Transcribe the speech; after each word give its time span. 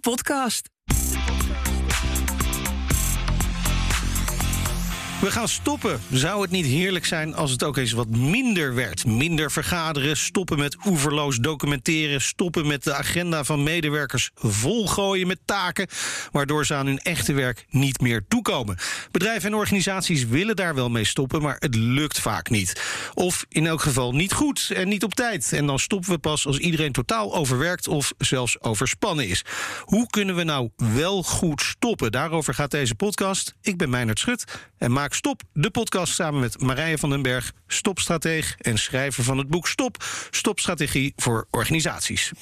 podcast. 0.00 0.68
We 5.20 5.30
gaan 5.30 5.48
stoppen. 5.48 6.00
Zou 6.10 6.42
het 6.42 6.50
niet 6.50 6.66
heerlijk 6.66 7.06
zijn 7.06 7.34
als 7.34 7.50
het 7.50 7.64
ook 7.64 7.76
eens 7.76 7.92
wat 7.92 8.08
minder 8.08 8.74
werd? 8.74 9.06
Minder 9.06 9.50
vergaderen, 9.50 10.16
stoppen 10.16 10.58
met 10.58 10.76
oeverloos 10.86 11.36
documenteren, 11.36 12.20
stoppen 12.20 12.66
met 12.66 12.84
de 12.84 12.94
agenda 12.94 13.44
van 13.44 13.62
medewerkers 13.62 14.30
volgooien 14.34 15.26
met 15.26 15.38
taken, 15.44 15.86
waardoor 16.32 16.66
ze 16.66 16.74
aan 16.74 16.86
hun 16.86 16.98
echte 16.98 17.32
werk 17.32 17.64
niet 17.68 18.00
meer 18.00 18.24
toekomen. 18.28 18.76
Bedrijven 19.10 19.50
en 19.50 19.56
organisaties 19.56 20.26
willen 20.26 20.56
daar 20.56 20.74
wel 20.74 20.90
mee 20.90 21.04
stoppen, 21.04 21.42
maar 21.42 21.56
het 21.58 21.74
lukt 21.74 22.20
vaak 22.20 22.50
niet. 22.50 22.82
Of 23.14 23.44
in 23.48 23.66
elk 23.66 23.80
geval 23.80 24.12
niet 24.12 24.32
goed 24.32 24.70
en 24.74 24.88
niet 24.88 25.04
op 25.04 25.14
tijd. 25.14 25.52
En 25.52 25.66
dan 25.66 25.78
stoppen 25.78 26.10
we 26.10 26.18
pas 26.18 26.46
als 26.46 26.58
iedereen 26.58 26.92
totaal 26.92 27.34
overwerkt 27.34 27.88
of 27.88 28.12
zelfs 28.18 28.60
overspannen 28.60 29.28
is. 29.28 29.44
Hoe 29.84 30.06
kunnen 30.06 30.36
we 30.36 30.42
nou 30.42 30.70
wel 30.76 31.22
goed 31.22 31.60
stoppen? 31.62 32.12
Daarover 32.12 32.54
gaat 32.54 32.70
deze 32.70 32.94
podcast. 32.94 33.54
Ik 33.62 33.76
ben 33.76 33.90
Meijnerd 33.90 34.18
Schut 34.18 34.44
en 34.80 34.92
maak 34.92 35.14
Stop, 35.14 35.42
de 35.52 35.70
podcast 35.70 36.14
samen 36.14 36.40
met 36.40 36.60
Marije 36.60 36.98
van 36.98 37.10
den 37.10 37.22
Berg, 37.22 37.52
stopstrateeg 37.66 38.56
en 38.58 38.78
schrijver 38.78 39.24
van 39.24 39.38
het 39.38 39.48
boek 39.48 39.68
Stop, 39.68 40.04
Stopstrategie 40.30 41.12
voor 41.16 41.46
organisaties. 41.50 42.32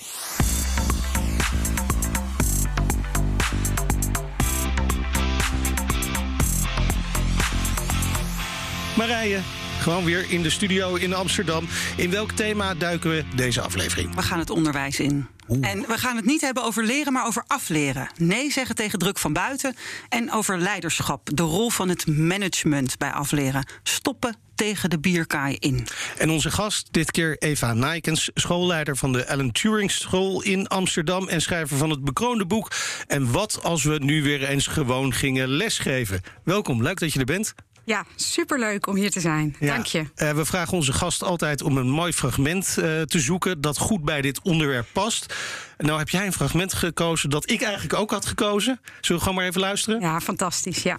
Marije, 8.97 9.41
gewoon 9.78 10.05
weer 10.05 10.30
in 10.30 10.42
de 10.42 10.50
studio 10.50 10.95
in 10.95 11.14
Amsterdam. 11.14 11.68
In 11.96 12.10
welk 12.10 12.32
thema 12.32 12.74
duiken 12.74 13.10
we 13.10 13.24
deze 13.34 13.60
aflevering? 13.60 14.14
We 14.14 14.22
gaan 14.22 14.39
het 14.39 14.50
onderwijs 14.50 15.00
in. 15.00 15.27
En 15.61 15.84
we 15.89 15.98
gaan 15.98 16.16
het 16.16 16.25
niet 16.25 16.41
hebben 16.41 16.62
over 16.62 16.84
leren, 16.84 17.12
maar 17.12 17.27
over 17.27 17.44
afleren. 17.47 18.11
Nee 18.16 18.50
zeggen 18.50 18.75
tegen 18.75 18.98
druk 18.98 19.19
van 19.19 19.33
buiten. 19.33 19.77
En 20.08 20.33
over 20.33 20.58
leiderschap. 20.58 21.28
De 21.34 21.42
rol 21.42 21.70
van 21.70 21.88
het 21.88 22.06
management 22.06 22.98
bij 22.98 23.11
afleren. 23.11 23.66
Stoppen 23.83 24.36
tegen 24.55 24.91
de 24.91 24.98
bierkaai 24.98 25.56
in. 25.58 25.86
En 26.19 26.31
onze 26.31 26.50
gast, 26.50 26.88
dit 26.91 27.10
keer 27.10 27.36
Eva 27.38 27.72
Nijkens, 27.72 28.31
schoolleider 28.34 28.97
van 28.97 29.12
de 29.12 29.28
Alan 29.28 29.53
Turing 29.53 29.91
School 29.91 30.42
in 30.42 30.66
Amsterdam 30.66 31.28
en 31.28 31.41
schrijver 31.41 31.77
van 31.77 31.91
het 31.91 32.05
bekroonde 32.05 32.47
boek. 32.47 32.70
En 33.06 33.33
wat 33.33 33.60
als 33.62 33.83
we 33.83 33.98
nu 33.98 34.22
weer 34.22 34.48
eens 34.48 34.66
gewoon 34.66 35.14
gingen 35.14 35.48
lesgeven? 35.48 36.20
Welkom, 36.44 36.83
leuk 36.83 36.98
dat 36.98 37.12
je 37.12 37.19
er 37.19 37.25
bent. 37.25 37.55
Ja, 37.89 38.05
superleuk 38.17 38.86
om 38.86 38.97
hier 38.97 39.11
te 39.11 39.20
zijn. 39.20 39.56
Dank 39.61 39.86
je. 39.86 39.98
Uh, 39.98 40.31
we 40.31 40.44
vragen 40.44 40.72
onze 40.72 40.92
gast 40.92 41.22
altijd 41.22 41.62
om 41.62 41.77
een 41.77 41.91
mooi 41.91 42.12
fragment 42.12 42.77
uh, 42.78 43.03
te 43.03 43.20
zoeken 43.20 43.61
dat 43.61 43.78
goed 43.78 44.05
bij 44.05 44.20
dit 44.20 44.41
onderwerp 44.42 44.86
past. 44.92 45.34
Nou 45.78 45.98
heb 45.98 46.09
jij 46.09 46.27
een 46.27 46.33
fragment 46.33 46.75
gekozen 46.75 47.31
dat 47.31 47.50
ik 47.50 47.62
eigenlijk 47.62 47.94
ook 47.94 48.11
had 48.11 48.27
gekozen. 48.27 48.81
Zullen 49.00 49.16
we 49.16 49.19
gewoon 49.19 49.34
maar 49.34 49.44
even 49.44 49.61
luisteren? 49.61 50.00
Ja, 50.00 50.20
fantastisch, 50.20 50.83
ja. 50.83 50.98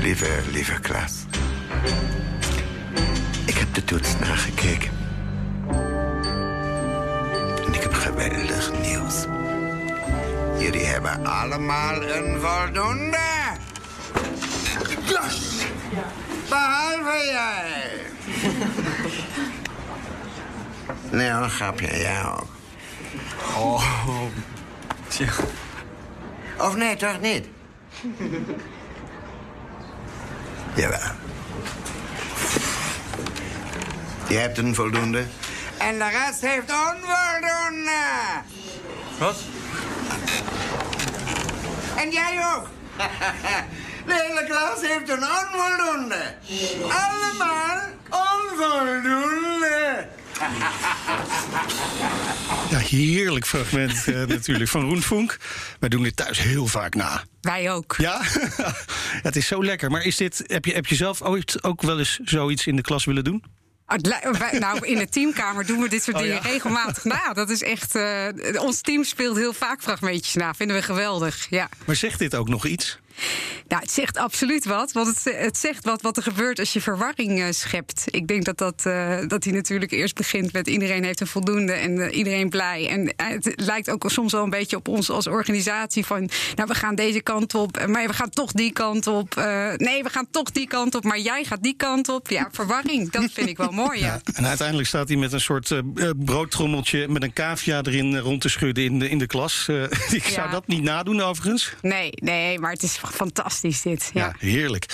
Lieve, 0.00 0.42
lieve 0.52 0.80
klas. 0.80 1.12
Ik 3.44 3.56
heb 3.56 3.74
de 3.74 3.84
toets 3.84 4.18
nagekeken. 4.18 4.90
En 7.66 7.74
ik 7.74 7.82
heb 7.82 7.92
geweldig 7.92 8.72
nieuws. 8.80 9.26
Jullie 10.62 10.84
hebben 10.84 11.26
allemaal 11.26 12.02
een 12.02 12.40
voldoende. 12.40 13.18
Klas! 15.06 15.64
Behalve 16.48 17.24
jij. 17.24 18.00
nee, 21.10 21.28
een 21.28 21.50
grapje. 21.50 21.98
Jij 21.98 22.24
ook. 22.24 22.48
Oh. 23.56 24.22
Tja. 25.08 25.26
Of 26.58 26.76
nee, 26.76 26.96
toch 26.96 27.20
niet? 27.20 27.46
Jawel. 30.74 31.10
Je 34.28 34.36
hebt 34.36 34.58
een 34.58 34.74
voldoende. 34.74 35.24
En 35.78 35.98
de 35.98 36.08
rest 36.08 36.40
heeft 36.40 36.70
onvoldoende. 36.70 38.00
Wat? 39.18 39.36
En 41.96 42.10
jij 42.10 42.54
ook. 42.54 42.68
De 44.06 44.14
hele 44.14 44.44
klas 44.46 44.80
heeft 44.80 45.08
een 45.08 45.24
onvoldoende. 45.24 46.34
Allemaal 46.82 47.78
onvoldoende. 48.10 50.06
Ja, 52.70 52.78
heerlijk 52.78 53.46
fragment 53.46 54.06
uh, 54.06 54.24
natuurlijk 54.36 54.70
van 54.70 54.82
Roentvonk. 54.88 55.36
Wij 55.78 55.88
doen 55.88 56.02
dit 56.02 56.16
thuis 56.16 56.38
heel 56.38 56.66
vaak 56.66 56.94
na. 56.94 57.24
Wij 57.40 57.72
ook. 57.72 57.94
Ja? 57.98 58.20
ja, 58.56 58.74
het 59.28 59.36
is 59.36 59.46
zo 59.46 59.64
lekker. 59.64 59.90
Maar 59.90 60.02
is 60.02 60.16
dit, 60.16 60.44
heb, 60.46 60.64
je, 60.64 60.72
heb 60.72 60.86
je 60.86 60.94
zelf 60.94 61.22
ooit 61.22 61.64
ook 61.64 61.82
wel 61.82 61.98
eens 61.98 62.18
zoiets 62.24 62.66
in 62.66 62.76
de 62.76 62.82
klas 62.82 63.04
willen 63.04 63.24
doen? 63.24 63.44
Nou, 64.58 64.86
in 64.86 64.98
de 64.98 65.08
teamkamer 65.08 65.66
doen 65.66 65.80
we 65.80 65.88
dit 65.88 66.02
soort 66.02 66.16
oh, 66.16 66.22
dingen 66.22 66.38
ja. 66.42 66.48
regelmatig 66.50 67.04
na. 67.04 67.32
Dat 67.32 67.50
is 67.50 67.62
echt. 67.62 67.96
Uh, 67.96 68.28
ons 68.56 68.80
team 68.80 69.04
speelt 69.04 69.36
heel 69.36 69.52
vaak 69.52 69.82
fragmentjes 69.82 70.34
na. 70.34 70.54
Vinden 70.54 70.76
we 70.76 70.82
geweldig. 70.82 71.46
Ja. 71.50 71.68
Maar 71.84 71.96
zegt 71.96 72.18
dit 72.18 72.34
ook 72.34 72.48
nog 72.48 72.66
iets? 72.66 72.98
Nou, 73.68 73.82
het 73.82 73.90
zegt 73.92 74.16
absoluut 74.16 74.64
wat. 74.64 74.92
Want 74.92 75.06
het, 75.06 75.36
het 75.36 75.58
zegt 75.58 75.84
wat, 75.84 76.02
wat 76.02 76.16
er 76.16 76.22
gebeurt 76.22 76.58
als 76.58 76.72
je 76.72 76.80
verwarring 76.80 77.38
uh, 77.38 77.46
schept. 77.50 78.04
Ik 78.10 78.26
denk 78.26 78.44
dat, 78.44 78.58
dat, 78.58 78.82
uh, 78.86 79.18
dat 79.26 79.44
hij 79.44 79.52
natuurlijk 79.52 79.90
eerst 79.90 80.14
begint 80.14 80.52
met 80.52 80.66
iedereen 80.66 81.04
heeft 81.04 81.20
een 81.20 81.26
voldoende 81.26 81.72
en 81.72 81.96
uh, 81.96 82.16
iedereen 82.16 82.48
blij. 82.48 82.88
En 82.88 83.12
het 83.16 83.52
lijkt 83.56 83.90
ook 83.90 84.10
soms 84.10 84.32
wel 84.32 84.42
een 84.42 84.50
beetje 84.50 84.76
op 84.76 84.88
ons 84.88 85.10
als 85.10 85.26
organisatie 85.26 86.06
van... 86.06 86.28
nou, 86.54 86.68
we 86.68 86.74
gaan 86.74 86.94
deze 86.94 87.20
kant 87.20 87.54
op, 87.54 87.86
maar 87.86 88.06
we 88.06 88.12
gaan 88.12 88.30
toch 88.30 88.52
die 88.52 88.72
kant 88.72 89.06
op. 89.06 89.34
nee, 89.76 90.02
we 90.02 90.10
gaan 90.10 90.26
toch 90.30 90.50
die 90.50 90.66
kant 90.66 90.94
op, 90.94 91.04
maar 91.04 91.18
jij 91.18 91.44
gaat 91.44 91.62
die 91.62 91.76
kant 91.76 92.08
op. 92.08 92.30
Ja, 92.30 92.48
verwarring, 92.52 93.10
dat 93.10 93.30
vind 93.32 93.48
ik 93.48 93.56
wel 93.56 93.70
mooi, 93.70 94.00
ja. 94.00 94.06
ja. 94.06 94.20
En 94.34 94.46
uiteindelijk 94.46 94.88
staat 94.88 95.08
hij 95.08 95.16
met 95.16 95.32
een 95.32 95.40
soort 95.40 95.82
broodtrommeltje... 96.16 97.08
met 97.08 97.22
een 97.22 97.32
cavia 97.32 97.82
erin 97.82 98.18
rond 98.18 98.40
te 98.40 98.48
schudden 98.48 98.84
in 98.84 98.98
de, 98.98 99.08
in 99.08 99.18
de 99.18 99.26
klas. 99.26 99.68
ik 100.10 100.24
zou 100.24 100.50
dat 100.50 100.66
niet 100.66 100.82
nadoen, 100.82 101.20
overigens. 101.20 101.72
Nee, 101.82 102.10
nee, 102.14 102.58
maar 102.58 102.72
het 102.72 102.82
is 102.82 102.98
fantastisch 103.10 103.82
dit. 103.82 104.10
Ja, 104.14 104.26
ja 104.26 104.34
heerlijk. 104.38 104.86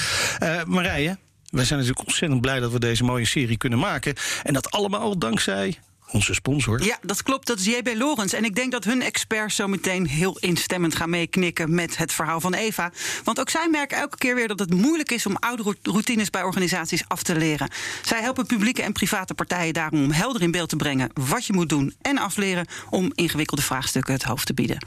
Uh, 0.42 0.64
Marije, 0.64 1.18
wij 1.50 1.64
zijn 1.64 1.78
natuurlijk 1.78 2.06
ontzettend 2.06 2.40
blij 2.40 2.60
dat 2.60 2.72
we 2.72 2.78
deze 2.78 3.04
mooie 3.04 3.26
serie 3.26 3.56
kunnen 3.56 3.78
maken. 3.78 4.14
En 4.42 4.52
dat 4.52 4.70
allemaal 4.70 5.18
dankzij 5.18 5.78
onze 6.12 6.34
sponsor. 6.34 6.84
Ja, 6.84 6.98
dat 7.02 7.22
klopt. 7.22 7.46
Dat 7.46 7.58
is 7.58 7.64
JB 7.64 7.90
Lorens. 7.94 8.32
En 8.32 8.44
ik 8.44 8.54
denk 8.54 8.72
dat 8.72 8.84
hun 8.84 9.02
experts 9.02 9.56
zo 9.56 9.66
meteen 9.66 10.06
heel 10.06 10.38
instemmend 10.38 10.94
gaan 10.94 11.10
meeknikken 11.10 11.74
met 11.74 11.96
het 11.96 12.12
verhaal 12.12 12.40
van 12.40 12.54
Eva. 12.54 12.92
Want 13.24 13.40
ook 13.40 13.50
zij 13.50 13.68
merken 13.70 13.98
elke 13.98 14.16
keer 14.16 14.34
weer 14.34 14.48
dat 14.48 14.58
het 14.58 14.74
moeilijk 14.74 15.10
is 15.10 15.26
om 15.26 15.36
oude 15.36 15.76
routines 15.82 16.30
bij 16.30 16.42
organisaties 16.42 17.04
af 17.08 17.22
te 17.22 17.36
leren. 17.36 17.70
Zij 18.02 18.20
helpen 18.20 18.46
publieke 18.46 18.82
en 18.82 18.92
private 18.92 19.34
partijen 19.34 19.74
daarom 19.74 20.02
om 20.02 20.10
helder 20.10 20.42
in 20.42 20.50
beeld 20.50 20.68
te 20.68 20.76
brengen 20.76 21.10
wat 21.14 21.46
je 21.46 21.52
moet 21.52 21.68
doen 21.68 21.94
en 22.02 22.18
afleren 22.18 22.66
om 22.90 23.12
ingewikkelde 23.14 23.62
vraagstukken 23.62 24.14
het 24.14 24.22
hoofd 24.22 24.46
te 24.46 24.54
bieden. 24.54 24.78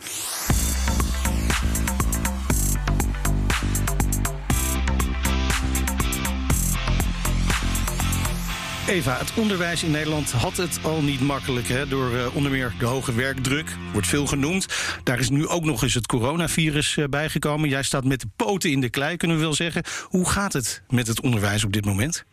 Eva, 8.87 9.17
het 9.17 9.33
onderwijs 9.35 9.83
in 9.83 9.91
Nederland 9.91 10.31
had 10.31 10.57
het 10.57 10.79
al 10.83 11.01
niet 11.01 11.21
makkelijk. 11.21 11.67
Hè, 11.67 11.87
door 11.87 12.11
uh, 12.11 12.35
onder 12.35 12.51
meer 12.51 12.73
de 12.79 12.85
hoge 12.85 13.13
werkdruk, 13.13 13.75
wordt 13.91 14.07
veel 14.07 14.27
genoemd. 14.27 14.65
Daar 15.03 15.19
is 15.19 15.29
nu 15.29 15.47
ook 15.47 15.63
nog 15.63 15.83
eens 15.83 15.93
het 15.93 16.07
coronavirus 16.07 16.95
uh, 16.95 17.05
bijgekomen. 17.05 17.69
Jij 17.69 17.83
staat 17.83 18.03
met 18.03 18.19
de 18.19 18.27
poten 18.35 18.71
in 18.71 18.81
de 18.81 18.89
klei, 18.89 19.17
kunnen 19.17 19.37
we 19.37 19.43
wel 19.43 19.53
zeggen. 19.53 19.83
Hoe 20.03 20.29
gaat 20.29 20.53
het 20.53 20.83
met 20.89 21.07
het 21.07 21.21
onderwijs 21.21 21.63
op 21.63 21.73
dit 21.73 21.85
moment? 21.85 22.25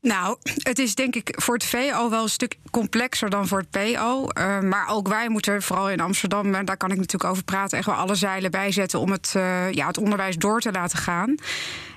Nou, 0.00 0.36
het 0.62 0.78
is 0.78 0.94
denk 0.94 1.14
ik 1.14 1.32
voor 1.36 1.54
het 1.54 1.64
VO 1.64 2.10
wel 2.10 2.22
een 2.22 2.28
stuk 2.28 2.56
complexer 2.70 3.30
dan 3.30 3.48
voor 3.48 3.58
het 3.58 3.70
PO. 3.70 4.28
Uh, 4.38 4.60
maar 4.60 4.88
ook 4.88 5.08
wij 5.08 5.28
moeten 5.28 5.62
vooral 5.62 5.90
in 5.90 6.00
Amsterdam, 6.00 6.64
daar 6.64 6.76
kan 6.76 6.90
ik 6.90 6.96
natuurlijk 6.96 7.30
over 7.30 7.44
praten, 7.44 7.78
echt 7.78 7.86
wel 7.86 7.94
alle 7.94 8.14
zeilen 8.14 8.50
bijzetten 8.50 9.00
om 9.00 9.10
het, 9.10 9.30
ja, 9.70 9.86
het 9.86 9.98
onderwijs 9.98 10.36
door 10.36 10.60
te 10.60 10.72
laten 10.72 10.98
gaan. 10.98 11.36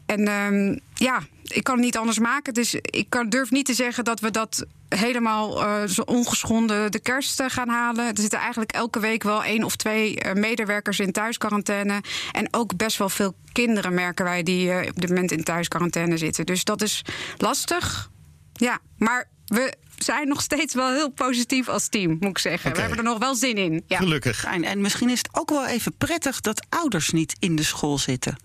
En 0.07 0.27
um, 0.27 0.79
ja, 0.93 1.21
ik 1.43 1.63
kan 1.63 1.75
het 1.75 1.83
niet 1.83 1.97
anders 1.97 2.19
maken. 2.19 2.53
Dus 2.53 2.73
ik 2.73 3.05
kan, 3.09 3.29
durf 3.29 3.51
niet 3.51 3.65
te 3.65 3.73
zeggen 3.73 4.03
dat 4.03 4.19
we 4.19 4.31
dat 4.31 4.65
helemaal 4.89 5.63
uh, 5.63 5.83
zo 5.83 6.01
ongeschonden 6.01 6.91
de 6.91 6.99
kerst 6.99 7.39
uh, 7.39 7.49
gaan 7.49 7.69
halen. 7.69 8.05
Er 8.05 8.21
zitten 8.21 8.39
eigenlijk 8.39 8.71
elke 8.71 8.99
week 8.99 9.23
wel 9.23 9.43
één 9.43 9.63
of 9.63 9.75
twee 9.75 10.25
uh, 10.25 10.33
medewerkers 10.33 10.99
in 10.99 11.11
thuisquarantaine. 11.11 12.01
En 12.31 12.47
ook 12.51 12.77
best 12.77 12.97
wel 12.97 13.09
veel 13.09 13.35
kinderen 13.51 13.93
merken 13.93 14.25
wij 14.25 14.43
die 14.43 14.87
op 14.87 15.01
dit 15.01 15.09
moment 15.09 15.31
in 15.31 15.43
thuisquarantaine 15.43 16.17
zitten. 16.17 16.45
Dus 16.45 16.63
dat 16.63 16.81
is 16.81 17.01
lastig. 17.37 18.09
Ja, 18.53 18.79
maar 18.97 19.29
we 19.45 19.73
zijn 19.97 20.27
nog 20.27 20.41
steeds 20.41 20.73
wel 20.73 20.93
heel 20.93 21.09
positief 21.09 21.67
als 21.67 21.87
team, 21.87 22.17
moet 22.19 22.29
ik 22.29 22.37
zeggen. 22.37 22.69
Okay. 22.69 22.73
We 22.73 22.79
hebben 22.79 22.97
er 22.97 23.11
nog 23.11 23.19
wel 23.19 23.35
zin 23.35 23.55
in. 23.55 23.83
Ja. 23.87 23.97
Gelukkig. 23.97 24.43
En, 24.43 24.63
en 24.63 24.81
misschien 24.81 25.09
is 25.09 25.17
het 25.17 25.29
ook 25.31 25.49
wel 25.49 25.65
even 25.65 25.93
prettig 25.97 26.41
dat 26.41 26.65
ouders 26.69 27.09
niet 27.09 27.35
in 27.39 27.55
de 27.55 27.63
school 27.63 27.97
zitten. 27.97 28.37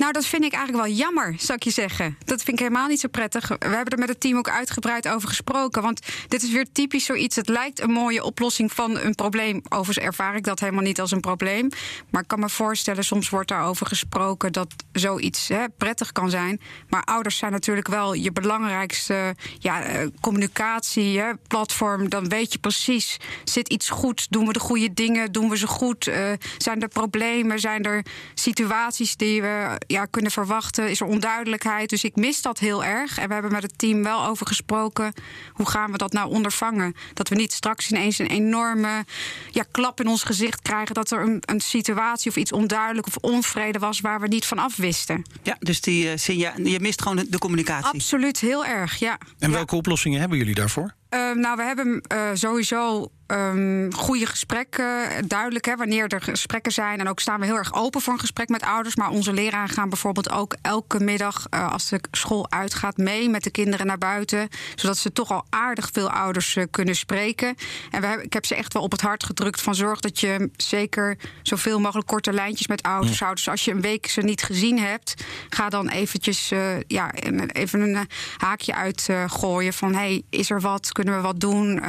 Nou, 0.00 0.12
dat 0.12 0.26
vind 0.26 0.44
ik 0.44 0.52
eigenlijk 0.52 0.86
wel 0.86 0.94
jammer, 0.96 1.34
zou 1.38 1.52
ik 1.52 1.64
je 1.64 1.70
zeggen. 1.70 2.16
Dat 2.24 2.42
vind 2.42 2.58
ik 2.58 2.58
helemaal 2.58 2.88
niet 2.88 3.00
zo 3.00 3.08
prettig. 3.08 3.48
We 3.48 3.56
hebben 3.58 3.92
er 3.92 3.98
met 3.98 4.08
het 4.08 4.20
team 4.20 4.38
ook 4.38 4.48
uitgebreid 4.48 5.08
over 5.08 5.28
gesproken. 5.28 5.82
Want 5.82 6.00
dit 6.28 6.42
is 6.42 6.50
weer 6.50 6.66
typisch 6.72 7.04
zoiets. 7.04 7.36
Het 7.36 7.48
lijkt 7.48 7.80
een 7.80 7.90
mooie 7.90 8.24
oplossing 8.24 8.72
van 8.72 8.98
een 8.98 9.14
probleem. 9.14 9.60
Overigens 9.68 10.06
ervaar 10.06 10.36
ik 10.36 10.44
dat 10.44 10.60
helemaal 10.60 10.82
niet 10.82 11.00
als 11.00 11.10
een 11.10 11.20
probleem. 11.20 11.68
Maar 12.10 12.22
ik 12.22 12.28
kan 12.28 12.40
me 12.40 12.48
voorstellen, 12.48 13.04
soms 13.04 13.28
wordt 13.28 13.48
daarover 13.48 13.86
gesproken 13.86 14.52
dat 14.52 14.74
zoiets 14.92 15.48
hè, 15.48 15.64
prettig 15.78 16.12
kan 16.12 16.30
zijn. 16.30 16.60
Maar 16.88 17.04
ouders 17.04 17.36
zijn 17.36 17.52
natuurlijk 17.52 17.88
wel 17.88 18.14
je 18.14 18.32
belangrijkste 18.32 19.34
ja, 19.58 19.82
eh, 19.82 20.06
communicatie, 20.20 21.22
platform. 21.46 22.08
Dan 22.08 22.28
weet 22.28 22.52
je 22.52 22.58
precies, 22.58 23.16
zit 23.44 23.68
iets 23.68 23.90
goed? 23.90 24.26
Doen 24.30 24.46
we 24.46 24.52
de 24.52 24.60
goede 24.60 24.94
dingen? 24.94 25.32
Doen 25.32 25.48
we 25.48 25.56
ze 25.56 25.66
goed? 25.66 26.06
Uh, 26.06 26.14
zijn 26.58 26.82
er 26.82 26.88
problemen? 26.88 27.60
Zijn 27.60 27.82
er 27.82 28.04
situaties 28.34 29.16
die 29.16 29.42
we 29.42 29.78
ja, 29.90 30.04
kunnen 30.04 30.30
verwachten? 30.30 30.90
Is 30.90 31.00
er 31.00 31.06
onduidelijkheid? 31.06 31.90
Dus 31.90 32.04
ik 32.04 32.16
mis 32.16 32.42
dat 32.42 32.58
heel 32.58 32.84
erg. 32.84 33.18
En 33.18 33.26
we 33.28 33.32
hebben 33.32 33.52
met 33.52 33.62
het 33.62 33.78
team 33.78 34.02
wel 34.02 34.26
over 34.26 34.46
gesproken. 34.46 35.12
Hoe 35.52 35.68
gaan 35.68 35.92
we 35.92 35.98
dat 35.98 36.12
nou 36.12 36.30
ondervangen? 36.30 36.94
Dat 37.14 37.28
we 37.28 37.34
niet 37.34 37.52
straks 37.52 37.90
ineens 37.90 38.18
een 38.18 38.26
enorme 38.26 39.04
ja, 39.50 39.64
klap 39.70 40.00
in 40.00 40.08
ons 40.08 40.22
gezicht 40.22 40.62
krijgen. 40.62 40.94
Dat 40.94 41.10
er 41.10 41.20
een, 41.20 41.42
een 41.46 41.60
situatie 41.60 42.30
of 42.30 42.36
iets 42.36 42.52
onduidelijk 42.52 43.06
of 43.06 43.16
onvrede 43.16 43.78
was 43.78 44.00
waar 44.00 44.20
we 44.20 44.28
niet 44.28 44.46
van 44.46 44.58
af 44.58 44.76
wisten. 44.76 45.24
Ja, 45.42 45.56
dus 45.58 45.80
die, 45.80 46.04
uh, 46.04 46.16
je 46.16 46.80
mist 46.80 47.02
gewoon 47.02 47.26
de 47.28 47.38
communicatie. 47.38 47.92
Absoluut, 47.92 48.40
heel 48.40 48.64
erg, 48.64 48.96
ja. 48.96 49.18
En 49.38 49.50
welke 49.50 49.76
oplossingen 49.76 50.20
hebben 50.20 50.38
jullie 50.38 50.54
daarvoor? 50.54 50.94
Uh, 51.10 51.32
nou, 51.32 51.56
we 51.56 51.62
hebben 51.62 52.02
uh, 52.12 52.28
sowieso 52.34 53.10
um, 53.32 53.94
goede 53.94 54.26
gesprekken. 54.26 55.28
Duidelijk 55.28 55.64
hè, 55.64 55.76
wanneer 55.76 56.08
er 56.08 56.22
gesprekken 56.22 56.72
zijn. 56.72 57.00
En 57.00 57.08
ook 57.08 57.20
staan 57.20 57.40
we 57.40 57.46
heel 57.46 57.56
erg 57.56 57.74
open 57.74 58.00
voor 58.00 58.12
een 58.12 58.18
gesprek 58.18 58.48
met 58.48 58.62
ouders. 58.62 58.96
Maar 58.96 59.10
onze 59.10 59.32
leraren 59.32 59.74
gaan 59.74 59.88
bijvoorbeeld 59.88 60.30
ook 60.30 60.56
elke 60.62 61.00
middag, 61.00 61.46
uh, 61.54 61.72
als 61.72 61.88
de 61.88 62.00
school 62.10 62.50
uitgaat, 62.50 62.96
mee 62.96 63.28
met 63.28 63.44
de 63.44 63.50
kinderen 63.50 63.86
naar 63.86 63.98
buiten. 63.98 64.48
Zodat 64.74 64.98
ze 64.98 65.12
toch 65.12 65.30
al 65.30 65.44
aardig 65.50 65.88
veel 65.92 66.10
ouders 66.10 66.56
uh, 66.56 66.64
kunnen 66.70 66.96
spreken. 66.96 67.48
En 67.90 68.00
we 68.00 68.06
hebben, 68.06 68.26
ik 68.26 68.32
heb 68.32 68.46
ze 68.46 68.54
echt 68.54 68.72
wel 68.72 68.82
op 68.82 68.92
het 68.92 69.00
hart 69.00 69.24
gedrukt 69.24 69.60
van 69.60 69.74
zorg 69.74 70.00
dat 70.00 70.20
je 70.20 70.50
zeker 70.56 71.18
zoveel 71.42 71.80
mogelijk 71.80 72.06
korte 72.06 72.32
lijntjes 72.32 72.66
met 72.66 72.82
ouders 72.82 73.20
houdt. 73.20 73.36
Dus 73.36 73.48
als 73.48 73.64
je 73.64 73.70
een 73.70 73.80
week 73.80 74.06
ze 74.06 74.20
niet 74.20 74.42
gezien 74.42 74.78
hebt, 74.78 75.24
ga 75.48 75.68
dan 75.68 75.88
eventjes 75.88 76.52
uh, 76.52 76.60
ja, 76.86 77.12
even 77.46 77.80
een 77.80 78.08
haakje 78.36 78.74
uitgooien 78.74 79.72
van 79.72 79.94
hey, 79.94 80.22
is 80.30 80.50
er 80.50 80.60
wat? 80.60 80.92
Kunnen 80.92 81.16
we 81.16 81.20
wat 81.20 81.40
doen? 81.40 81.80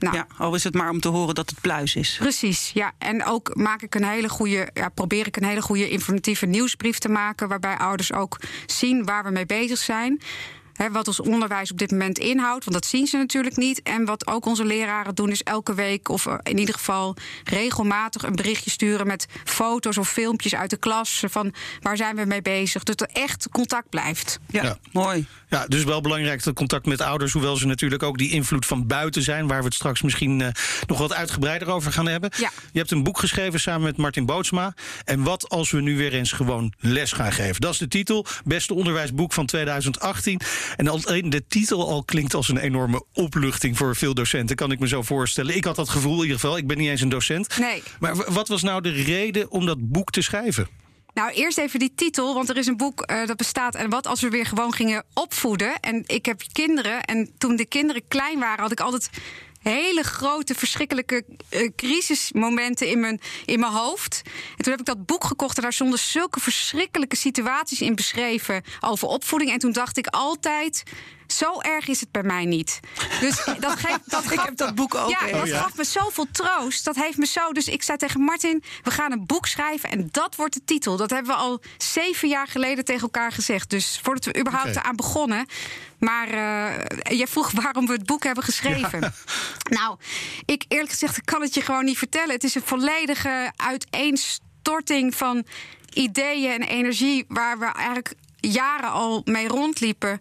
Nou, 0.00 0.16
ja, 0.16 0.26
al 0.38 0.54
is 0.54 0.64
het 0.64 0.74
maar 0.74 0.90
om 0.90 1.00
te 1.00 1.08
horen 1.08 1.34
dat 1.34 1.50
het 1.50 1.60
pluis 1.60 1.96
is. 1.96 2.16
Precies, 2.18 2.70
ja. 2.74 2.92
En 2.98 3.24
ook 3.24 3.56
maak 3.56 3.82
ik 3.82 3.94
een 3.94 4.04
hele 4.04 4.28
goede, 4.28 4.70
ja, 4.74 4.88
probeer 4.88 5.26
ik 5.26 5.36
een 5.36 5.44
hele 5.44 5.62
goede 5.62 5.88
informatieve 5.88 6.46
nieuwsbrief 6.46 6.98
te 6.98 7.08
maken. 7.08 7.48
Waarbij 7.48 7.76
ouders 7.76 8.12
ook 8.12 8.40
zien 8.66 9.04
waar 9.04 9.24
we 9.24 9.30
mee 9.30 9.46
bezig 9.46 9.78
zijn 9.78 10.20
wat 10.88 11.06
ons 11.06 11.20
onderwijs 11.20 11.70
op 11.70 11.78
dit 11.78 11.90
moment 11.90 12.18
inhoudt. 12.18 12.64
Want 12.64 12.76
dat 12.76 12.86
zien 12.86 13.06
ze 13.06 13.16
natuurlijk 13.16 13.56
niet. 13.56 13.82
En 13.82 14.04
wat 14.04 14.26
ook 14.26 14.46
onze 14.46 14.64
leraren 14.64 15.14
doen, 15.14 15.30
is 15.30 15.42
elke 15.42 15.74
week 15.74 16.08
of 16.08 16.26
eh, 16.26 16.34
in 16.42 16.58
ieder 16.58 16.74
geval 16.74 17.16
regelmatig 17.44 18.22
een 18.22 18.36
berichtje 18.36 18.70
sturen 18.70 19.06
met 19.06 19.26
foto's 19.44 19.96
of 19.96 20.08
filmpjes 20.08 20.54
uit 20.54 20.70
de 20.70 20.76
klas. 20.76 21.24
Van 21.28 21.54
waar 21.80 21.96
zijn 21.96 22.16
we 22.16 22.24
mee 22.24 22.42
bezig. 22.42 22.82
Dat 22.82 23.00
er 23.00 23.08
echt 23.12 23.48
contact 23.50 23.88
blijft. 23.88 24.38
Ja, 24.46 24.78
mooi. 24.92 25.26
Ja, 25.50 25.66
dus 25.66 25.84
wel 25.84 26.00
belangrijk 26.00 26.42
dat 26.42 26.54
contact 26.54 26.86
met 26.86 27.00
ouders, 27.00 27.32
hoewel 27.32 27.56
ze 27.56 27.66
natuurlijk 27.66 28.02
ook 28.02 28.18
die 28.18 28.30
invloed 28.30 28.66
van 28.66 28.86
buiten 28.86 29.22
zijn, 29.22 29.46
waar 29.46 29.58
we 29.58 29.64
het 29.64 29.74
straks 29.74 30.02
misschien 30.02 30.40
uh, 30.40 30.48
nog 30.86 30.98
wat 30.98 31.12
uitgebreider 31.12 31.68
over 31.68 31.92
gaan 31.92 32.08
hebben. 32.08 32.30
Ja. 32.36 32.50
Je 32.72 32.78
hebt 32.78 32.90
een 32.90 33.02
boek 33.02 33.18
geschreven 33.18 33.60
samen 33.60 33.82
met 33.82 33.96
Martin 33.96 34.26
Bootsma. 34.26 34.74
En 35.04 35.22
wat 35.22 35.48
als 35.48 35.70
we 35.70 35.80
nu 35.80 35.96
weer 35.96 36.14
eens 36.14 36.32
gewoon 36.32 36.72
les 36.78 37.12
gaan 37.12 37.32
geven? 37.32 37.60
Dat 37.60 37.72
is 37.72 37.78
de 37.78 37.88
titel. 37.88 38.26
Beste 38.44 38.74
onderwijsboek 38.74 39.32
van 39.32 39.46
2018. 39.46 40.40
En 40.76 40.88
alleen 40.88 41.30
de 41.30 41.46
titel 41.48 41.88
al 41.88 42.04
klinkt 42.04 42.34
als 42.34 42.48
een 42.48 42.58
enorme 42.58 43.04
opluchting 43.12 43.76
voor 43.76 43.96
veel 43.96 44.14
docenten, 44.14 44.56
kan 44.56 44.72
ik 44.72 44.78
me 44.78 44.88
zo 44.88 45.02
voorstellen. 45.02 45.56
Ik 45.56 45.64
had 45.64 45.76
dat 45.76 45.88
gevoel 45.88 46.16
in 46.16 46.22
ieder 46.22 46.40
geval. 46.40 46.56
Ik 46.56 46.66
ben 46.66 46.78
niet 46.78 46.88
eens 46.88 47.00
een 47.00 47.08
docent. 47.08 47.58
Nee. 47.58 47.82
Maar 48.00 48.32
wat 48.32 48.48
was 48.48 48.62
nou 48.62 48.82
de 48.82 48.90
reden 48.90 49.50
om 49.50 49.66
dat 49.66 49.90
boek 49.90 50.10
te 50.10 50.22
schrijven? 50.22 50.68
Nou, 51.14 51.30
eerst 51.32 51.58
even 51.58 51.78
die 51.78 51.94
titel, 51.94 52.34
want 52.34 52.48
er 52.48 52.56
is 52.56 52.66
een 52.66 52.76
boek 52.76 53.10
uh, 53.10 53.26
dat 53.26 53.36
bestaat. 53.36 53.74
En 53.74 53.90
wat 53.90 54.06
als 54.06 54.20
we 54.20 54.28
weer 54.28 54.46
gewoon 54.46 54.72
gingen 54.72 55.04
opvoeden? 55.14 55.80
En 55.80 56.04
ik 56.06 56.26
heb 56.26 56.42
kinderen. 56.52 57.02
En 57.02 57.30
toen 57.38 57.56
de 57.56 57.66
kinderen 57.66 58.02
klein 58.08 58.38
waren, 58.38 58.62
had 58.62 58.72
ik 58.72 58.80
altijd 58.80 59.10
hele 59.62 60.02
grote, 60.02 60.54
verschrikkelijke 60.54 61.24
uh, 61.50 61.70
crisismomenten 61.76 62.88
in 62.88 63.00
mijn, 63.00 63.20
in 63.44 63.60
mijn 63.60 63.72
hoofd. 63.72 64.22
En 64.24 64.64
toen 64.64 64.72
heb 64.72 64.80
ik 64.80 64.86
dat 64.86 65.06
boek 65.06 65.24
gekocht 65.24 65.56
en 65.56 65.62
daar 65.62 65.72
stonden 65.72 65.98
zulke 65.98 66.40
verschrikkelijke 66.40 67.16
situaties 67.16 67.80
in 67.80 67.94
beschreven 67.94 68.62
over 68.80 69.08
opvoeding. 69.08 69.50
En 69.50 69.58
toen 69.58 69.72
dacht 69.72 69.96
ik 69.96 70.06
altijd. 70.06 70.82
Zo 71.32 71.60
erg 71.60 71.88
is 71.88 72.00
het 72.00 72.10
bij 72.10 72.22
mij 72.22 72.44
niet. 72.44 72.80
Dus 73.20 73.44
dat 73.58 73.78
geeft, 73.78 74.10
dat 74.10 74.22
gaf, 74.26 74.32
ik 74.32 74.40
heb 74.40 74.56
dat 74.56 74.74
boek 74.74 74.94
ook. 74.94 75.10
Ja, 75.10 75.26
dat 75.38 75.46
ja. 75.46 75.60
gaf 75.60 75.76
me 75.76 75.84
zoveel 75.84 76.26
troost. 76.32 76.84
Dat 76.84 76.96
heeft 76.96 77.16
me 77.16 77.26
zo. 77.26 77.52
Dus 77.52 77.68
ik 77.68 77.82
zei 77.82 77.98
tegen 77.98 78.20
Martin: 78.20 78.62
we 78.82 78.90
gaan 78.90 79.12
een 79.12 79.26
boek 79.26 79.46
schrijven 79.46 79.90
en 79.90 80.08
dat 80.10 80.36
wordt 80.36 80.54
de 80.54 80.64
titel. 80.64 80.96
Dat 80.96 81.10
hebben 81.10 81.32
we 81.32 81.38
al 81.38 81.60
zeven 81.78 82.28
jaar 82.28 82.46
geleden 82.46 82.84
tegen 82.84 83.02
elkaar 83.02 83.32
gezegd. 83.32 83.70
Dus 83.70 84.00
voordat 84.02 84.24
we 84.24 84.38
überhaupt 84.38 84.76
okay. 84.76 84.82
aan 84.82 84.96
begonnen. 84.96 85.46
Maar 85.98 86.28
uh, 86.28 87.18
jij 87.18 87.26
vroeg 87.26 87.50
waarom 87.50 87.86
we 87.86 87.92
het 87.92 88.06
boek 88.06 88.24
hebben 88.24 88.44
geschreven. 88.44 89.00
Ja. 89.00 89.12
Nou, 89.70 89.96
ik 90.44 90.64
eerlijk 90.68 90.90
gezegd 90.90 91.16
ik 91.16 91.24
kan 91.24 91.42
het 91.42 91.54
je 91.54 91.60
gewoon 91.60 91.84
niet 91.84 91.98
vertellen. 91.98 92.34
Het 92.34 92.44
is 92.44 92.54
een 92.54 92.62
volledige 92.64 93.52
uiteenstorting 93.56 95.14
van 95.14 95.46
ideeën 95.92 96.52
en 96.52 96.62
energie 96.62 97.24
waar 97.28 97.58
we 97.58 97.64
eigenlijk 97.64 98.14
jaren 98.40 98.90
al 98.90 99.22
mee 99.24 99.48
rondliepen. 99.48 100.18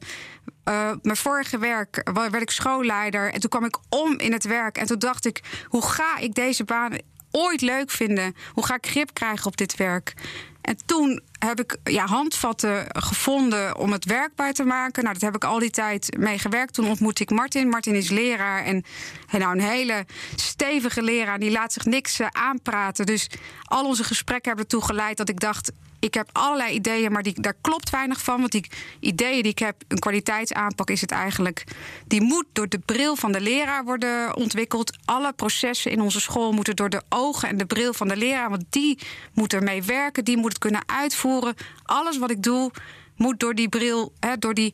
Uh, 0.69 0.91
mijn 1.01 1.17
vorige 1.17 1.57
werk 1.57 2.09
werd 2.13 2.41
ik 2.41 2.49
schoolleider. 2.49 3.33
En 3.33 3.39
toen 3.39 3.49
kwam 3.49 3.65
ik 3.65 3.77
om 3.89 4.19
in 4.19 4.31
het 4.31 4.43
werk. 4.43 4.77
En 4.77 4.85
toen 4.85 4.99
dacht 4.99 5.25
ik: 5.25 5.41
hoe 5.65 5.85
ga 5.85 6.17
ik 6.17 6.33
deze 6.33 6.63
baan 6.63 6.97
ooit 7.31 7.61
leuk 7.61 7.91
vinden? 7.91 8.35
Hoe 8.53 8.65
ga 8.65 8.75
ik 8.75 8.87
grip 8.87 9.13
krijgen 9.13 9.45
op 9.45 9.57
dit 9.57 9.75
werk? 9.75 10.13
En 10.61 10.77
toen 10.85 11.21
heb 11.39 11.59
ik 11.59 11.77
ja, 11.83 12.05
handvatten 12.05 12.85
gevonden 12.87 13.77
om 13.77 13.91
het 13.91 14.05
werkbaar 14.05 14.53
te 14.53 14.63
maken. 14.63 15.03
Nou, 15.03 15.13
dat 15.13 15.23
heb 15.23 15.35
ik 15.35 15.43
al 15.43 15.59
die 15.59 15.69
tijd 15.69 16.17
mee 16.17 16.39
gewerkt. 16.39 16.73
Toen 16.73 16.87
ontmoette 16.87 17.23
ik 17.23 17.29
Martin. 17.29 17.69
Martin 17.69 17.95
is 17.95 18.09
leraar 18.09 18.63
en 18.63 18.83
nou, 19.31 19.51
een 19.51 19.61
hele 19.61 20.05
stevige 20.35 21.01
leraar. 21.01 21.39
Die 21.39 21.51
laat 21.51 21.73
zich 21.73 21.85
niks 21.85 22.19
uh, 22.19 22.27
aanpraten. 22.31 23.05
Dus 23.05 23.29
al 23.63 23.85
onze 23.85 24.03
gesprekken 24.03 24.47
hebben 24.47 24.65
ertoe 24.65 24.85
geleid 24.85 25.17
dat 25.17 25.29
ik 25.29 25.39
dacht... 25.39 25.71
ik 25.99 26.13
heb 26.13 26.29
allerlei 26.31 26.73
ideeën, 26.73 27.11
maar 27.11 27.23
die, 27.23 27.41
daar 27.41 27.55
klopt 27.61 27.89
weinig 27.89 28.23
van. 28.23 28.39
Want 28.39 28.51
die 28.51 28.69
ideeën 28.99 29.43
die 29.43 29.51
ik 29.51 29.59
heb, 29.59 29.75
een 29.87 29.99
kwaliteitsaanpak 29.99 30.89
is 30.89 31.01
het 31.01 31.11
eigenlijk... 31.11 31.63
die 32.07 32.21
moet 32.21 32.45
door 32.53 32.69
de 32.69 32.79
bril 32.79 33.15
van 33.15 33.31
de 33.31 33.41
leraar 33.41 33.83
worden 33.83 34.35
ontwikkeld. 34.35 34.97
Alle 35.05 35.33
processen 35.33 35.91
in 35.91 36.01
onze 36.01 36.19
school 36.19 36.51
moeten 36.51 36.75
door 36.75 36.89
de 36.89 37.01
ogen 37.09 37.49
en 37.49 37.57
de 37.57 37.65
bril 37.65 37.93
van 37.93 38.07
de 38.07 38.17
leraar... 38.17 38.49
want 38.49 38.63
die 38.69 38.99
moet 39.33 39.53
ermee 39.53 39.83
werken, 39.83 40.25
die 40.25 40.37
moet 40.37 40.51
het 40.51 40.57
kunnen 40.57 40.83
uitvoeren. 40.85 41.55
Alles 41.83 42.17
wat 42.17 42.31
ik 42.31 42.43
doe, 42.43 42.71
moet 43.15 43.39
door 43.39 43.55
die 43.55 43.69
bril, 43.69 44.13
hè, 44.19 44.37
door, 44.37 44.53
die, 44.53 44.73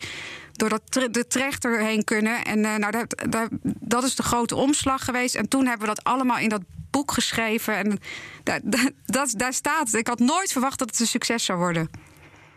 door 0.51 0.69
dat 0.69 0.81
de 1.11 1.27
trechter 1.27 1.79
heen 1.79 2.03
kunnen. 2.03 2.45
En 2.45 2.59
uh, 2.59 2.75
nou, 2.75 2.91
dat, 2.91 3.23
dat, 3.29 3.47
dat, 3.79 4.03
is 4.03 4.15
de 4.15 4.23
grote 4.23 4.55
omslag 4.55 5.05
geweest. 5.05 5.35
En 5.35 5.47
toen 5.47 5.65
hebben 5.65 5.87
we 5.87 5.93
dat 5.95 6.03
allemaal 6.03 6.37
in 6.37 6.49
dat 6.49 6.61
boek 6.95 7.11
geschreven. 7.11 7.75
En 7.75 7.99
dat, 8.43 8.61
dat, 9.05 9.33
daar 9.37 9.53
staat. 9.53 9.93
Ik 9.93 10.07
had 10.07 10.19
nooit 10.19 10.51
verwacht 10.51 10.79
dat 10.79 10.89
het 10.89 10.99
een 10.99 11.07
succes 11.07 11.45
zou 11.45 11.59
worden. 11.59 11.89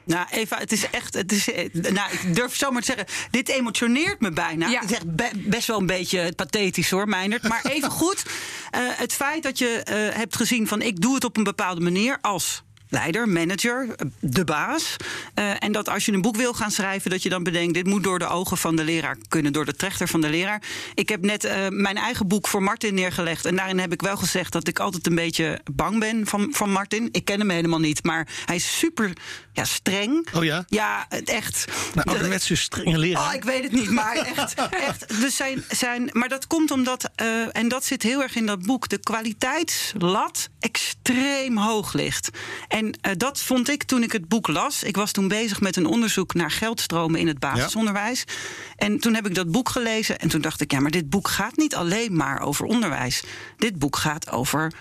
Nou, 0.05 0.27
Eva, 0.31 0.59
het 0.59 0.73
is 0.73 0.91
echt. 0.91 1.15
Het 1.15 1.33
is, 1.33 1.49
nou, 1.73 2.13
ik 2.13 2.35
durf 2.35 2.57
zomaar 2.57 2.83
te 2.83 2.87
zeggen. 2.87 3.07
Dit 3.31 3.49
emotioneert 3.49 4.21
me 4.21 4.31
bijna. 4.31 4.69
Ja. 4.69 4.81
Het 4.81 4.91
is 4.91 4.97
echt 4.97 5.17
be 5.17 5.31
best 5.35 5.67
wel 5.67 5.79
een 5.79 5.87
beetje 5.87 6.33
pathetisch 6.37 6.91
hoor, 6.91 7.09
Meinert. 7.09 7.49
Maar 7.49 7.65
even 7.65 7.91
goed. 8.03 8.23
Uh, 8.27 8.81
het 8.85 9.13
feit 9.13 9.43
dat 9.43 9.59
je 9.59 9.85
uh, 9.91 10.17
hebt 10.17 10.37
gezien 10.37 10.67
van 10.67 10.83
ik 10.83 11.01
doe 11.01 11.15
het 11.15 11.25
op 11.25 11.37
een 11.37 11.45
bepaalde 11.45 11.81
manier 11.81 12.19
als 12.21 12.63
leider, 12.89 13.29
manager, 13.29 13.87
de 14.21 14.45
baas. 14.45 14.97
Uh, 15.35 15.53
en 15.59 15.73
dat 15.73 15.89
als 15.89 16.05
je 16.07 16.13
een 16.13 16.23
boek 16.23 16.37
wil 16.37 16.53
gaan 16.53 16.71
schrijven, 16.71 17.11
dat 17.11 17.23
je 17.23 17.29
dan 17.29 17.43
bedenkt: 17.43 17.75
dit 17.75 17.87
moet 17.87 18.03
door 18.03 18.19
de 18.19 18.27
ogen 18.27 18.57
van 18.57 18.77
de 18.77 18.85
leraar 18.85 19.17
kunnen, 19.29 19.53
door 19.53 19.65
de 19.65 19.77
trechter 19.77 20.09
van 20.09 20.21
de 20.21 20.29
leraar. 20.29 20.63
Ik 20.95 21.09
heb 21.09 21.23
net 21.23 21.45
uh, 21.45 21.53
mijn 21.69 21.97
eigen 21.97 22.29
boek 22.29 22.49
voor 22.49 22.63
Martin 22.63 22.95
neergelegd. 22.95 23.45
En 23.45 23.57
daarin 23.57 23.79
heb 23.79 23.93
ik 23.93 24.03
wel 24.03 24.17
gezegd 24.17 24.53
dat 24.53 24.69
ik 24.69 24.79
altijd 24.79 25.07
een 25.07 25.15
beetje 25.15 25.61
bang 25.73 25.99
ben 25.99 26.27
van, 26.27 26.49
van 26.53 26.71
Martin. 26.71 27.09
Ik 27.13 27.25
ken 27.25 27.39
hem 27.39 27.51
helemaal 27.51 27.79
niet, 27.79 28.05
maar 28.05 28.29
hij 28.45 28.57
is 28.57 28.79
super 28.79 29.13
ja, 29.53 29.65
streng. 29.65 30.29
Oh 30.35 30.45
ja? 30.45 30.65
Ja, 30.69 31.07
echt. 31.25 31.65
Nou, 31.95 32.09
ouderwetse 32.09 32.57
strenge 32.57 32.99
leraar. 32.99 33.29
Oh, 33.29 33.35
ik 33.35 33.45
weet 33.45 33.63
het 33.63 33.73
niet, 33.73 33.91
maar 33.91 34.17
echt. 34.17 34.55
echt 34.89 35.21
dus 35.21 35.37
zijn, 35.37 35.65
zijn, 35.69 36.11
maar 36.13 36.29
dat 36.29 36.47
komt 36.47 36.71
omdat, 36.71 37.11
uh, 37.23 37.57
en 37.57 37.69
dat 37.69 37.85
zit 37.85 38.03
heel 38.03 38.23
erg 38.23 38.37
in 38.37 38.47
dat 38.47 38.63
boek, 38.63 38.89
de 38.89 38.99
kwaliteitslat 38.99 40.49
extreem 40.61 41.59
hoog 41.59 41.93
ligt. 41.93 42.31
En 42.69 42.78
uh, 42.85 43.13
dat 43.17 43.41
vond 43.41 43.69
ik 43.69 43.83
toen 43.83 44.03
ik 44.03 44.13
het 44.13 44.29
boek 44.29 44.47
las. 44.47 44.83
Ik 44.83 44.97
was 44.97 45.13
toen 45.13 45.29
bezig 45.29 45.61
met 45.61 45.77
een 45.77 45.87
onderzoek 45.87 46.35
naar 46.35 46.51
geldstromen 46.51 47.21
in 47.21 47.27
het 47.27 47.39
basisonderwijs. 47.39 48.25
Ja. 48.27 48.35
En 48.77 48.99
toen 48.99 49.15
heb 49.15 49.27
ik 49.27 49.35
dat 49.35 49.51
boek 49.51 49.69
gelezen 49.69 50.19
en 50.19 50.29
toen 50.29 50.41
dacht 50.41 50.61
ik, 50.61 50.73
ja, 50.73 50.81
maar 50.81 50.91
dit 50.91 51.11
boek 51.11 51.29
gaat 51.29 51.57
niet 51.57 51.75
alleen 51.75 52.17
maar 52.17 52.41
over 52.41 52.65
onderwijs. 52.65 53.23
Dit 53.57 53.79
boek 53.79 53.97
gaat 53.97 54.31
over 54.31 54.73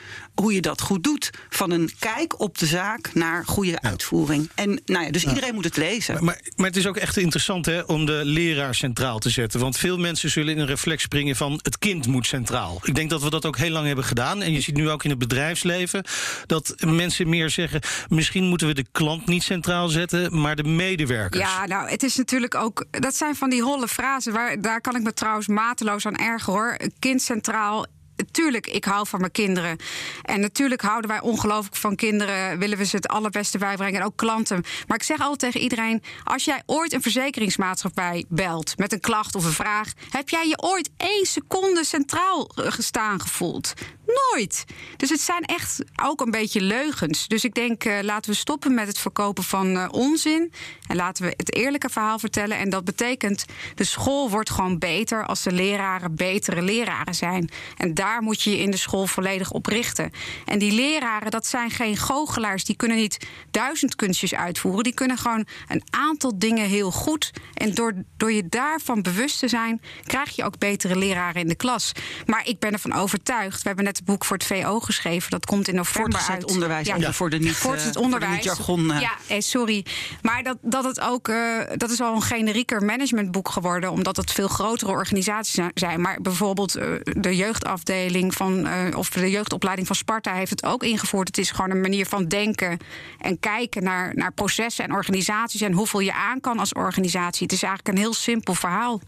hoe 0.42 0.54
je 0.54 0.62
dat 0.62 0.82
goed 0.82 1.04
doet. 1.04 1.30
Van 1.50 1.72
een 1.72 1.92
kijk 2.00 2.39
op 2.39 2.58
de 2.58 2.66
zaak 2.66 3.13
naar 3.13 3.46
goede 3.46 3.72
ja. 3.72 3.82
uitvoering. 3.82 4.50
En 4.56 4.82
nou 4.86 5.06
ja, 5.06 5.12
dus 5.12 5.22
ja. 5.22 5.30
iedereen 5.30 5.54
moet 5.54 5.63
het 5.63 5.77
lezen. 5.77 6.13
Maar, 6.13 6.24
maar, 6.24 6.42
maar, 6.56 6.68
het 6.68 6.75
is 6.75 6.88
ook 6.88 6.98
echt 6.98 7.18
interessant 7.18 7.66
hè, 7.66 7.80
om 7.80 8.06
de 8.06 8.22
leraar 8.24 8.75
centraal 8.75 9.20
te 9.20 9.30
zetten. 9.30 9.60
Want 9.60 9.77
veel 9.77 9.98
mensen 9.98 10.30
zullen 10.30 10.54
in 10.54 10.60
een 10.60 10.68
reflex 10.68 11.04
springen 11.04 11.36
van 11.36 11.60
het 11.62 11.77
kind 11.80 12.08
moet 12.08 12.27
centraal. 12.27 12.80
Ik 12.84 12.96
denk 12.96 13.10
dat 13.10 13.24
we 13.24 13.30
dat 13.30 13.46
ook 13.46 13.58
heel 13.58 13.70
lang 13.70 13.86
hebben 13.88 14.06
gedaan. 14.06 14.42
En 14.42 14.51
je 14.51 14.62
ziet 14.62 14.75
nu 14.75 14.89
ook 14.89 15.04
in 15.04 15.10
het 15.10 15.20
bedrijfsleven 15.20 16.04
dat 16.46 16.75
mensen 16.86 17.30
meer 17.30 17.50
zeggen... 17.50 17.82
misschien 18.10 18.44
moeten 18.44 18.67
we 18.67 18.74
de 18.74 18.86
klant 18.91 19.25
niet 19.25 19.44
centraal 19.44 19.88
zetten, 19.88 20.41
maar 20.41 20.56
de 20.56 20.63
medewerkers. 20.63 21.44
Ja, 21.44 21.65
nou, 21.65 21.89
het 21.89 22.03
is 22.03 22.15
natuurlijk 22.15 22.56
ook... 22.56 22.86
dat 22.91 23.15
zijn 23.15 23.36
van 23.36 23.50
die 23.50 23.62
holle 23.62 23.88
frasen. 23.88 24.34
Waar, 24.34 24.62
daar 24.62 24.82
kan 24.82 24.96
ik 24.96 25.03
me 25.03 25.13
trouwens 25.13 25.48
mateloos 25.48 26.06
aan 26.06 26.15
ergeren, 26.15 26.53
hoor. 26.53 26.77
Kind 27.00 27.22
centraal, 27.22 27.86
Tuurlijk, 28.32 28.67
ik 28.67 28.86
hou 28.86 29.08
van 29.08 29.20
mijn 29.20 29.32
kinderen. 29.32 29.77
En 30.22 30.39
natuurlijk 30.39 30.82
houden 30.82 31.10
wij 31.10 31.22
ongelooflijk 31.22 31.75
van 31.75 31.96
kinderen. 31.96 32.60
Willen 32.60 32.77
we 32.77 32.86
ze 32.86 32.96
het 32.96 33.08
allerbeste 33.08 33.58
bijbrengen. 33.58 34.00
En 34.00 34.06
ook 34.06 34.15
klanten. 34.15 34.63
Maar 34.88 34.98
ik 34.98 35.03
zeg 35.03 35.20
altijd 35.20 35.39
tegen 35.39 35.60
iedereen: 35.60 36.03
als 36.24 36.46
jij 36.46 36.63
ooit 36.65 36.94
een 36.94 37.01
verzekeringsmaatschappij 37.01 38.25
belt 38.27 38.77
met 38.77 38.94
een 38.94 39.00
klacht 39.00 39.36
of 39.36 39.46
een 39.46 39.51
vraag. 39.51 39.91
heb 40.10 40.29
jij 40.29 40.48
je 40.48 40.62
ooit 40.62 40.89
één 40.98 41.25
seconde 41.25 41.86
centraal 41.86 42.51
gestaan 42.56 43.22
gevoeld? 43.22 43.74
Nooit. 44.08 44.66
Dus 44.98 45.10
het 45.10 45.22
zijn 45.22 45.44
echt 45.44 45.84
ook 46.04 46.22
een 46.22 46.32
beetje 46.32 46.62
leugens. 46.62 47.28
Dus 47.28 47.44
ik 47.44 47.54
denk, 47.54 47.86
uh, 47.86 48.00
laten 48.02 48.32
we 48.32 48.38
stoppen 48.38 48.74
met 48.74 48.88
het 48.88 48.98
verkopen 48.98 49.44
van 49.44 49.76
uh, 49.76 49.88
onzin. 49.92 50.52
En 50.88 50.96
laten 50.96 51.26
we 51.26 51.34
het 51.38 51.56
eerlijke 51.56 51.90
verhaal 51.90 52.20
vertellen. 52.20 52.58
En 52.58 52.70
dat 52.70 52.86
betekent, 52.86 53.46
de 53.76 53.84
school 53.84 54.30
wordt 54.30 54.50
gewoon 54.50 54.78
beter 54.78 55.26
als 55.26 55.44
de 55.44 55.52
leraren 55.52 56.16
betere 56.16 56.62
leraren 56.62 57.16
zijn. 57.16 57.50
En 57.78 57.94
daar 57.94 58.22
moet 58.22 58.42
je 58.42 58.50
je 58.50 58.58
in 58.58 58.72
de 58.72 58.78
school 58.78 59.08
volledig 59.08 59.52
op 59.52 59.66
richten. 59.66 60.12
En 60.46 60.60
die 60.60 60.72
leraren, 60.72 61.32
dat 61.32 61.48
zijn 61.48 61.72
geen 61.72 61.98
goochelaars. 61.98 62.64
Die 62.64 62.76
kunnen 62.76 62.98
niet 62.98 63.28
duizend 63.52 63.96
kunstjes 63.96 64.36
uitvoeren. 64.36 64.84
Die 64.84 64.94
kunnen 64.94 65.18
gewoon 65.18 65.48
een 65.68 65.84
aantal 65.90 66.40
dingen 66.40 66.68
heel 66.68 66.92
goed. 66.92 67.32
En 67.54 67.74
door, 67.74 67.94
door 68.18 68.32
je 68.32 68.48
daarvan 68.50 69.02
bewust 69.02 69.40
te 69.40 69.48
zijn, 69.48 69.82
krijg 70.04 70.36
je 70.36 70.44
ook 70.44 70.58
betere 70.58 70.96
leraren 70.96 71.42
in 71.42 71.48
de 71.48 71.56
klas. 71.56 71.92
Maar 72.26 72.48
ik 72.48 72.60
ben 72.60 72.74
ervan 72.74 72.94
overtuigd. 72.94 73.62
We 73.62 73.68
hebben 73.68 73.86
net 73.86 73.97
het 73.98 74.06
boek 74.06 74.25
voor 74.25 74.38
het 74.38 74.46
VO 74.46 74.80
geschreven. 74.80 75.32
Dat 75.32 75.46
komt 75.46 75.68
in 75.68 75.75
november 75.75 76.25
uit. 76.30 76.46
onderwijs, 76.46 76.88
ja. 76.88 77.13
voor 77.13 77.30
de 77.30 77.38
niet, 77.39 77.56
Voortgezet 77.56 77.96
uh, 77.96 78.01
onderwijs. 78.01 78.44
Jargon. 78.44 78.92
Uh. 78.92 79.01
Ja, 79.01 79.12
eh, 79.27 79.39
sorry. 79.39 79.86
Maar 80.22 80.44
dat, 80.44 80.58
dat 80.62 80.84
het 80.84 81.00
ook, 81.00 81.27
uh, 81.27 81.62
dat 81.75 81.89
is 81.89 82.01
al 82.01 82.16
een 82.16 82.22
generieker 82.22 82.84
managementboek 82.84 83.50
geworden, 83.50 83.92
omdat 83.92 84.18
het 84.18 84.32
veel 84.32 84.48
grotere 84.48 84.92
organisaties 84.92 85.63
zijn. 85.74 86.01
Maar 86.01 86.22
bijvoorbeeld 86.22 86.77
uh, 86.77 86.84
de 87.04 87.36
jeugdafdeling 87.36 88.34
van, 88.34 88.68
of 88.96 89.10
de 89.10 89.30
jeugdopleiding 89.30 89.88
van 89.88 89.96
Sparta 89.96 90.34
heeft 90.34 90.51
het 90.51 90.66
ook 90.66 90.84
ingevoerd. 90.84 91.27
Het 91.27 91.38
is 91.38 91.51
gewoon 91.51 91.72
een 91.72 91.82
manier 91.82 92.06
van 92.06 92.27
denken 92.27 92.77
en 93.20 93.39
kijken 93.39 93.84
naar, 93.84 94.12
naar 94.16 94.32
processen 94.32 94.86
en 94.86 94.94
organisaties 94.94 95.62
en 95.62 95.72
hoeveel 95.72 96.00
je 96.00 96.13
aan 96.13 96.39
kan 96.39 96.60
als 96.60 96.74
organisatie. 96.74 97.44
Het 97.44 97.51
is 97.51 97.63
eigenlijk 97.63 97.96
een 97.98 98.04
heel 98.04 98.13
simpel 98.13 98.54
verhaal. 98.54 99.01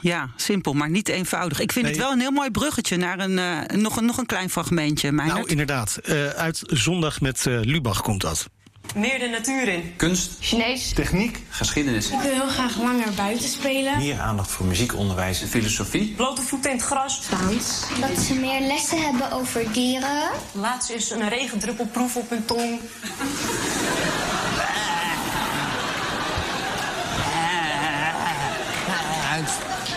Ja, 0.00 0.28
simpel, 0.36 0.72
maar 0.72 0.90
niet 0.90 1.08
eenvoudig. 1.08 1.60
Ik 1.60 1.72
vind 1.72 1.84
nee. 1.84 1.94
het 1.94 2.02
wel 2.02 2.12
een 2.12 2.20
heel 2.20 2.30
mooi 2.30 2.50
bruggetje 2.50 2.96
naar 2.96 3.18
een, 3.18 3.38
uh, 3.38 3.80
nog, 3.80 3.96
een, 3.96 4.04
nog 4.04 4.18
een 4.18 4.26
klein 4.26 4.50
fragmentje. 4.50 5.12
Meijnerd. 5.12 5.38
Nou, 5.38 5.50
inderdaad. 5.50 5.98
Uh, 6.04 6.28
uit 6.28 6.62
Zondag 6.66 7.20
met 7.20 7.46
uh, 7.46 7.60
Lubach 7.62 8.02
komt 8.02 8.20
dat. 8.20 8.48
Meer 8.94 9.18
de 9.18 9.28
natuur 9.28 9.68
in. 9.68 9.92
Kunst. 9.96 10.30
Chinees. 10.40 10.92
Techniek. 10.92 11.38
Geschiedenis. 11.48 12.10
Ik 12.10 12.20
wil 12.20 12.32
heel 12.32 12.48
graag 12.48 12.76
langer 12.76 13.12
buiten 13.16 13.48
spelen. 13.48 13.98
Meer 13.98 14.18
aandacht 14.18 14.50
voor 14.50 14.66
muziekonderwijs 14.66 15.42
en 15.42 15.48
filosofie. 15.48 16.12
Blote 16.16 16.42
voeten 16.42 16.70
in 16.70 16.76
het 16.76 16.86
gras. 16.86 17.22
Dans. 17.30 17.84
Dat 18.00 18.18
ze 18.18 18.34
meer 18.34 18.60
lessen 18.60 19.04
hebben 19.04 19.32
over 19.32 19.72
dieren. 19.72 20.30
Laatst 20.52 20.90
is 20.90 21.10
een 21.10 21.28
regendruppelproef 21.28 22.16
op 22.16 22.30
hun 22.30 22.44
tong. 22.44 22.80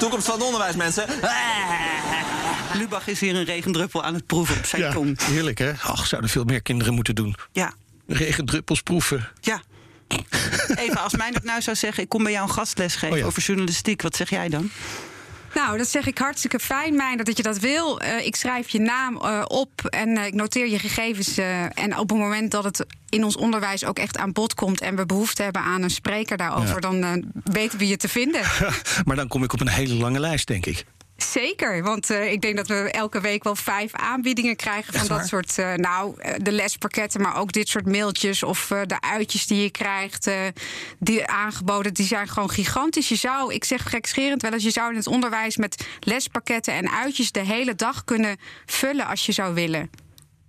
Toekomst 0.04 0.28
van 0.28 0.36
het 0.36 0.46
onderwijs, 0.46 0.76
mensen. 0.76 1.06
Lubach 2.80 3.08
is 3.08 3.20
hier 3.20 3.36
een 3.36 3.44
regendruppel 3.44 4.04
aan 4.04 4.14
het 4.14 4.26
proeven 4.26 4.58
op 4.58 4.66
zijn 4.66 4.82
ja, 4.82 4.92
tong. 4.92 5.24
Heerlijk, 5.24 5.58
hè? 5.58 5.72
Ach, 5.82 6.08
zouden 6.08 6.30
veel 6.30 6.44
meer 6.44 6.62
kinderen 6.62 6.94
moeten 6.94 7.16
doen. 7.16 7.36
Ja. 7.52 7.74
Regendruppels 8.08 8.82
proeven. 8.82 9.30
Ja. 9.42 9.62
Even, 10.76 10.98
als 10.98 11.16
mij 11.16 11.30
het 11.34 11.44
nou 11.44 11.62
zou 11.62 11.76
zeggen... 11.76 12.04
ik 12.04 12.10
kom 12.10 12.24
bij 12.24 12.32
jou 12.32 12.48
een 12.48 12.54
gastles 12.54 12.94
geven 12.96 13.12
Oh 13.12 13.18
ja. 13.18 13.26
over 13.26 13.42
journalistiek... 13.42 14.02
wat 14.02 14.16
zeg 14.16 14.30
jij 14.30 14.50
dan? 14.50 14.72
Nou, 15.54 15.78
dat 15.78 15.88
zeg 15.88 16.08
ik 16.08 16.18
hartstikke 16.18 16.60
fijn, 16.60 16.96
Meijner, 16.96 17.26
dat 17.26 17.38
je 17.38 17.44
dat 17.44 17.60
wil. 17.60 18.02
Uh, 18.02 18.26
ik 18.26 18.36
schrijf 18.36 18.70
je 18.70 18.80
naam 18.80 19.16
uh, 19.16 19.44
op 19.48 19.86
en 19.90 20.10
uh, 20.10 20.26
ik 20.26 20.34
noteer 20.34 20.70
je 20.70 20.80
gegevens. 20.80 21.38
en 21.74 21.98
op 21.98 22.10
het 22.10 22.18
moment 22.18 22.52
dat 22.52 22.64
het 22.64 22.86
in 23.10 23.24
ons 23.24 23.38
onderwijs 23.38 23.86
ook 23.86 24.00
echt 24.00 24.18
aan 24.18 24.32
bod 24.32 24.54
komt... 24.54 24.82
en 24.82 24.96
we 24.96 25.06
behoefte 25.06 25.44
hebben 25.44 25.62
aan 25.62 25.82
een 25.82 25.90
spreker 25.90 26.38
daarover... 26.38 26.74
Ja. 26.74 26.80
dan 26.80 27.32
weten 27.44 27.80
we 27.80 27.88
je 27.88 27.98
te 27.98 28.08
vinden. 28.08 28.42
maar 29.06 29.16
dan 29.16 29.28
kom 29.28 29.44
ik 29.44 29.54
op 29.54 29.62
een 29.62 29.68
hele 29.68 29.94
lange 29.94 30.20
lijst, 30.20 30.48
denk 30.48 30.66
ik. 30.66 30.86
Zeker, 31.18 31.84
want 31.84 32.12
uh, 32.12 32.32
ik 32.32 32.42
denk 32.42 32.58
dat 32.58 32.68
we 32.68 32.76
elke 32.76 33.22
week 33.22 33.44
wel 33.44 33.56
vijf 33.56 33.94
aanbiedingen 33.94 34.56
krijgen 34.56 34.94
van 34.94 35.08
dat 35.08 35.28
soort, 35.28 35.58
uh, 35.58 35.74
nou, 35.74 36.16
de 36.38 36.52
lespakketten, 36.52 37.22
maar 37.22 37.38
ook 37.38 37.52
dit 37.52 37.68
soort 37.68 37.86
mailtjes 37.86 38.44
of 38.44 38.70
uh, 38.70 38.82
de 38.86 39.02
uitjes 39.02 39.48
die 39.48 39.62
je 39.62 39.70
krijgt, 39.70 40.32
die 41.00 41.28
aangeboden, 41.28 41.94
die 41.94 42.06
zijn 42.06 42.28
gewoon 42.28 42.50
gigantisch. 42.50 43.10
Je 43.10 43.16
zou, 43.16 43.54
ik 43.54 43.64
zeg 43.64 43.90
gekscherend 43.90 44.42
wel 44.42 44.54
eens, 44.54 44.64
je 44.64 44.72
zou 44.72 44.92
in 44.92 44.98
het 44.98 45.08
onderwijs 45.08 45.58
met 45.58 45.88
lespakketten 46.00 46.74
en 46.74 46.92
uitjes 46.92 47.32
de 47.32 47.46
hele 47.46 47.76
dag 47.76 48.04
kunnen 48.04 48.38
vullen 48.66 49.06
als 49.06 49.26
je 49.26 49.32
zou 49.32 49.54
willen. 49.54 49.90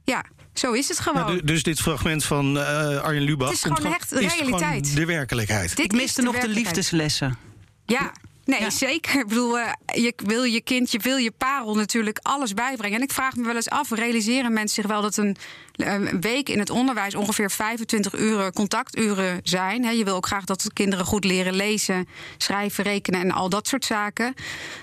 Ja. 0.04 0.24
Zo 0.54 0.72
is 0.72 0.88
het 0.88 1.00
gewoon. 1.00 1.34
Ja, 1.34 1.40
dus 1.44 1.62
dit 1.62 1.80
fragment 1.80 2.24
van 2.24 2.56
uh, 2.56 3.00
Arjen 3.00 3.22
Lubach 3.22 3.48
het 3.48 3.56
is 3.56 3.62
gewoon 3.62 3.94
echt 3.94 4.10
de 4.10 4.18
realiteit. 4.18 4.86
Is 4.86 4.94
de 4.94 5.04
werkelijkheid. 5.04 5.76
Dit 5.76 5.84
ik 5.84 5.92
miste 5.92 6.20
de 6.20 6.26
nog 6.26 6.38
de 6.38 6.48
liefdeslessen. 6.48 7.38
Ja. 7.86 8.12
Nee, 8.44 8.60
ja. 8.60 8.70
zeker. 8.70 9.20
Ik 9.20 9.26
bedoel, 9.26 9.58
uh, 9.58 9.70
je 9.84 10.12
wil 10.16 10.42
je 10.42 10.60
kind, 10.60 10.90
je 10.90 10.98
wil 10.98 11.16
je 11.16 11.30
parel 11.30 11.74
natuurlijk 11.74 12.18
alles 12.22 12.54
bijbrengen. 12.54 12.96
En 12.96 13.04
ik 13.04 13.12
vraag 13.12 13.36
me 13.36 13.44
wel 13.44 13.54
eens 13.54 13.68
af, 13.68 13.90
realiseren 13.90 14.52
mensen 14.52 14.82
zich 14.82 14.90
wel 14.90 15.02
dat 15.02 15.16
een, 15.16 15.36
een 15.76 16.20
week 16.20 16.48
in 16.48 16.58
het 16.58 16.70
onderwijs 16.70 17.14
ongeveer 17.14 17.50
25 17.50 18.18
uur 18.18 18.52
contacturen 18.52 19.40
zijn? 19.42 19.84
He, 19.84 19.90
je 19.90 20.04
wil 20.04 20.14
ook 20.14 20.26
graag 20.26 20.44
dat 20.44 20.60
de 20.60 20.72
kinderen 20.72 21.04
goed 21.04 21.24
leren 21.24 21.54
lezen, 21.54 22.08
schrijven, 22.36 22.84
rekenen 22.84 23.20
en 23.20 23.30
al 23.30 23.48
dat 23.48 23.68
soort 23.68 23.84
zaken. 23.84 24.34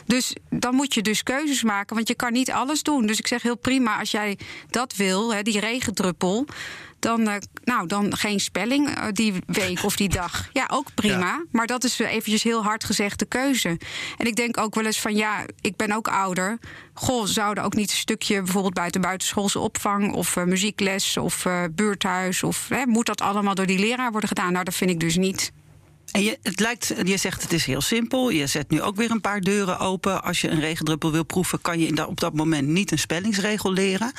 Dus 0.05 0.35
dan 0.49 0.75
moet 0.75 0.93
je 0.93 1.01
dus 1.01 1.23
keuzes 1.23 1.63
maken, 1.63 1.95
want 1.95 2.07
je 2.07 2.15
kan 2.15 2.33
niet 2.33 2.51
alles 2.51 2.83
doen. 2.83 3.05
Dus 3.05 3.19
ik 3.19 3.27
zeg 3.27 3.41
heel 3.41 3.57
prima, 3.57 3.99
als 3.99 4.11
jij 4.11 4.37
dat 4.69 4.95
wil, 4.95 5.33
he, 5.33 5.41
die 5.41 5.59
regendruppel 5.59 6.45
dan, 7.01 7.21
uh, 7.21 7.33
nou, 7.63 7.87
dan 7.87 8.17
geen 8.17 8.39
spelling 8.39 8.89
uh, 8.89 9.03
die 9.11 9.33
week 9.45 9.83
of 9.83 9.95
die 9.95 10.09
dag. 10.09 10.49
Ja, 10.53 10.67
ook 10.71 10.93
prima. 10.93 11.17
Ja. 11.17 11.45
Maar 11.51 11.67
dat 11.67 11.83
is 11.83 11.99
eventjes 11.99 12.43
heel 12.43 12.63
hard 12.63 12.83
gezegd 12.83 13.19
de 13.19 13.25
keuze. 13.25 13.77
En 14.17 14.27
ik 14.27 14.35
denk 14.35 14.57
ook 14.57 14.75
wel 14.75 14.85
eens 14.85 14.99
van, 14.99 15.15
ja, 15.15 15.45
ik 15.61 15.75
ben 15.75 15.91
ook 15.91 16.07
ouder. 16.07 16.59
Goh, 16.93 17.25
zouden 17.25 17.63
ook 17.63 17.75
niet 17.75 17.89
een 17.89 17.95
stukje 17.95 18.41
bijvoorbeeld 18.41 18.73
buiten 18.73 19.01
buitenschoolse 19.01 19.59
opvang... 19.59 20.13
of 20.13 20.35
muziekles 20.35 21.17
of 21.17 21.47
buurthuis... 21.71 22.43
of 22.43 22.69
moet 22.85 23.05
dat 23.05 23.21
allemaal 23.21 23.55
door 23.55 23.65
die 23.65 23.79
leraar 23.79 24.11
worden 24.11 24.29
gedaan? 24.29 24.51
Nou, 24.51 24.63
dat 24.63 24.75
vind 24.75 24.89
ik 24.89 24.99
dus 24.99 25.15
niet. 25.15 25.51
En 26.11 26.23
je, 26.23 26.37
het 26.43 26.59
lijkt, 26.59 26.93
je 27.03 27.17
zegt 27.17 27.41
het 27.41 27.53
is 27.53 27.65
heel 27.65 27.81
simpel. 27.81 28.29
Je 28.29 28.47
zet 28.47 28.69
nu 28.69 28.81
ook 28.81 28.95
weer 28.95 29.11
een 29.11 29.21
paar 29.21 29.41
deuren 29.41 29.79
open. 29.79 30.23
Als 30.23 30.41
je 30.41 30.49
een 30.49 30.59
regendruppel 30.59 31.11
wil 31.11 31.23
proeven, 31.23 31.61
kan 31.61 31.79
je 31.79 31.87
in 31.87 32.05
op 32.05 32.19
dat 32.19 32.33
moment 32.33 32.67
niet 32.67 32.91
een 32.91 32.99
spellingsregel 32.99 33.73
leren. 33.73 34.11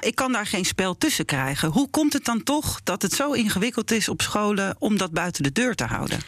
Ik 0.00 0.14
kan 0.14 0.32
daar 0.32 0.46
geen 0.46 0.64
spel 0.64 0.98
tussen 0.98 1.24
krijgen. 1.24 1.70
Hoe 1.70 1.90
komt 1.90 2.12
het 2.12 2.24
dan 2.24 2.42
toch 2.42 2.80
dat 2.82 3.02
het 3.02 3.12
zo 3.12 3.32
ingewikkeld 3.32 3.90
is 3.90 4.08
op 4.08 4.22
scholen 4.22 4.76
om 4.78 4.96
dat 4.96 5.12
buiten 5.12 5.42
de 5.42 5.52
deur 5.52 5.74
te 5.74 5.84
houden? 5.84 6.20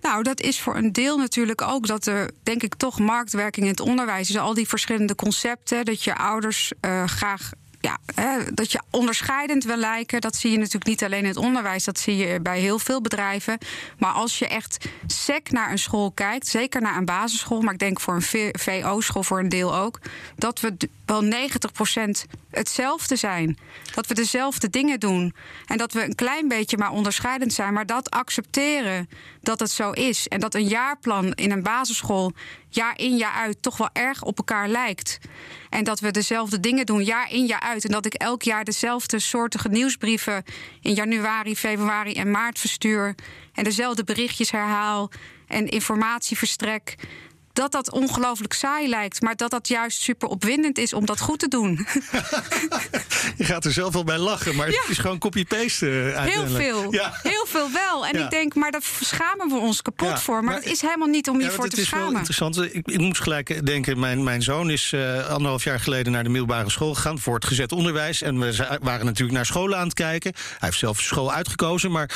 Nou, 0.00 0.22
dat 0.22 0.40
is 0.40 0.60
voor 0.60 0.76
een 0.76 0.92
deel 0.92 1.18
natuurlijk 1.18 1.62
ook 1.62 1.86
dat 1.86 2.06
er, 2.06 2.30
denk 2.42 2.62
ik, 2.62 2.74
toch 2.74 2.98
marktwerking 2.98 3.66
in 3.66 3.72
het 3.72 3.80
onderwijs 3.80 4.30
is. 4.30 4.38
Al 4.38 4.54
die 4.54 4.68
verschillende 4.68 5.14
concepten, 5.14 5.84
dat 5.84 6.02
je 6.02 6.16
ouders 6.16 6.72
uh, 6.80 7.04
graag 7.06 7.50
ja, 7.82 7.98
dat 8.54 8.72
je 8.72 8.82
onderscheidend 8.90 9.64
wil 9.64 9.76
lijken, 9.76 10.20
dat 10.20 10.36
zie 10.36 10.50
je 10.50 10.56
natuurlijk 10.56 10.86
niet 10.86 11.04
alleen 11.04 11.22
in 11.22 11.28
het 11.28 11.36
onderwijs, 11.36 11.84
dat 11.84 11.98
zie 11.98 12.16
je 12.16 12.40
bij 12.40 12.60
heel 12.60 12.78
veel 12.78 13.00
bedrijven. 13.00 13.58
Maar 13.98 14.12
als 14.12 14.38
je 14.38 14.48
echt 14.48 14.86
sec 15.06 15.50
naar 15.50 15.70
een 15.70 15.78
school 15.78 16.10
kijkt, 16.10 16.46
zeker 16.46 16.80
naar 16.80 16.96
een 16.96 17.04
basisschool, 17.04 17.60
maar 17.60 17.72
ik 17.72 17.78
denk 17.78 18.00
voor 18.00 18.14
een 18.14 18.52
VO-school 18.52 19.22
voor 19.22 19.38
een 19.38 19.48
deel 19.48 19.76
ook, 19.76 19.98
dat 20.36 20.60
we 20.60 20.76
wel 21.06 21.24
90% 21.24 21.28
hetzelfde 22.50 23.16
zijn. 23.16 23.58
Dat 23.94 24.06
we 24.06 24.14
dezelfde 24.14 24.70
dingen 24.70 25.00
doen. 25.00 25.34
En 25.66 25.76
dat 25.76 25.92
we 25.92 26.04
een 26.04 26.14
klein 26.14 26.48
beetje 26.48 26.76
maar 26.76 26.90
onderscheidend 26.90 27.52
zijn, 27.52 27.72
maar 27.72 27.86
dat 27.86 28.10
accepteren 28.10 29.08
dat 29.42 29.60
het 29.60 29.70
zo 29.70 29.90
is. 29.90 30.28
En 30.28 30.40
dat 30.40 30.54
een 30.54 30.68
jaarplan 30.68 31.32
in 31.32 31.50
een 31.50 31.62
basisschool 31.62 32.32
jaar 32.68 32.98
in 32.98 33.16
jaar 33.16 33.32
uit 33.32 33.62
toch 33.62 33.76
wel 33.76 33.90
erg 33.92 34.22
op 34.22 34.38
elkaar 34.38 34.68
lijkt. 34.68 35.18
En 35.70 35.84
dat 35.84 36.00
we 36.00 36.10
dezelfde 36.10 36.60
dingen 36.60 36.86
doen, 36.86 37.04
jaar 37.04 37.32
in 37.32 37.46
jaar 37.46 37.60
uit. 37.60 37.84
En 37.84 37.90
dat 37.90 38.06
ik 38.06 38.14
elk 38.14 38.42
jaar 38.42 38.64
dezelfde 38.64 39.18
soortige 39.18 39.68
nieuwsbrieven 39.68 40.44
in 40.80 40.94
januari, 40.94 41.56
februari 41.56 42.12
en 42.12 42.30
maart 42.30 42.58
verstuur. 42.58 43.14
En 43.52 43.64
dezelfde 43.64 44.04
berichtjes 44.04 44.50
herhaal 44.50 45.10
en 45.46 45.68
informatie 45.68 46.36
verstrek 46.36 46.96
dat 47.52 47.72
dat 47.72 47.90
ongelooflijk 47.90 48.52
saai 48.52 48.88
lijkt, 48.88 49.20
maar 49.20 49.36
dat 49.36 49.50
dat 49.50 49.68
juist 49.68 50.00
super 50.00 50.28
opwindend 50.28 50.78
is 50.78 50.92
om 50.92 51.06
dat 51.06 51.20
goed 51.20 51.38
te 51.38 51.48
doen. 51.48 51.74
Je 53.36 53.44
gaat 53.44 53.64
er 53.64 53.72
zelf 53.72 53.92
wel 53.92 54.04
bij 54.04 54.18
lachen, 54.18 54.56
maar 54.56 54.66
het 54.66 54.86
is 54.88 54.98
gewoon 54.98 55.18
copy-paste. 55.18 55.86
Uh, 55.86 56.22
heel 56.22 56.46
veel. 56.46 56.92
Ja. 56.92 57.12
Heel 57.22 57.46
veel 57.46 57.70
wel. 57.72 58.06
En 58.06 58.20
ik 58.20 58.30
denk, 58.30 58.54
maar 58.54 58.70
daar 58.70 58.82
schamen 59.00 59.48
we 59.48 59.54
ons 59.54 59.82
kapot 59.82 60.20
voor. 60.20 60.44
Maar, 60.44 60.54
het 60.54 60.64
is 60.64 60.80
helemaal 60.80 61.08
niet 61.08 61.28
om 61.28 61.40
je 61.40 61.50
voor 61.50 61.68
te 61.68 61.84
schamen. 61.84 62.18
Het 62.18 62.28
is 62.28 62.38
wel 62.38 62.48
interessant. 62.48 62.74
Ik, 62.74 62.88
ik, 62.88 63.00
moest 63.00 63.20
gelijk 63.20 63.66
denken, 63.66 63.98
mijn, 63.98 64.22
mijn 64.22 64.42
zoon 64.42 64.70
is 64.70 64.92
uh, 64.92 65.28
anderhalf 65.28 65.64
jaar 65.64 65.80
geleden 65.80 66.12
naar 66.12 66.22
de 66.22 66.28
middelbare 66.28 66.70
school 66.70 66.94
gegaan. 66.94 67.18
Voor 67.18 67.34
het 67.34 67.44
gezet 67.44 67.72
onderwijs. 67.72 68.22
En 68.22 68.38
we 68.38 68.78
waren 68.82 69.06
natuurlijk 69.06 69.36
naar 69.36 69.46
scholen 69.46 69.78
aan 69.78 69.84
het 69.84 69.94
kijken. 69.94 70.32
Hij 70.34 70.56
heeft 70.58 70.78
zelf 70.78 71.00
school 71.00 71.32
uitgekozen. 71.32 71.90
Maar 71.90 72.10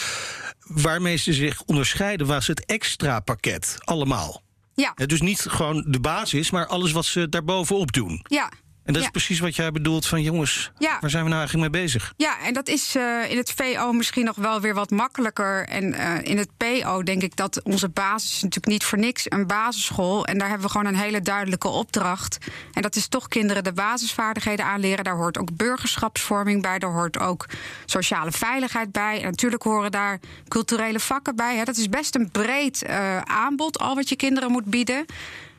waarmee 0.66 1.16
ze 1.16 1.32
zich 1.32 1.62
onderscheiden 1.62 2.26
was 2.26 2.46
het 2.46 2.64
extra 2.64 3.20
pakket. 3.20 3.76
Allemaal. 3.78 4.44
Ja. 4.76 4.92
Dus 5.06 5.20
niet 5.20 5.40
gewoon 5.40 5.84
de 5.88 6.00
basis, 6.00 6.50
maar 6.50 6.66
alles 6.66 6.92
wat 6.92 7.04
ze 7.04 7.28
daarbovenop 7.28 7.92
doen. 7.92 8.20
Ja. 8.22 8.50
En 8.86 8.92
dat 8.92 9.02
ja. 9.02 9.08
is 9.08 9.10
precies 9.10 9.38
wat 9.38 9.56
jij 9.56 9.72
bedoelt 9.72 10.06
van 10.06 10.22
jongens, 10.22 10.70
ja. 10.78 10.98
waar 11.00 11.10
zijn 11.10 11.22
we 11.22 11.28
nou 11.28 11.40
eigenlijk 11.40 11.72
mee 11.72 11.82
bezig? 11.82 12.12
Ja, 12.16 12.40
en 12.40 12.54
dat 12.54 12.68
is 12.68 12.96
uh, 12.96 13.30
in 13.30 13.36
het 13.36 13.52
VO 13.56 13.92
misschien 13.92 14.24
nog 14.24 14.36
wel 14.36 14.60
weer 14.60 14.74
wat 14.74 14.90
makkelijker. 14.90 15.68
En 15.68 15.84
uh, 15.84 16.22
in 16.22 16.38
het 16.38 16.48
PO 16.56 17.02
denk 17.02 17.22
ik 17.22 17.36
dat 17.36 17.62
onze 17.62 17.88
basis 17.88 18.30
is 18.32 18.42
natuurlijk 18.42 18.66
niet 18.66 18.84
voor 18.84 18.98
niks 18.98 19.26
een 19.28 19.46
basisschool. 19.46 20.26
En 20.26 20.38
daar 20.38 20.48
hebben 20.48 20.66
we 20.66 20.72
gewoon 20.72 20.86
een 20.86 21.00
hele 21.00 21.20
duidelijke 21.20 21.68
opdracht. 21.68 22.38
En 22.72 22.82
dat 22.82 22.96
is 22.96 23.08
toch 23.08 23.28
kinderen 23.28 23.64
de 23.64 23.72
basisvaardigheden 23.72 24.64
aanleren. 24.64 25.04
Daar 25.04 25.16
hoort 25.16 25.38
ook 25.38 25.56
burgerschapsvorming 25.56 26.62
bij, 26.62 26.78
daar 26.78 26.92
hoort 26.92 27.18
ook 27.18 27.46
sociale 27.86 28.32
veiligheid 28.32 28.92
bij. 28.92 29.22
En 29.22 29.30
natuurlijk 29.30 29.62
horen 29.62 29.90
daar 29.90 30.20
culturele 30.48 31.00
vakken 31.00 31.36
bij. 31.36 31.56
Hè. 31.56 31.64
Dat 31.64 31.76
is 31.76 31.88
best 31.88 32.14
een 32.14 32.30
breed 32.30 32.84
uh, 32.88 33.18
aanbod, 33.18 33.78
al 33.78 33.94
wat 33.94 34.08
je 34.08 34.16
kinderen 34.16 34.50
moet 34.50 34.64
bieden. 34.64 35.06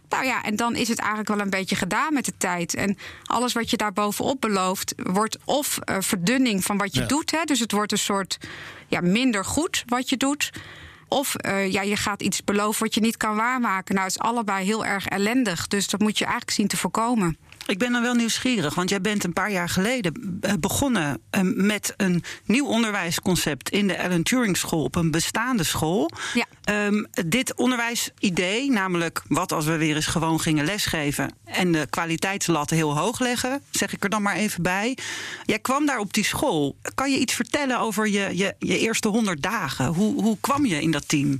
Nou 0.09 0.25
ja, 0.25 0.43
en 0.43 0.55
dan 0.55 0.75
is 0.75 0.87
het 0.87 0.99
eigenlijk 0.99 1.29
wel 1.29 1.39
een 1.39 1.49
beetje 1.49 1.75
gedaan 1.75 2.13
met 2.13 2.25
de 2.25 2.33
tijd. 2.37 2.75
En 2.75 2.97
alles 3.23 3.53
wat 3.53 3.69
je 3.69 3.77
daar 3.77 3.93
bovenop 3.93 4.41
belooft, 4.41 4.93
wordt 4.97 5.37
of 5.45 5.79
uh, 5.89 5.95
verdunning 5.99 6.63
van 6.63 6.77
wat 6.77 6.93
je 6.93 7.01
Ja. 7.01 7.07
doet. 7.07 7.31
Hè, 7.31 7.43
dus 7.43 7.59
het 7.59 7.71
wordt 7.71 7.91
een 7.91 7.97
soort 7.97 8.37
ja, 8.87 9.01
minder 9.01 9.45
goed 9.45 9.83
wat 9.87 10.09
je 10.09 10.17
doet. 10.17 10.51
Of 11.07 11.35
uh, 11.45 11.71
ja, 11.71 11.81
je 11.81 11.95
gaat 11.95 12.21
iets 12.21 12.43
beloven 12.43 12.83
wat 12.83 12.93
je 12.93 13.01
niet 13.01 13.17
kan 13.17 13.35
waarmaken. 13.35 13.95
Nou, 13.95 14.07
het 14.07 14.15
is 14.15 14.21
allebei 14.21 14.65
heel 14.65 14.85
erg 14.85 15.07
ellendig. 15.07 15.67
Dus 15.67 15.87
dat 15.89 15.99
moet 15.99 16.17
je 16.17 16.23
eigenlijk 16.25 16.53
zien 16.53 16.67
te 16.67 16.77
voorkomen. 16.77 17.37
Ik 17.67 17.77
ben 17.77 17.91
dan 17.91 18.01
wel 18.01 18.13
nieuwsgierig, 18.13 18.75
want 18.75 18.89
jij 18.89 19.01
bent 19.01 19.23
een 19.23 19.33
paar 19.33 19.51
jaar 19.51 19.69
geleden 19.69 20.37
eh, 20.41 20.53
begonnen 20.59 21.21
eh, 21.29 21.41
met 21.43 21.93
een 21.97 22.23
nieuw 22.45 22.65
onderwijsconcept 22.65 23.69
in 23.69 23.87
de 23.87 23.93
Ellen 23.93 24.23
Turing 24.23 24.57
School 24.57 24.83
op 24.83 24.95
een 24.95 25.11
bestaande 25.11 25.63
school. 25.63 26.11
Ja. 26.33 26.85
Um, 26.85 27.07
dit 27.27 27.55
onderwijsidee, 27.55 28.71
namelijk 28.71 29.21
wat 29.27 29.51
als 29.51 29.65
we 29.65 29.77
weer 29.77 29.95
eens 29.95 30.05
gewoon 30.05 30.39
gingen 30.39 30.65
lesgeven 30.65 31.33
en 31.43 31.71
de 31.71 31.87
kwaliteitslatten 31.89 32.75
heel 32.75 32.97
hoog 32.97 33.19
leggen, 33.19 33.61
zeg 33.71 33.93
ik 33.93 34.03
er 34.03 34.09
dan 34.09 34.21
maar 34.21 34.35
even 34.35 34.63
bij. 34.63 34.97
Jij 35.45 35.59
kwam 35.59 35.85
daar 35.85 35.99
op 35.99 36.13
die 36.13 36.25
school. 36.25 36.75
Kan 36.95 37.11
je 37.11 37.17
iets 37.17 37.33
vertellen 37.33 37.79
over 37.79 38.07
je, 38.07 38.37
je, 38.37 38.55
je 38.59 38.79
eerste 38.79 39.07
honderd 39.07 39.41
dagen? 39.41 39.85
Hoe, 39.85 40.21
hoe 40.21 40.37
kwam 40.41 40.65
je 40.65 40.81
in 40.81 40.91
dat 40.91 41.07
team? 41.07 41.37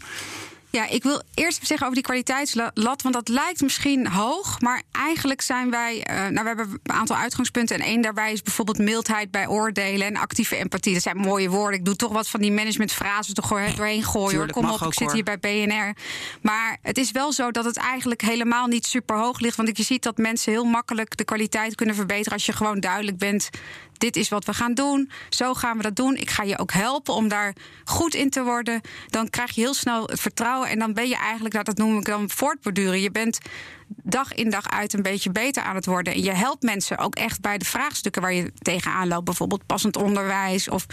Ja, 0.70 0.90
ik 0.90 1.04
wil 1.04 1.22
eerst 1.34 1.56
even 1.56 1.68
zeggen 1.68 1.88
over 1.88 1.94
die 1.96 2.04
kwaliteitslat. 2.04 3.02
Want 3.02 3.14
dat 3.14 3.28
lijkt 3.28 3.62
misschien 3.62 4.08
hoog. 4.08 4.62
Maar 4.62 4.82
eigenlijk 4.92 5.42
zijn 5.42 5.70
wij. 5.70 5.96
Uh, 5.96 6.16
nou, 6.16 6.34
we 6.34 6.48
hebben 6.48 6.80
een 6.84 6.94
aantal 6.94 7.16
uitgangspunten. 7.16 7.76
En 7.76 7.86
één 7.86 8.02
daarbij 8.02 8.32
is 8.32 8.42
bijvoorbeeld 8.42 8.78
mildheid 8.78 9.32
bij 9.32 9.48
oordelen 9.48 10.08
en 10.08 10.16
actieve 10.16 10.56
empathie. 10.56 10.94
Dat 10.94 11.02
zijn 11.02 11.18
mooie 11.18 11.50
woorden. 11.50 11.80
Ik 11.80 11.86
doe 11.86 11.96
toch 11.96 12.12
wat 12.12 12.28
van 12.28 12.40
die 12.40 12.52
managementfrases 12.52 13.34
er 13.34 13.76
doorheen 13.76 14.04
gooien. 14.04 14.30
Tuurlijk, 14.30 14.54
hoor. 14.54 14.64
Kom 14.64 14.72
op, 14.72 14.82
ik 14.82 14.94
zit 14.94 15.04
hoor. 15.04 15.14
hier 15.14 15.24
bij 15.24 15.40
BNR. 15.40 15.96
Maar 16.42 16.78
het 16.82 16.98
is 16.98 17.12
wel 17.12 17.32
zo 17.32 17.52
dat 17.52 17.66
het 17.66 17.78
eigenlijk 17.78 18.22
helemaal 18.22 18.68
niet 18.68 18.86
super 18.86 19.18
hoog 19.18 19.40
ligt. 19.40 19.58
Want 19.58 19.78
je 19.78 19.84
ziet 19.84 20.04
dat 20.04 20.18
mensen 20.18 20.52
heel 20.52 20.66
makkelijk 20.66 21.18
de 21.18 21.24
kwaliteit 21.24 21.76
kunnen 21.76 21.96
verbeteren. 21.96 22.34
als 22.34 22.46
je 22.46 22.54
gewoon 22.54 22.80
duidelijk 22.80 23.18
bent. 23.18 23.50
Dit 23.98 24.16
is 24.16 24.30
wat 24.30 24.46
we 24.46 24.54
gaan 24.54 24.74
doen. 24.74 25.12
Zo 25.30 25.54
gaan 25.54 25.78
we 25.78 25.84
dat 25.84 25.96
doen. 25.96 26.16
Ik 26.16 26.30
ga 26.30 26.44
je 26.44 26.58
ook 26.58 26.72
helpen 26.72 27.14
om 27.14 27.28
daar 27.28 27.56
goed 27.84 28.14
in 28.14 28.30
te 28.30 28.44
worden. 28.44 28.82
Dan 29.08 29.30
krijg 29.30 29.52
je 29.52 29.62
heel 29.62 29.74
snel 29.74 30.04
het 30.06 30.20
vertrouwen. 30.20 30.70
En 30.70 30.80
dan 30.80 30.94
ben 30.94 31.08
je 31.08 31.16
eigenlijk, 31.16 31.54
nou, 31.54 31.66
dat 31.66 31.78
noem 31.78 31.98
ik 31.98 32.06
dan 32.06 32.30
voortborduren. 32.30 33.02
Je 33.02 33.12
bent 33.12 33.40
dag 33.88 34.34
in 34.34 34.50
dag 34.50 34.70
uit 34.70 34.94
een 34.94 35.02
beetje 35.02 35.32
beter 35.32 35.64
aan 35.64 35.76
het 35.76 35.86
worden. 35.86 36.14
En 36.14 36.24
je 36.24 36.32
helpt 36.32 36.64
mensen 36.64 36.98
ook 36.98 37.16
echt 37.16 37.42
bij 37.42 37.58
de 37.58 37.66
vraagstukken 37.66 38.22
waar 38.22 38.34
je 38.34 38.54
tegenaan 38.62 39.08
loopt. 39.08 39.26
Bijvoorbeeld 39.26 39.66
passend 39.66 39.98
onderwijs 39.98 40.70
of 40.70 40.86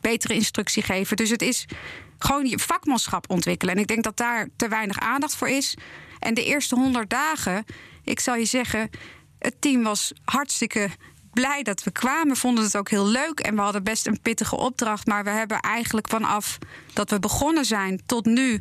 betere 0.00 0.34
instructie 0.34 0.82
geven. 0.82 1.16
Dus 1.16 1.30
het 1.30 1.42
is 1.42 1.66
gewoon 2.18 2.46
je 2.46 2.58
vakmanschap 2.58 3.30
ontwikkelen. 3.30 3.74
En 3.74 3.80
ik 3.80 3.86
denk 3.86 4.02
dat 4.02 4.16
daar 4.16 4.48
te 4.56 4.68
weinig 4.68 4.98
aandacht 4.98 5.36
voor 5.36 5.48
is. 5.48 5.76
En 6.18 6.34
de 6.34 6.44
eerste 6.44 6.74
honderd 6.74 7.10
dagen, 7.10 7.64
ik 8.04 8.20
zal 8.20 8.34
je 8.34 8.44
zeggen, 8.44 8.90
het 9.38 9.60
team 9.60 9.82
was 9.82 10.12
hartstikke 10.24 10.90
blij 11.36 11.62
dat 11.62 11.82
we 11.82 11.90
kwamen. 11.90 12.36
Vonden 12.36 12.64
het 12.64 12.76
ook 12.76 12.90
heel 12.90 13.06
leuk. 13.06 13.40
En 13.40 13.54
we 13.54 13.60
hadden 13.60 13.82
best 13.82 14.06
een 14.06 14.20
pittige 14.22 14.56
opdracht. 14.56 15.06
Maar 15.06 15.24
we 15.24 15.30
hebben 15.30 15.60
eigenlijk 15.60 16.08
vanaf 16.08 16.58
dat 16.92 17.10
we 17.10 17.18
begonnen 17.18 17.64
zijn 17.64 18.02
tot 18.06 18.24
nu. 18.24 18.60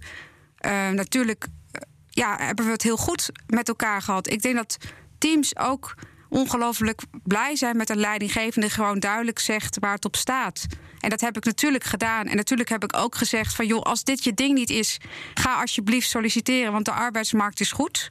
Uh, 0.65 0.89
natuurlijk 0.89 1.47
uh, 1.47 1.81
ja, 2.09 2.37
hebben 2.39 2.65
we 2.65 2.71
het 2.71 2.81
heel 2.81 2.97
goed 2.97 3.29
met 3.47 3.67
elkaar 3.67 4.01
gehad. 4.01 4.29
Ik 4.29 4.41
denk 4.41 4.55
dat 4.55 4.77
teams 5.17 5.57
ook 5.57 5.95
ongelooflijk 6.29 7.01
blij 7.23 7.55
zijn 7.55 7.77
met 7.77 7.89
een 7.89 7.99
leidinggevende... 7.99 8.67
die 8.67 8.75
gewoon 8.75 8.99
duidelijk 8.99 9.39
zegt 9.39 9.77
waar 9.79 9.93
het 9.93 10.05
op 10.05 10.15
staat. 10.15 10.65
En 10.99 11.09
dat 11.09 11.21
heb 11.21 11.37
ik 11.37 11.45
natuurlijk 11.45 11.83
gedaan. 11.83 12.27
En 12.27 12.35
natuurlijk 12.35 12.69
heb 12.69 12.83
ik 12.83 12.95
ook 12.95 13.15
gezegd 13.15 13.55
van... 13.55 13.67
joh, 13.67 13.81
als 13.81 14.03
dit 14.03 14.23
je 14.23 14.33
ding 14.33 14.53
niet 14.53 14.69
is, 14.69 14.97
ga 15.33 15.61
alsjeblieft 15.61 16.09
solliciteren... 16.09 16.71
want 16.71 16.85
de 16.85 16.91
arbeidsmarkt 16.91 17.59
is 17.59 17.71
goed. 17.71 18.09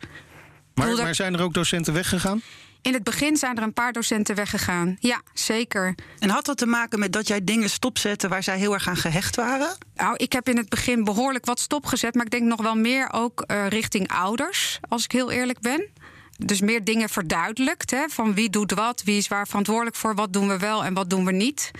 Maar, 0.74 0.96
maar 0.96 1.14
zijn 1.14 1.35
er 1.35 1.42
ook 1.42 1.55
docenten 1.55 1.92
weggegaan? 1.92 2.42
In 2.85 2.92
het 2.92 3.05
begin 3.05 3.37
zijn 3.37 3.57
er 3.57 3.62
een 3.62 3.73
paar 3.73 3.92
docenten 3.92 4.35
weggegaan. 4.35 4.97
Ja, 5.01 5.20
zeker. 5.33 5.94
En 6.18 6.31
had 6.31 6.44
dat 6.44 6.57
te 6.57 6.66
maken 6.66 6.99
met 6.99 7.12
dat 7.12 7.29
jij 7.29 7.44
dingen 7.44 7.70
stopzette 7.70 8.29
waar 8.29 8.42
zij 8.42 8.59
heel 8.59 8.73
erg 8.73 8.88
aan 8.88 8.97
gehecht 8.97 9.37
waren? 9.37 9.77
Nou, 9.94 10.14
ik 10.16 10.33
heb 10.33 10.49
in 10.49 10.57
het 10.57 10.68
begin 10.68 11.05
behoorlijk 11.05 11.44
wat 11.44 11.61
stopgezet, 11.61 12.14
maar 12.14 12.25
ik 12.25 12.31
denk 12.31 12.42
nog 12.42 12.62
wel 12.62 12.75
meer 12.77 13.12
ook 13.12 13.44
uh, 13.47 13.68
richting 13.68 14.09
ouders, 14.09 14.81
als 14.88 15.05
ik 15.05 15.12
heel 15.12 15.31
eerlijk 15.31 15.61
ben. 15.61 15.88
Dus 16.37 16.61
meer 16.61 16.85
dingen 16.85 17.09
verduidelijkt. 17.09 17.90
Hè, 17.90 18.09
van 18.09 18.35
wie 18.35 18.51
doet 18.51 18.73
wat, 18.73 19.03
wie 19.05 19.16
is 19.16 19.29
waar 19.29 19.47
verantwoordelijk 19.47 19.97
voor, 19.97 20.14
wat 20.14 20.33
doen 20.33 20.49
we 20.49 20.59
wel 20.59 20.85
en 20.85 20.94
wat 20.94 21.11
doen 21.11 21.25
we 21.25 21.33
niet. 21.33 21.70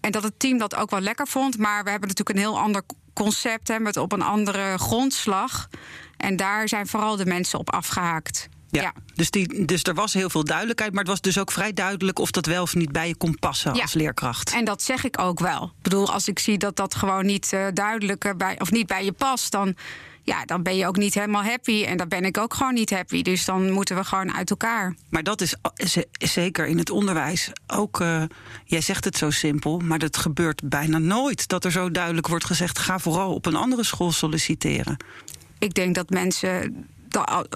En 0.00 0.12
dat 0.12 0.22
het 0.22 0.38
team 0.38 0.58
dat 0.58 0.74
ook 0.74 0.90
wel 0.90 1.00
lekker 1.00 1.26
vond. 1.26 1.58
Maar 1.58 1.84
we 1.84 1.90
hebben 1.90 2.08
natuurlijk 2.08 2.38
een 2.38 2.44
heel 2.44 2.60
ander 2.60 2.82
concept 3.12 3.68
hè, 3.68 3.78
met 3.78 3.96
op 3.96 4.12
een 4.12 4.22
andere 4.22 4.78
grondslag. 4.78 5.68
En 6.16 6.36
daar 6.36 6.68
zijn 6.68 6.86
vooral 6.86 7.16
de 7.16 7.26
mensen 7.26 7.58
op 7.58 7.72
afgehaakt. 7.72 8.48
Ja, 8.72 8.82
ja. 8.82 8.92
Dus, 9.14 9.30
die, 9.30 9.64
dus 9.64 9.82
er 9.82 9.94
was 9.94 10.12
heel 10.12 10.30
veel 10.30 10.44
duidelijkheid. 10.44 10.92
Maar 10.92 11.00
het 11.00 11.10
was 11.10 11.20
dus 11.20 11.38
ook 11.38 11.52
vrij 11.52 11.72
duidelijk 11.72 12.18
of 12.18 12.30
dat 12.30 12.46
wel 12.46 12.62
of 12.62 12.74
niet 12.74 12.92
bij 12.92 13.08
je 13.08 13.16
kon 13.16 13.38
passen 13.38 13.74
ja. 13.74 13.82
als 13.82 13.92
leerkracht. 13.92 14.54
En 14.54 14.64
dat 14.64 14.82
zeg 14.82 15.04
ik 15.04 15.18
ook 15.18 15.40
wel. 15.40 15.64
Ik 15.64 15.82
bedoel, 15.82 16.12
als 16.12 16.28
ik 16.28 16.38
zie 16.38 16.58
dat 16.58 16.76
dat 16.76 16.94
gewoon 16.94 17.26
niet 17.26 17.50
uh, 17.54 17.66
duidelijk 17.74 18.24
uh, 18.24 18.32
bij, 18.36 18.60
of 18.60 18.70
niet 18.70 18.86
bij 18.86 19.04
je 19.04 19.12
past, 19.12 19.52
dan, 19.52 19.74
ja, 20.22 20.44
dan 20.44 20.62
ben 20.62 20.76
je 20.76 20.86
ook 20.86 20.96
niet 20.96 21.14
helemaal 21.14 21.42
happy. 21.42 21.84
En 21.84 21.96
dan 21.96 22.08
ben 22.08 22.24
ik 22.24 22.38
ook 22.38 22.54
gewoon 22.54 22.74
niet 22.74 22.90
happy. 22.90 23.22
Dus 23.22 23.44
dan 23.44 23.70
moeten 23.70 23.96
we 23.96 24.04
gewoon 24.04 24.34
uit 24.34 24.50
elkaar. 24.50 24.94
Maar 25.08 25.22
dat 25.22 25.40
is 25.40 25.56
zeker 26.18 26.66
in 26.66 26.78
het 26.78 26.90
onderwijs 26.90 27.50
ook. 27.66 28.00
Uh, 28.00 28.22
jij 28.64 28.80
zegt 28.80 29.04
het 29.04 29.16
zo 29.16 29.30
simpel, 29.30 29.78
maar 29.78 29.98
dat 29.98 30.16
gebeurt 30.16 30.60
bijna 30.64 30.98
nooit. 30.98 31.48
Dat 31.48 31.64
er 31.64 31.72
zo 31.72 31.90
duidelijk 31.90 32.28
wordt 32.28 32.44
gezegd: 32.44 32.78
ga 32.78 32.98
vooral 32.98 33.34
op 33.34 33.46
een 33.46 33.56
andere 33.56 33.84
school 33.84 34.12
solliciteren. 34.12 34.96
Ik 35.58 35.74
denk 35.74 35.94
dat 35.94 36.10
mensen 36.10 36.86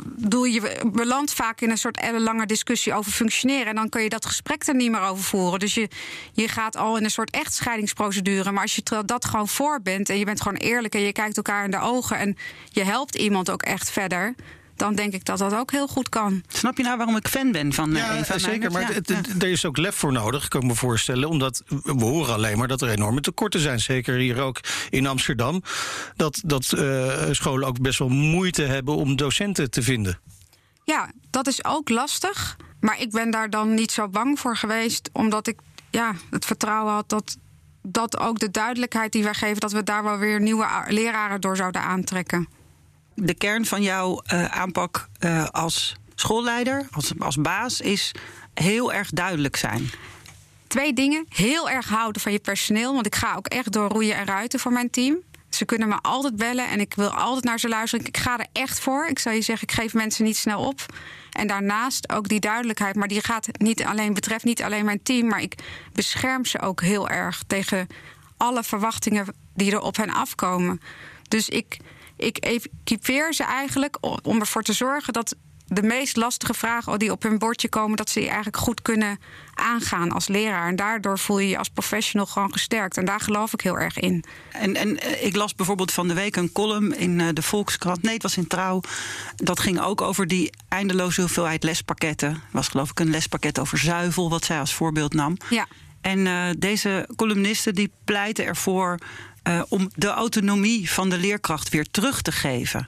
bedoel, 0.04 0.44
je 0.44 0.80
belandt 0.92 1.32
vaak 1.32 1.60
in 1.60 1.70
een 1.70 1.78
soort 1.78 2.00
ellenlange 2.00 2.46
discussie 2.46 2.94
over 2.94 3.12
functioneren. 3.12 3.66
En 3.66 3.74
dan 3.74 3.88
kun 3.88 4.02
je 4.02 4.08
dat 4.08 4.26
gesprek 4.26 4.66
er 4.66 4.74
niet 4.74 4.90
meer 4.90 5.00
over 5.00 5.24
voeren. 5.24 5.58
Dus 5.58 5.74
je, 5.74 5.88
je 6.32 6.48
gaat 6.48 6.76
al 6.76 6.96
in 6.96 7.04
een 7.04 7.10
soort 7.10 7.30
echtscheidingsprocedure. 7.30 8.52
Maar 8.52 8.62
als 8.62 8.74
je 8.74 9.02
dat 9.04 9.24
gewoon 9.24 9.48
voor 9.48 9.82
bent 9.82 10.08
en 10.08 10.18
je 10.18 10.24
bent 10.24 10.40
gewoon 10.40 10.58
eerlijk 10.58 10.94
en 10.94 11.00
je 11.00 11.12
kijkt 11.12 11.36
elkaar 11.36 11.64
in 11.64 11.70
de 11.70 11.80
ogen 11.80 12.18
en 12.18 12.36
je 12.70 12.84
helpt 12.84 13.14
iemand 13.14 13.50
ook 13.50 13.62
echt 13.62 13.90
verder 13.90 14.34
dan 14.76 14.94
denk 14.94 15.12
ik 15.12 15.24
dat 15.24 15.38
dat 15.38 15.54
ook 15.54 15.70
heel 15.70 15.88
goed 15.88 16.08
kan. 16.08 16.42
Snap 16.48 16.76
je 16.76 16.82
nou 16.82 16.96
waarom 16.96 17.16
ik 17.16 17.28
fan 17.28 17.52
ben 17.52 17.72
van 17.72 17.90
ja, 17.90 18.16
Eva 18.16 18.38
zeker, 18.38 18.72
maar 18.72 18.82
ja, 18.82 18.92
het, 18.92 19.08
het, 19.08 19.42
er 19.42 19.48
is 19.48 19.64
ook 19.64 19.76
lef 19.76 19.94
voor 19.94 20.12
nodig, 20.12 20.48
kan 20.48 20.60
ik 20.60 20.66
me 20.66 20.74
voorstellen. 20.74 21.28
Omdat 21.28 21.62
we 21.82 22.04
horen 22.04 22.34
alleen 22.34 22.58
maar 22.58 22.68
dat 22.68 22.80
er 22.80 22.88
enorme 22.88 23.20
tekorten 23.20 23.60
zijn. 23.60 23.80
Zeker 23.80 24.14
hier 24.14 24.40
ook 24.40 24.60
in 24.90 25.06
Amsterdam. 25.06 25.62
Dat, 26.16 26.40
dat 26.44 26.72
uh, 26.76 27.12
scholen 27.30 27.68
ook 27.68 27.80
best 27.80 27.98
wel 27.98 28.08
moeite 28.08 28.62
hebben 28.62 28.96
om 28.96 29.16
docenten 29.16 29.70
te 29.70 29.82
vinden. 29.82 30.18
Ja, 30.84 31.10
dat 31.30 31.46
is 31.46 31.64
ook 31.64 31.88
lastig. 31.88 32.56
Maar 32.80 33.00
ik 33.00 33.10
ben 33.10 33.30
daar 33.30 33.50
dan 33.50 33.74
niet 33.74 33.92
zo 33.92 34.08
bang 34.08 34.38
voor 34.38 34.56
geweest. 34.56 35.10
Omdat 35.12 35.46
ik 35.46 35.58
ja, 35.90 36.14
het 36.30 36.44
vertrouwen 36.44 36.92
had 36.92 37.08
dat, 37.08 37.36
dat 37.82 38.18
ook 38.18 38.38
de 38.38 38.50
duidelijkheid 38.50 39.12
die 39.12 39.22
wij 39.22 39.34
geven... 39.34 39.60
dat 39.60 39.72
we 39.72 39.82
daar 39.82 40.02
wel 40.02 40.18
weer 40.18 40.40
nieuwe 40.40 40.66
leraren 40.88 41.40
door 41.40 41.56
zouden 41.56 41.82
aantrekken 41.82 42.48
de 43.16 43.34
kern 43.34 43.66
van 43.66 43.82
jouw 43.82 44.22
uh, 44.32 44.44
aanpak 44.44 45.08
uh, 45.20 45.46
als 45.48 45.96
schoolleider, 46.14 46.86
als, 46.90 47.12
als 47.18 47.36
baas, 47.36 47.80
is 47.80 48.12
heel 48.54 48.92
erg 48.92 49.10
duidelijk 49.10 49.56
zijn. 49.56 49.90
Twee 50.66 50.92
dingen. 50.92 51.26
Heel 51.28 51.70
erg 51.70 51.88
houden 51.88 52.22
van 52.22 52.32
je 52.32 52.38
personeel. 52.38 52.94
Want 52.94 53.06
ik 53.06 53.14
ga 53.14 53.34
ook 53.34 53.46
echt 53.46 53.72
door 53.72 53.88
roeien 53.88 54.16
en 54.16 54.26
ruiten 54.26 54.60
voor 54.60 54.72
mijn 54.72 54.90
team. 54.90 55.16
Ze 55.48 55.64
kunnen 55.64 55.88
me 55.88 55.98
altijd 56.02 56.36
bellen 56.36 56.68
en 56.68 56.80
ik 56.80 56.94
wil 56.94 57.08
altijd 57.08 57.44
naar 57.44 57.60
ze 57.60 57.68
luisteren. 57.68 58.06
Ik 58.06 58.16
ga 58.16 58.38
er 58.38 58.46
echt 58.52 58.80
voor. 58.80 59.06
Ik 59.06 59.18
zal 59.18 59.32
je 59.32 59.42
zeggen, 59.42 59.68
ik 59.68 59.74
geef 59.74 59.94
mensen 59.94 60.24
niet 60.24 60.36
snel 60.36 60.60
op. 60.60 60.86
En 61.30 61.46
daarnaast 61.46 62.12
ook 62.12 62.28
die 62.28 62.40
duidelijkheid. 62.40 62.96
Maar 62.96 63.08
die 63.08 63.24
gaat 63.24 63.48
niet 63.58 63.84
alleen, 63.84 64.14
betreft 64.14 64.44
niet 64.44 64.62
alleen 64.62 64.84
mijn 64.84 65.02
team. 65.02 65.26
Maar 65.26 65.42
ik 65.42 65.54
bescherm 65.92 66.44
ze 66.44 66.60
ook 66.60 66.80
heel 66.80 67.08
erg 67.08 67.42
tegen 67.46 67.86
alle 68.36 68.62
verwachtingen 68.62 69.26
die 69.54 69.72
er 69.72 69.80
op 69.80 69.96
hen 69.96 70.10
afkomen. 70.10 70.80
Dus 71.28 71.48
ik, 71.48 71.78
ik 72.16 72.36
equipeer 72.36 73.34
ze 73.34 73.44
eigenlijk 73.44 73.98
om 74.22 74.40
ervoor 74.40 74.62
te 74.62 74.72
zorgen 74.72 75.12
dat 75.12 75.36
de 75.66 75.82
meest 75.82 76.16
lastige 76.16 76.54
vragen 76.54 76.98
die 76.98 77.12
op 77.12 77.22
hun 77.22 77.38
bordje 77.38 77.68
komen, 77.68 77.96
dat 77.96 78.10
ze 78.10 78.18
die 78.18 78.28
eigenlijk 78.28 78.56
goed 78.56 78.82
kunnen 78.82 79.18
aangaan 79.54 80.12
als 80.12 80.28
leraar. 80.28 80.68
En 80.68 80.76
daardoor 80.76 81.18
voel 81.18 81.38
je 81.38 81.48
je 81.48 81.58
als 81.58 81.68
professional 81.68 82.26
gewoon 82.26 82.52
gesterkt. 82.52 82.96
En 82.96 83.04
daar 83.04 83.20
geloof 83.20 83.52
ik 83.52 83.60
heel 83.60 83.78
erg 83.78 83.98
in. 83.98 84.24
En, 84.52 84.76
en 84.76 85.00
eh, 85.00 85.24
ik 85.24 85.36
las 85.36 85.54
bijvoorbeeld 85.54 85.92
van 85.92 86.08
de 86.08 86.14
week 86.14 86.36
een 86.36 86.52
column 86.52 86.96
in 86.96 87.20
eh, 87.20 87.28
de 87.32 87.42
Volkskrant. 87.42 88.02
Nee, 88.02 88.14
het 88.14 88.22
was 88.22 88.36
in 88.36 88.46
Trouw. 88.46 88.80
Dat 89.36 89.60
ging 89.60 89.80
ook 89.80 90.00
over 90.00 90.26
die 90.26 90.50
eindeloze 90.68 91.20
hoeveelheid 91.20 91.62
lespakketten. 91.62 92.30
Het 92.30 92.40
was 92.50 92.68
geloof 92.68 92.90
ik 92.90 93.00
een 93.00 93.10
lespakket 93.10 93.58
over 93.58 93.78
zuivel, 93.78 94.30
wat 94.30 94.44
zij 94.44 94.58
als 94.58 94.74
voorbeeld 94.74 95.14
nam. 95.14 95.36
Ja. 95.48 95.66
En 96.00 96.18
uh, 96.18 96.48
deze 96.58 97.08
columnisten 97.16 97.74
die 97.74 97.90
pleiten 98.04 98.44
ervoor 98.44 98.98
uh, 99.48 99.62
om 99.68 99.90
de 99.94 100.08
autonomie 100.08 100.90
van 100.90 101.08
de 101.10 101.18
leerkracht 101.18 101.68
weer 101.68 101.86
terug 101.90 102.22
te 102.22 102.32
geven. 102.32 102.84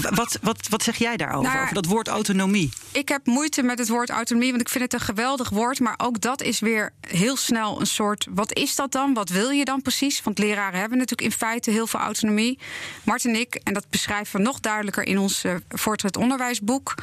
Wat, 0.00 0.38
wat, 0.42 0.68
wat 0.68 0.82
zeg 0.82 0.96
jij 0.96 1.16
daarover, 1.16 1.50
Nou, 1.50 1.62
over 1.62 1.74
dat 1.74 1.86
woord 1.86 2.08
autonomie? 2.08 2.72
Ik 2.92 3.08
heb 3.08 3.26
moeite 3.26 3.62
met 3.62 3.78
het 3.78 3.88
woord 3.88 4.10
autonomie, 4.10 4.50
want 4.50 4.62
ik 4.62 4.68
vind 4.68 4.84
het 4.84 4.92
een 4.92 5.06
geweldig 5.06 5.48
woord. 5.48 5.80
Maar 5.80 5.94
ook 5.96 6.20
dat 6.20 6.42
is 6.42 6.60
weer 6.60 6.92
heel 7.00 7.36
snel 7.36 7.80
een 7.80 7.86
soort. 7.86 8.26
Wat 8.30 8.52
is 8.52 8.74
dat 8.74 8.92
dan? 8.92 9.14
Wat 9.14 9.28
wil 9.28 9.50
je 9.50 9.64
dan 9.64 9.82
precies? 9.82 10.22
Want 10.22 10.38
leraren 10.38 10.80
hebben 10.80 10.98
natuurlijk 10.98 11.30
in 11.30 11.36
feite 11.36 11.70
heel 11.70 11.86
veel 11.86 12.00
autonomie. 12.00 12.58
Mart 13.04 13.24
en 13.24 13.34
ik, 13.34 13.54
en 13.54 13.74
dat 13.74 13.86
beschrijven 13.90 14.36
we 14.36 14.42
nog 14.42 14.60
duidelijker 14.60 15.06
in 15.06 15.18
ons 15.18 15.44
uh, 15.44 15.54
voortgezet 15.68 16.16
onderwijsboek. 16.16 16.94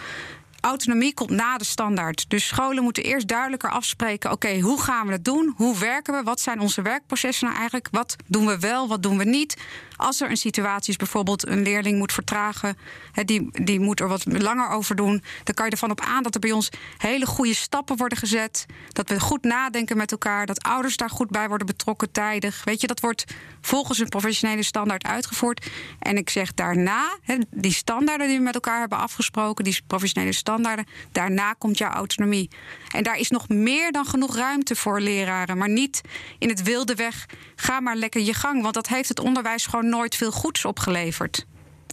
Autonomie 0.61 1.13
komt 1.13 1.29
na 1.29 1.57
de 1.57 1.63
standaard. 1.63 2.29
Dus 2.29 2.47
scholen 2.47 2.83
moeten 2.83 3.03
eerst 3.03 3.27
duidelijker 3.27 3.69
afspreken: 3.69 4.31
oké, 4.31 4.59
hoe 4.59 4.81
gaan 4.81 5.07
we 5.07 5.11
het 5.11 5.25
doen? 5.25 5.53
Hoe 5.55 5.77
werken 5.77 6.13
we? 6.13 6.23
Wat 6.23 6.39
zijn 6.39 6.59
onze 6.59 6.81
werkprocessen 6.81 7.45
nou 7.45 7.57
eigenlijk? 7.57 7.87
Wat 7.91 8.15
doen 8.27 8.45
we 8.45 8.59
wel? 8.59 8.87
Wat 8.87 9.03
doen 9.03 9.17
we 9.17 9.23
niet? 9.23 9.57
Als 9.95 10.21
er 10.21 10.29
een 10.29 10.37
situatie 10.37 10.89
is, 10.89 10.95
bijvoorbeeld 10.95 11.47
een 11.47 11.61
leerling 11.61 11.97
moet 11.97 12.13
vertragen, 12.13 12.77
die, 13.25 13.63
die 13.63 13.79
moet 13.79 13.99
er 13.99 14.07
wat 14.07 14.23
langer 14.25 14.69
over 14.69 14.95
doen, 14.95 15.23
dan 15.43 15.53
kan 15.53 15.65
je 15.65 15.71
ervan 15.71 15.91
op 15.91 16.01
aan 16.01 16.23
dat 16.23 16.33
er 16.33 16.39
bij 16.39 16.51
ons 16.51 16.69
hele 16.97 17.25
goede 17.25 17.53
stappen 17.53 17.97
worden 17.97 18.17
gezet. 18.17 18.65
Dat 18.89 19.09
we 19.09 19.19
goed 19.19 19.43
nadenken 19.43 19.97
met 19.97 20.11
elkaar, 20.11 20.45
dat 20.45 20.63
ouders 20.63 20.97
daar 20.97 21.09
goed 21.09 21.29
bij 21.29 21.47
worden 21.47 21.67
betrokken 21.67 22.11
tijdig. 22.11 22.63
Weet 22.63 22.81
je, 22.81 22.87
dat 22.87 22.99
wordt 22.99 23.25
volgens 23.61 23.99
een 23.99 24.09
professionele 24.09 24.63
standaard 24.63 25.03
uitgevoerd. 25.03 25.67
En 25.99 26.17
ik 26.17 26.29
zeg 26.29 26.53
daarna, 26.53 27.17
die 27.49 27.73
standaarden 27.73 28.27
die 28.27 28.37
we 28.37 28.43
met 28.43 28.53
elkaar 28.53 28.79
hebben 28.79 28.97
afgesproken, 28.97 29.63
die 29.63 29.81
professionele 29.87 30.33
standaarden, 30.51 30.85
daarna 31.11 31.53
komt 31.53 31.77
jouw 31.77 31.91
autonomie. 31.91 32.49
En 32.91 33.03
daar 33.03 33.17
is 33.17 33.29
nog 33.29 33.49
meer 33.49 33.91
dan 33.91 34.05
genoeg 34.05 34.35
ruimte 34.35 34.75
voor 34.75 34.99
leraren, 34.99 35.57
maar 35.57 35.69
niet 35.69 36.01
in 36.39 36.49
het 36.49 36.63
wilde 36.63 36.95
weg. 36.95 37.25
Ga 37.55 37.79
maar 37.79 37.95
lekker 37.95 38.21
je 38.21 38.33
gang, 38.33 38.61
want 38.61 38.73
dat 38.73 38.87
heeft 38.87 39.09
het 39.09 39.19
onderwijs 39.19 39.65
gewoon 39.65 39.89
nooit 39.89 40.15
veel 40.15 40.31
goeds 40.31 40.65
opgeleverd. 40.65 41.45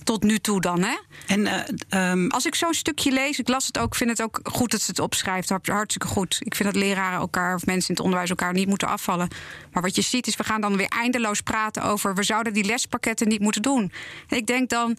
Tot 0.04 0.22
nu 0.22 0.38
toe 0.38 0.60
dan, 0.60 0.82
hè? 0.82 0.96
En, 1.26 1.40
uh, 1.40 2.10
um... 2.10 2.30
Als 2.30 2.46
ik 2.46 2.54
zo'n 2.54 2.74
stukje 2.74 3.10
lees, 3.10 3.38
ik 3.38 3.48
las 3.48 3.66
het 3.66 3.78
ook, 3.78 3.94
vind 3.94 4.10
het 4.10 4.22
ook 4.22 4.40
goed 4.42 4.70
dat 4.70 4.80
ze 4.80 4.90
het 4.90 4.98
opschrijft. 4.98 5.52
Hartstikke 5.62 6.06
goed. 6.06 6.36
Ik 6.40 6.54
vind 6.54 6.72
dat 6.72 6.82
leraren 6.82 7.18
elkaar 7.18 7.54
of 7.54 7.66
mensen 7.66 7.88
in 7.88 7.94
het 7.94 8.04
onderwijs 8.04 8.30
elkaar 8.30 8.52
niet 8.52 8.68
moeten 8.68 8.88
afvallen. 8.88 9.28
Maar 9.72 9.82
wat 9.82 9.94
je 9.94 10.02
ziet 10.02 10.26
is, 10.26 10.36
we 10.36 10.44
gaan 10.44 10.60
dan 10.60 10.76
weer 10.76 10.88
eindeloos 10.88 11.40
praten 11.40 11.82
over... 11.82 12.14
we 12.14 12.22
zouden 12.22 12.52
die 12.52 12.64
lespakketten 12.64 13.28
niet 13.28 13.40
moeten 13.40 13.62
doen. 13.62 13.92
En 14.28 14.36
ik 14.36 14.46
denk 14.46 14.68
dan... 14.68 14.96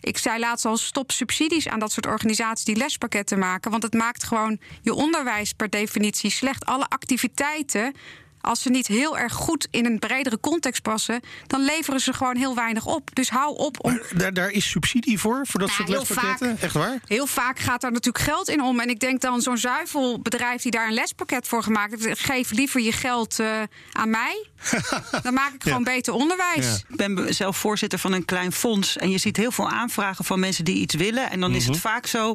Ik 0.00 0.18
zei 0.18 0.38
laatst 0.38 0.64
al, 0.64 0.76
stop 0.76 1.10
subsidies 1.10 1.68
aan 1.68 1.78
dat 1.78 1.92
soort 1.92 2.06
organisaties 2.06 2.64
die 2.64 2.76
lespakketten 2.76 3.38
maken. 3.38 3.70
Want 3.70 3.82
het 3.82 3.94
maakt 3.94 4.24
gewoon 4.24 4.60
je 4.82 4.94
onderwijs 4.94 5.52
per 5.52 5.70
definitie 5.70 6.30
slecht. 6.30 6.66
Alle 6.66 6.88
activiteiten 6.88 7.94
als 8.40 8.62
ze 8.62 8.70
niet 8.70 8.86
heel 8.86 9.18
erg 9.18 9.32
goed 9.32 9.68
in 9.70 9.84
een 9.86 9.98
bredere 9.98 10.40
context 10.40 10.82
passen, 10.82 11.20
dan 11.46 11.64
leveren 11.64 12.00
ze 12.00 12.12
gewoon 12.12 12.36
heel 12.36 12.54
weinig 12.54 12.86
op. 12.86 13.10
Dus 13.14 13.30
hou 13.30 13.56
op 13.56 13.84
om. 13.84 13.92
Maar 13.92 14.08
daar, 14.16 14.32
daar 14.34 14.50
is 14.50 14.70
subsidie 14.70 15.18
voor, 15.18 15.46
voor 15.46 15.60
dat 15.60 15.68
Nou, 15.68 15.80
soort 15.80 15.98
lespakketten? 15.98 16.48
vaak. 16.48 16.62
Echt 16.62 16.74
waar? 16.74 17.00
Heel 17.06 17.26
vaak 17.26 17.58
gaat 17.58 17.80
daar 17.80 17.92
natuurlijk 17.92 18.24
geld 18.24 18.48
in 18.48 18.62
om. 18.62 18.80
En 18.80 18.88
ik 18.88 19.00
denk 19.00 19.20
dan 19.20 19.40
zo'n 19.40 19.58
zuivelbedrijf 19.58 20.62
die 20.62 20.70
daar 20.70 20.86
een 20.86 20.94
lespakket 20.94 21.46
voor 21.48 21.62
gemaakt 21.62 22.04
heeft, 22.04 22.20
geef 22.20 22.50
liever 22.50 22.80
je 22.80 22.92
geld 22.92 23.38
eh, 23.38 23.62
aan 23.92 24.10
mij. 24.10 24.46
Dan 25.22 25.34
maak 25.34 25.52
ik 25.54 25.62
gewoon 25.62 25.84
beter 25.84 26.12
onderwijs. 26.12 26.84
Ik 26.88 26.96
ben 26.96 27.34
zelf 27.34 27.56
voorzitter 27.56 27.98
van 27.98 28.12
een 28.12 28.24
klein 28.24 28.52
fonds. 28.52 28.96
En 28.96 29.10
je 29.10 29.18
ziet 29.18 29.36
heel 29.36 29.50
veel 29.52 29.68
aanvragen 29.68 30.24
van 30.24 30.40
mensen 30.40 30.64
die 30.64 30.76
iets 30.76 30.94
willen. 30.94 31.30
En 31.30 31.40
dan 31.40 31.54
is 31.54 31.64
het 31.64 31.72
Mhm. 31.72 31.80
vaak 31.80 32.06
zo 32.06 32.34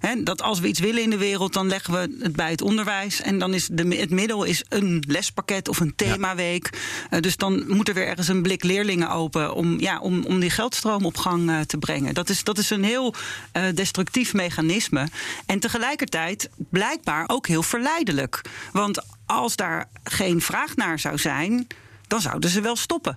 hè, 0.00 0.22
dat 0.22 0.42
als 0.42 0.60
we 0.60 0.68
iets 0.68 0.80
willen 0.80 1.02
in 1.02 1.10
de 1.10 1.16
wereld, 1.16 1.52
dan 1.52 1.68
leggen 1.68 1.92
we 1.92 2.16
het 2.22 2.36
bij 2.36 2.50
het 2.50 2.62
onderwijs. 2.62 3.20
En 3.20 3.38
dan 3.38 3.54
is 3.54 3.68
de, 3.72 3.96
het 3.96 4.10
middel 4.10 4.44
is 4.44 4.64
een 4.68 5.04
lespakket 5.08 5.44
of 5.68 5.80
een 5.80 5.94
themaweek. 5.96 6.70
Eh, 7.10 7.20
dus 7.20 7.36
dan 7.36 7.64
moet 7.66 7.88
er 7.88 7.94
weer 7.94 8.06
ergens 8.06 8.28
een 8.28 8.42
blik 8.42 8.64
leerlingen 8.64 9.10
open 9.10 9.54
om, 9.54 9.80
ja, 9.80 9.98
om, 9.98 10.24
om 10.24 10.40
die 10.40 10.50
geldstroom 10.50 11.04
op 11.04 11.16
gang 11.16 11.50
eh, 11.50 11.60
te 11.60 11.78
brengen. 11.78 12.14
Dat 12.14 12.28
is, 12.28 12.44
dat 12.44 12.58
is 12.58 12.70
een 12.70 12.84
heel 12.84 13.14
eh, 13.52 13.62
destructief 13.74 14.34
mechanisme. 14.34 15.08
En 15.46 15.60
tegelijkertijd 15.60 16.50
blijkbaar 16.56 17.24
ook 17.26 17.46
heel 17.46 17.62
verleidelijk. 17.62 18.40
Want 18.72 19.02
als 19.26 19.56
daar 19.56 19.88
geen 20.04 20.40
vraag 20.40 20.76
naar 20.76 20.98
zou 20.98 21.18
zijn, 21.18 21.66
dan 22.06 22.20
zouden 22.20 22.50
ze 22.50 22.60
wel 22.60 22.76
stoppen. 22.76 23.16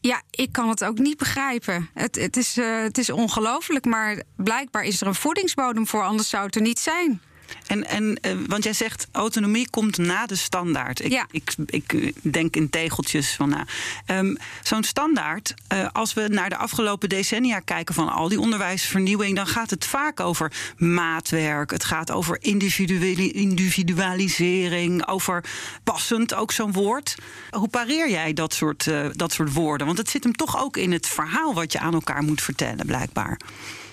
Ja, 0.00 0.22
ik 0.30 0.52
kan 0.52 0.68
het 0.68 0.84
ook 0.84 0.98
niet 0.98 1.16
begrijpen. 1.16 1.88
Het, 1.94 2.14
het 2.14 2.36
is, 2.36 2.56
eh, 2.56 2.82
het 2.82 2.98
is 2.98 3.10
ongelooflijk, 3.10 3.84
maar 3.84 4.22
blijkbaar 4.36 4.82
is 4.84 5.00
er 5.00 5.06
een 5.06 5.14
voedingsbodem 5.14 5.86
voor, 5.86 6.02
anders 6.02 6.28
zou 6.28 6.46
het 6.46 6.54
er 6.54 6.62
niet 6.62 6.78
zijn. 6.78 7.22
En, 7.66 7.86
en 7.88 8.18
eh, 8.20 8.32
want 8.46 8.64
jij 8.64 8.72
zegt 8.72 9.06
autonomie 9.12 9.70
komt 9.70 9.98
na 9.98 10.26
de 10.26 10.34
standaard. 10.34 11.04
Ik, 11.04 11.10
Ja. 11.12 11.26
ik, 11.30 11.52
ik 11.66 12.12
denk 12.32 12.56
in 12.56 12.70
tegeltjes 12.70 13.34
van 13.34 13.48
nou. 13.48 14.36
Zo'n 14.62 14.84
standaard, 14.84 15.54
eh, 15.68 15.86
als 15.92 16.14
we 16.14 16.28
naar 16.28 16.48
de 16.48 16.56
afgelopen 16.56 17.08
decennia 17.08 17.60
kijken 17.60 17.94
van 17.94 18.08
al 18.08 18.28
die 18.28 18.40
onderwijsvernieuwing, 18.40 19.36
dan 19.36 19.46
gaat 19.46 19.70
het 19.70 19.86
vaak 19.86 20.20
over 20.20 20.52
maatwerk. 20.76 21.70
Het 21.70 21.84
gaat 21.84 22.10
over 22.10 22.36
individuali- 22.40 23.30
individualisering, 23.30 25.06
over 25.06 25.44
passend, 25.84 26.34
ook 26.34 26.52
zo'n 26.52 26.72
woord. 26.72 27.14
Hoe 27.50 27.68
pareer 27.68 28.10
jij 28.10 28.32
dat 28.32 28.54
soort, 28.54 28.86
eh, 28.86 29.06
dat 29.12 29.32
soort 29.32 29.52
woorden? 29.52 29.86
Want 29.86 29.98
het 29.98 30.10
zit 30.10 30.22
hem 30.24 30.32
toch 30.32 30.62
ook 30.62 30.76
in 30.76 30.92
het 30.92 31.06
verhaal 31.06 31.54
wat 31.54 31.72
je 31.72 31.78
aan 31.78 31.94
elkaar 31.94 32.22
moet 32.22 32.42
vertellen, 32.42 32.86
blijkbaar. 32.86 33.40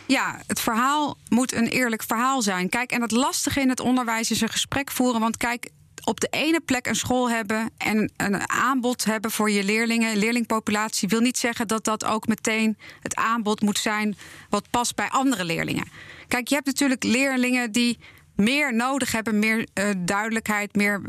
Ja, 0.08 0.40
het 0.48 0.60
verhaal 0.60 1.18
moet 1.30 1.54
een 1.54 1.68
eerlijk 1.68 2.04
verhaal 2.04 2.42
zijn. 2.42 2.70
Kijk, 2.70 2.92
en 2.92 3.02
het 3.02 3.12
lastige 3.12 3.60
in 3.60 3.70
het 3.70 3.80
onderwijs 3.80 4.32
is 4.32 4.42
een 4.42 4.50
gesprek 4.50 4.92
voeren. 4.92 5.22
Want 5.22 5.38
kijk, 5.38 5.70
op 6.04 6.20
de 6.20 6.28
ene 6.30 6.60
plek 6.60 6.88
een 6.88 6.96
school 6.96 7.30
hebben 7.30 7.72
en 7.78 8.12
een 8.18 8.50
aanbod 8.50 9.04
hebben 9.04 9.32
voor 9.32 9.52
je 9.52 9.64
leerlingen, 9.64 10.18
leerlingpopulatie, 10.18 11.08
wil 11.08 11.20
niet 11.20 11.38
zeggen 11.38 11.68
dat 11.68 11.84
dat 11.84 12.06
ook 12.06 12.28
meteen 12.28 12.78
het 13.02 13.16
aanbod 13.16 13.62
moet 13.62 13.78
zijn 13.78 14.18
wat 14.50 14.70
past 14.70 14.96
bij 14.96 15.10
andere 15.10 15.44
leerlingen. 15.44 15.88
Kijk, 16.28 16.48
je 16.48 16.56
hebt 16.56 16.68
natuurlijk 16.68 17.04
leerlingen 17.04 17.72
die 17.72 17.98
meer 18.36 18.76
nodig 18.76 19.12
hebben, 19.12 19.40
meer 19.40 19.68
eh, 19.74 19.90
duidelijkheid, 19.98 20.76
meer. 20.76 21.02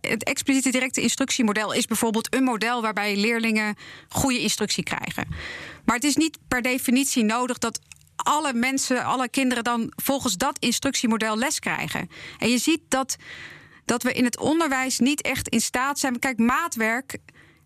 het 0.00 0.24
expliciete 0.24 0.70
directe 0.70 1.00
instructiemodel 1.00 1.72
is 1.72 1.86
bijvoorbeeld 1.86 2.34
een 2.34 2.44
model 2.44 2.82
waarbij 2.82 3.16
leerlingen 3.16 3.76
goede 4.08 4.40
instructie 4.40 4.82
krijgen. 4.82 5.28
Maar 5.84 5.94
het 5.94 6.04
is 6.04 6.16
niet 6.16 6.38
per 6.48 6.62
definitie 6.62 7.24
nodig 7.24 7.58
dat 7.58 7.80
alle 8.22 8.52
mensen, 8.52 9.04
alle 9.04 9.28
kinderen 9.28 9.64
dan 9.64 9.92
volgens 9.96 10.36
dat 10.36 10.58
instructiemodel 10.58 11.36
les 11.36 11.58
krijgen. 11.58 12.08
En 12.38 12.50
je 12.50 12.58
ziet 12.58 12.80
dat, 12.88 13.16
dat 13.84 14.02
we 14.02 14.12
in 14.12 14.24
het 14.24 14.38
onderwijs 14.38 14.98
niet 14.98 15.22
echt 15.22 15.48
in 15.48 15.60
staat 15.60 15.98
zijn. 15.98 16.18
Kijk, 16.18 16.38
maatwerk. 16.38 17.18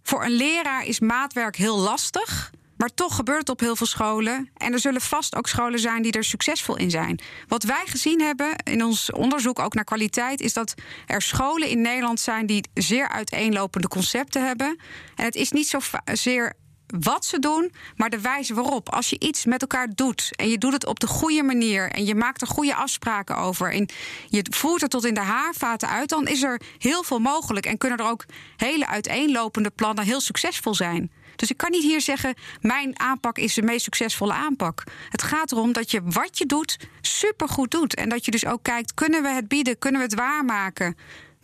Voor 0.03 0.25
een 0.25 0.31
leraar 0.31 0.85
is 0.85 1.01
maatwerk 1.01 1.57
heel 1.57 1.79
lastig. 1.79 2.51
Maar 2.77 2.95
toch 2.95 3.15
gebeurt 3.15 3.39
het 3.39 3.49
op 3.49 3.61
heel 3.61 3.77
veel 3.77 3.87
scholen. 3.87 4.51
En 4.57 4.73
er 4.73 4.79
zullen 4.79 5.01
vast 5.01 5.37
ook 5.37 5.49
scholen 5.49 5.79
zijn 5.79 6.03
die 6.03 6.13
er 6.13 6.25
succesvol 6.25 6.77
in 6.77 6.91
zijn. 6.91 7.21
Wat 7.49 7.63
wij 7.63 7.83
gezien 7.87 8.21
hebben 8.21 8.57
in 8.57 8.85
ons 8.85 9.13
onderzoek 9.13 9.59
ook 9.59 9.75
naar 9.75 9.85
kwaliteit, 9.85 10.41
is 10.41 10.53
dat 10.53 10.75
er 11.07 11.23
scholen 11.23 11.69
in 11.69 11.81
Nederland 11.81 12.21
zijn 12.21 12.47
die 12.47 12.69
zeer 12.75 13.09
uiteenlopende 13.09 13.89
concepten 13.89 14.47
hebben. 14.47 14.79
En 15.15 15.25
het 15.25 15.35
is 15.35 15.51
niet 15.51 15.69
zo 15.69 15.79
zeer 16.05 16.53
wat 17.01 17.25
ze 17.25 17.39
doen, 17.39 17.73
maar 17.97 18.11
de 18.11 18.21
wijze 18.21 18.55
waarop. 18.55 18.89
Als 18.93 19.11
je 19.11 19.17
iets 19.19 19.45
met 19.45 19.61
elkaar 19.61 19.89
doet 19.95 20.29
en 20.37 20.49
je 20.49 20.59
doet 20.59 20.73
het 20.73 20.87
op 20.87 21.01
de 21.01 21.07
goede 21.07 21.43
manier 21.43 21.91
en 21.91 22.05
je 22.05 22.15
maakt 22.15 22.41
er 22.41 22.47
goede 22.47 22.75
afspraken 22.75 23.37
over 23.37 23.73
en 23.73 23.89
je 24.29 24.47
voert 24.51 24.81
het 24.81 24.91
tot 24.91 25.05
in 25.05 25.15
de 25.15 25.21
haarvaten 25.21 25.89
uit, 25.89 26.09
dan 26.09 26.27
is 26.27 26.43
er 26.43 26.61
heel 26.79 27.03
veel 27.03 27.19
mogelijk 27.19 27.67
en 27.67 27.79
kunnen 27.79 27.99
er 27.99 28.11
ook 28.11 28.25
hele 28.57 28.87
uiteenlopende 28.87 29.71
plannen 29.71 30.05
heel 30.05 30.21
succesvol 30.21 30.75
zijn. 30.75 31.11
Dus 31.37 31.51
ik 31.51 31.57
kan 31.57 31.71
niet 31.71 31.83
hier 31.83 32.01
zeggen, 32.01 32.35
mijn 32.61 32.99
aanpak 32.99 33.39
is 33.39 33.55
de 33.55 33.63
meest 33.63 33.85
succesvolle 33.85 34.33
aanpak. 34.33 34.85
Het 35.09 35.23
gaat 35.23 35.53
erom 35.53 35.73
dat 35.73 35.91
je 35.91 36.01
wat 36.05 36.39
je 36.39 36.47
doet 36.47 36.79
supergoed 37.01 37.71
doet. 37.71 37.95
En 37.95 38.09
dat 38.09 38.25
je 38.25 38.31
dus 38.31 38.47
ook 38.47 38.63
kijkt, 38.63 38.95
kunnen 38.95 39.23
we 39.23 39.29
het 39.29 39.49
bieden? 39.49 39.79
Kunnen 39.79 40.01
we 40.01 40.07
het 40.07 40.17
waarmaken? 40.17 40.97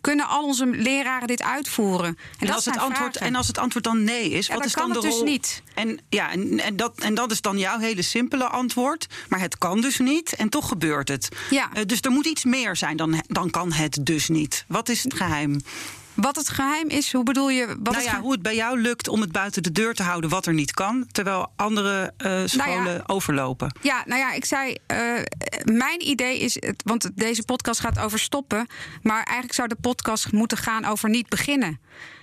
Kunnen 0.09 0.29
al 0.29 0.45
onze 0.45 0.67
leraren 0.67 1.27
dit 1.27 1.43
uitvoeren? 1.43 2.07
En, 2.07 2.17
En, 2.39 2.47
dat 2.47 2.55
als 2.55 2.65
het 2.65 2.79
antwoord, 2.79 3.11
vragen. 3.13 3.27
en 3.27 3.35
als 3.35 3.47
het 3.47 3.59
antwoord 3.59 3.85
dan 3.85 4.05
nee 4.05 4.31
is, 4.31 4.47
Ja, 4.47 4.53
wat 4.53 4.63
dan 4.63 4.69
is 4.69 4.73
dan 4.75 4.83
kan 4.83 4.93
de 4.93 5.07
het 5.07 5.17
dus 5.17 5.23
niet. 5.23 5.63
En, 5.75 6.01
ja, 6.09 6.31
en, 6.31 6.61
en, 6.61 6.77
dat, 6.77 6.93
en 6.99 7.15
dat 7.15 7.31
is 7.31 7.41
dan 7.41 7.59
jouw 7.59 7.79
hele 7.79 8.03
simpele 8.03 8.49
antwoord. 8.49 9.07
Maar 9.29 9.41
het 9.41 9.59
kan 9.59 9.81
dus 9.81 9.99
niet 9.99 10.33
en 10.33 10.49
toch 10.49 10.69
gebeurt 10.69 11.09
het. 11.09 11.29
Ja. 11.51 11.71
Eh, 11.73 11.83
dus 11.87 12.01
er 12.01 12.11
moet 12.11 12.27
iets 12.27 12.45
meer 12.45 12.77
zijn 12.77 12.97
dan, 12.97 13.23
dan 13.27 13.51
kan 13.51 13.73
het 13.73 13.99
dus 14.03 14.29
niet. 14.29 14.65
Wat 14.69 14.89
is 14.89 15.03
het 15.03 15.15
geheim? 15.15 15.61
Wat 16.21 16.37
het 16.37 16.49
geheim 16.49 16.89
is, 16.89 17.13
hoe 17.13 17.23
bedoel 17.23 17.51
je? 17.51 17.67
Wat 17.67 17.79
nou 17.79 17.97
het 17.97 18.05
ja, 18.05 18.21
hoe 18.21 18.33
het 18.33 18.43
bij 18.43 18.55
jou 18.55 18.81
lukt 18.81 19.09
om 19.09 19.21
het 19.21 19.33
buiten 19.33 19.63
de 19.63 19.73
deur 19.73 19.95
te 19.95 20.03
houden 20.03 20.31
wat 20.31 20.47
er 20.47 20.55
niet 20.55 20.73
kan, 20.73 21.07
terwijl 21.13 21.53
andere 21.57 22.13
eh, 22.17 22.43
scholen 22.45 22.83
Nou 22.83 22.97
ja. 22.97 23.03
overlopen. 23.07 23.77
Ja, 23.83 24.03
nou 24.07 24.21
ja, 24.21 24.33
ik 24.33 24.45
zei, 24.45 24.77
eh, 24.87 24.99
mijn 25.65 26.09
idee 26.09 26.39
is, 26.39 26.55
het, 26.55 26.83
want 26.85 27.11
deze 27.15 27.43
podcast 27.43 27.81
gaat 27.81 27.99
over 27.99 28.19
stoppen, 28.19 28.67
maar 29.03 29.23
eigenlijk 29.23 29.53
zou 29.53 29.69
de 29.69 29.77
podcast 29.81 30.33
moeten 30.33 30.59
gaan 30.59 30.85
over 30.85 31.11
niet 31.11 31.29
beginnen. 31.29 31.81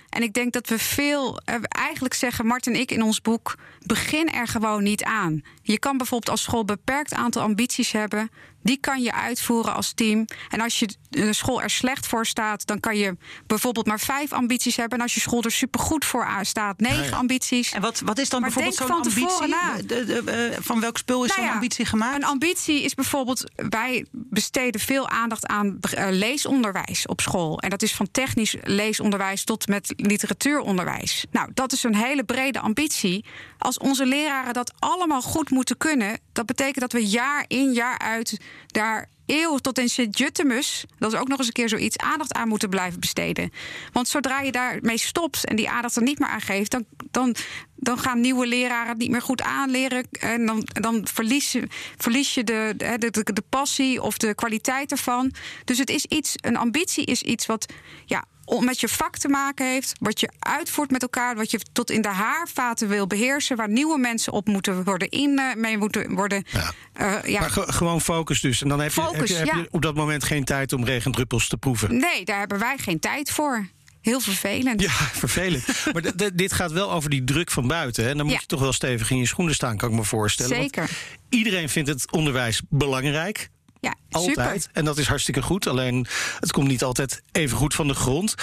En 0.08 0.22
ik 0.22 0.32
denk 0.32 0.52
dat 0.52 0.68
we 0.68 0.78
veel, 0.78 1.40
eh, 1.44 1.54
eigenlijk 1.68 2.14
zeggen 2.14 2.46
Mart 2.46 2.66
en 2.66 2.74
ik 2.74 2.90
in 2.90 3.02
ons 3.02 3.20
boek, 3.20 3.54
begin 3.86 4.30
er 4.30 4.48
gewoon 4.48 4.82
niet 4.82 5.04
aan. 5.04 5.42
Je 5.62 5.78
kan 5.78 5.96
bijvoorbeeld 5.96 6.30
als 6.30 6.42
school 6.42 6.60
een 6.60 6.66
beperkt 6.66 7.14
aantal 7.14 7.42
ambities 7.42 7.92
hebben. 7.92 8.30
Die 8.66 8.76
kan 8.80 9.02
je 9.02 9.12
uitvoeren 9.12 9.74
als 9.74 9.92
team. 9.92 10.24
En 10.48 10.60
als 10.60 10.78
je 10.78 10.88
de 11.08 11.32
school 11.32 11.62
er 11.62 11.70
slecht 11.70 12.06
voor 12.06 12.26
staat, 12.26 12.66
dan 12.66 12.80
kan 12.80 12.96
je 12.96 13.16
bijvoorbeeld 13.46 13.86
maar 13.86 14.00
vijf 14.00 14.32
ambities 14.32 14.76
hebben. 14.76 14.98
En 14.98 15.04
als 15.04 15.14
je 15.14 15.20
school 15.20 15.42
er 15.42 15.50
supergoed 15.52 16.04
voor 16.04 16.28
staat, 16.42 16.80
negen 16.80 17.16
ambities. 17.16 17.72
En 17.72 17.80
wat, 17.80 18.00
wat 18.04 18.18
is 18.18 18.28
dan 18.28 18.40
Maar 18.40 18.50
bijvoorbeeld 18.52 18.76
zo'n 18.76 18.86
denk 18.86 18.98
van 18.98 19.12
ambitie? 19.12 19.48
tevoren 19.48 19.48
na. 19.50 20.04
De- 20.04 20.04
de- 20.24 20.50
eh, 20.52 20.58
van 20.60 20.80
welk 20.80 20.96
spul 20.96 21.22
is 21.24 21.28
Nou 21.28 21.40
zo'n 21.40 21.48
ja, 21.48 21.54
ambitie 21.54 21.84
gemaakt? 21.84 22.14
Een 22.16 22.24
ambitie 22.24 22.82
is 22.82 22.94
bijvoorbeeld, 22.94 23.44
wij 23.54 24.06
besteden 24.12 24.80
veel 24.80 25.08
aandacht 25.08 25.46
aan 25.46 25.78
eh, 25.80 26.06
leesonderwijs 26.10 27.06
op 27.06 27.20
school. 27.20 27.58
En 27.60 27.70
dat 27.70 27.82
is 27.82 27.94
van 27.94 28.08
technisch 28.10 28.54
leesonderwijs 28.62 29.44
tot 29.44 29.68
met 29.68 29.92
literatuuronderwijs. 29.96 31.24
Nou, 31.30 31.50
dat 31.54 31.72
is 31.72 31.82
een 31.82 31.96
hele 31.96 32.24
brede 32.24 32.60
ambitie. 32.60 33.24
Als 33.58 33.78
onze 33.78 34.06
leraren 34.06 34.54
dat 34.54 34.72
allemaal 34.78 35.22
goed 35.22 35.50
moeten 35.50 35.76
kunnen, 35.76 36.18
dat 36.32 36.46
betekent 36.46 36.80
dat 36.80 36.92
we 36.92 37.06
jaar 37.06 37.44
in 37.48 37.72
jaar 37.72 37.98
uit 37.98 38.40
daar 38.66 39.08
eeuwig 39.26 39.60
tot 39.60 39.78
in 39.78 39.88
Sint-Juttemus, 39.88 40.84
dat 40.98 41.12
is 41.12 41.18
ook 41.18 41.28
nog 41.28 41.38
eens 41.38 41.46
een 41.46 41.52
keer 41.52 41.68
zoiets, 41.68 41.98
aandacht 41.98 42.34
aan 42.34 42.48
moeten 42.48 42.68
blijven 42.68 43.00
besteden. 43.00 43.52
Want 43.92 44.08
zodra 44.08 44.40
je 44.40 44.52
daarmee 44.52 44.98
stopt 44.98 45.44
en 45.44 45.56
die 45.56 45.70
aandacht 45.70 45.96
er 45.96 46.02
niet 46.02 46.18
meer 46.18 46.28
aan 46.28 46.40
geeft, 46.40 46.70
dan, 46.70 46.84
dan, 47.10 47.34
dan 47.74 47.98
gaan 47.98 48.20
nieuwe 48.20 48.46
leraren 48.46 48.88
het 48.88 48.98
niet 48.98 49.10
meer 49.10 49.22
goed 49.22 49.42
aanleren. 49.42 50.06
En 50.10 50.46
dan, 50.46 50.66
dan 50.66 51.06
verlies, 51.06 51.52
je, 51.52 51.68
verlies 51.96 52.34
je 52.34 52.44
de, 52.44 52.74
de, 52.76 53.10
de, 53.10 53.32
de 53.32 53.44
passie 53.48 54.02
of 54.02 54.18
de 54.18 54.34
kwaliteit 54.34 54.90
ervan. 54.90 55.32
Dus 55.64 55.78
het 55.78 55.90
is 55.90 56.06
iets, 56.06 56.34
een 56.36 56.56
ambitie 56.56 57.04
is 57.04 57.22
iets 57.22 57.46
wat 57.46 57.72
ja, 58.04 58.24
met 58.46 58.80
je 58.80 58.88
vak 58.88 59.16
te 59.16 59.28
maken 59.28 59.66
heeft, 59.66 59.92
wat 60.00 60.20
je 60.20 60.30
uitvoert 60.38 60.90
met 60.90 61.02
elkaar, 61.02 61.36
wat 61.36 61.50
je 61.50 61.58
tot 61.72 61.90
in 61.90 62.02
de 62.02 62.08
haarvaten 62.08 62.88
wil 62.88 63.06
beheersen, 63.06 63.56
waar 63.56 63.68
nieuwe 63.68 63.98
mensen 63.98 64.32
op 64.32 64.46
moeten 64.46 64.84
worden 64.84 65.08
in, 65.08 65.38
eh, 65.38 65.54
mee 65.54 65.78
moeten 65.78 66.14
worden. 66.14 66.44
Ja. 66.52 66.72
eh, 66.92 67.30
ja. 67.32 67.40
Maar 67.40 67.50
ge- 67.50 67.72
gewoon 67.72 68.00
focus 68.00 68.40
dus. 68.40 68.62
En 68.62 68.68
dan 68.68 68.80
heb, 68.80 68.92
je, 68.92 69.00
heb, 69.00 69.26
je, 69.26 69.34
heb 69.34 69.46
je 69.46 69.56
ja. 69.56 69.66
op 69.70 69.82
dat 69.82 69.94
moment 69.94 70.24
geen 70.24 70.44
tijd 70.44 70.72
om 70.72 70.84
regendruppels 70.84 71.48
te 71.48 71.56
proeven. 71.56 71.96
Nee, 71.96 72.24
daar 72.24 72.38
hebben 72.38 72.58
wij 72.58 72.78
geen 72.78 73.00
tijd 73.00 73.30
voor. 73.30 73.66
Heel 74.00 74.20
vervelend. 74.20 74.80
Ja, 74.80 74.90
vervelend. 75.24 75.64
maar 75.92 76.32
dit 76.34 76.52
gaat 76.52 76.72
wel 76.72 76.92
over 76.92 77.10
die 77.10 77.24
druk 77.24 77.50
van 77.50 77.66
buiten. 77.66 78.04
Hè? 78.04 78.14
Dan 78.14 78.26
moet 78.26 78.40
je 78.40 78.46
toch 78.46 78.60
wel 78.60 78.72
stevig 78.72 79.10
in 79.10 79.18
je 79.18 79.26
schoenen 79.26 79.54
staan, 79.54 79.76
kan 79.76 79.90
ik 79.90 79.94
me 79.94 80.04
voorstellen. 80.04 80.56
Want 80.56 80.74
Zeker. 80.74 80.90
iedereen 81.28 81.68
vindt 81.68 81.88
het 81.88 82.12
onderwijs 82.12 82.62
belangrijk. 82.68 83.48
Ja, 83.86 83.94
Altijd. 84.10 84.62
super. 84.62 84.76
En 84.76 84.84
dat 84.84 84.98
is 84.98 85.06
hartstikke 85.06 85.42
goed. 85.42 85.66
Alleen 85.66 86.06
het 86.40 86.52
komt 86.52 86.68
niet 86.68 86.82
altijd 86.82 87.22
even 87.32 87.56
goed 87.56 87.74
van 87.74 87.88
de 87.88 87.94
grond. 87.94 88.34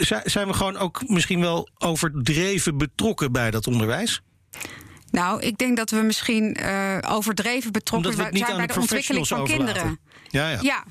Zi- 0.00 0.20
Zijn 0.24 0.46
we 0.46 0.52
gewoon 0.54 0.76
ook 0.76 1.08
misschien 1.08 1.40
wel 1.40 1.68
overdreven 1.78 2.76
betrokken 2.78 3.32
bij 3.32 3.50
dat 3.50 3.66
onderwijs? 3.66 4.20
Nou, 5.14 5.40
ik 5.40 5.58
denk 5.58 5.76
dat 5.76 5.90
we 5.90 6.00
misschien 6.00 6.54
eh, 6.54 6.98
overdreven 7.08 7.72
betrokken 7.72 8.12
zijn 8.12 8.32
bij 8.32 8.66
de 8.66 8.80
ontwikkeling 8.80 9.28
van 9.28 9.44
kinderen. 9.44 9.98
Ja, 10.28 10.48
ja. 10.48 10.58
Ja, 10.62 10.84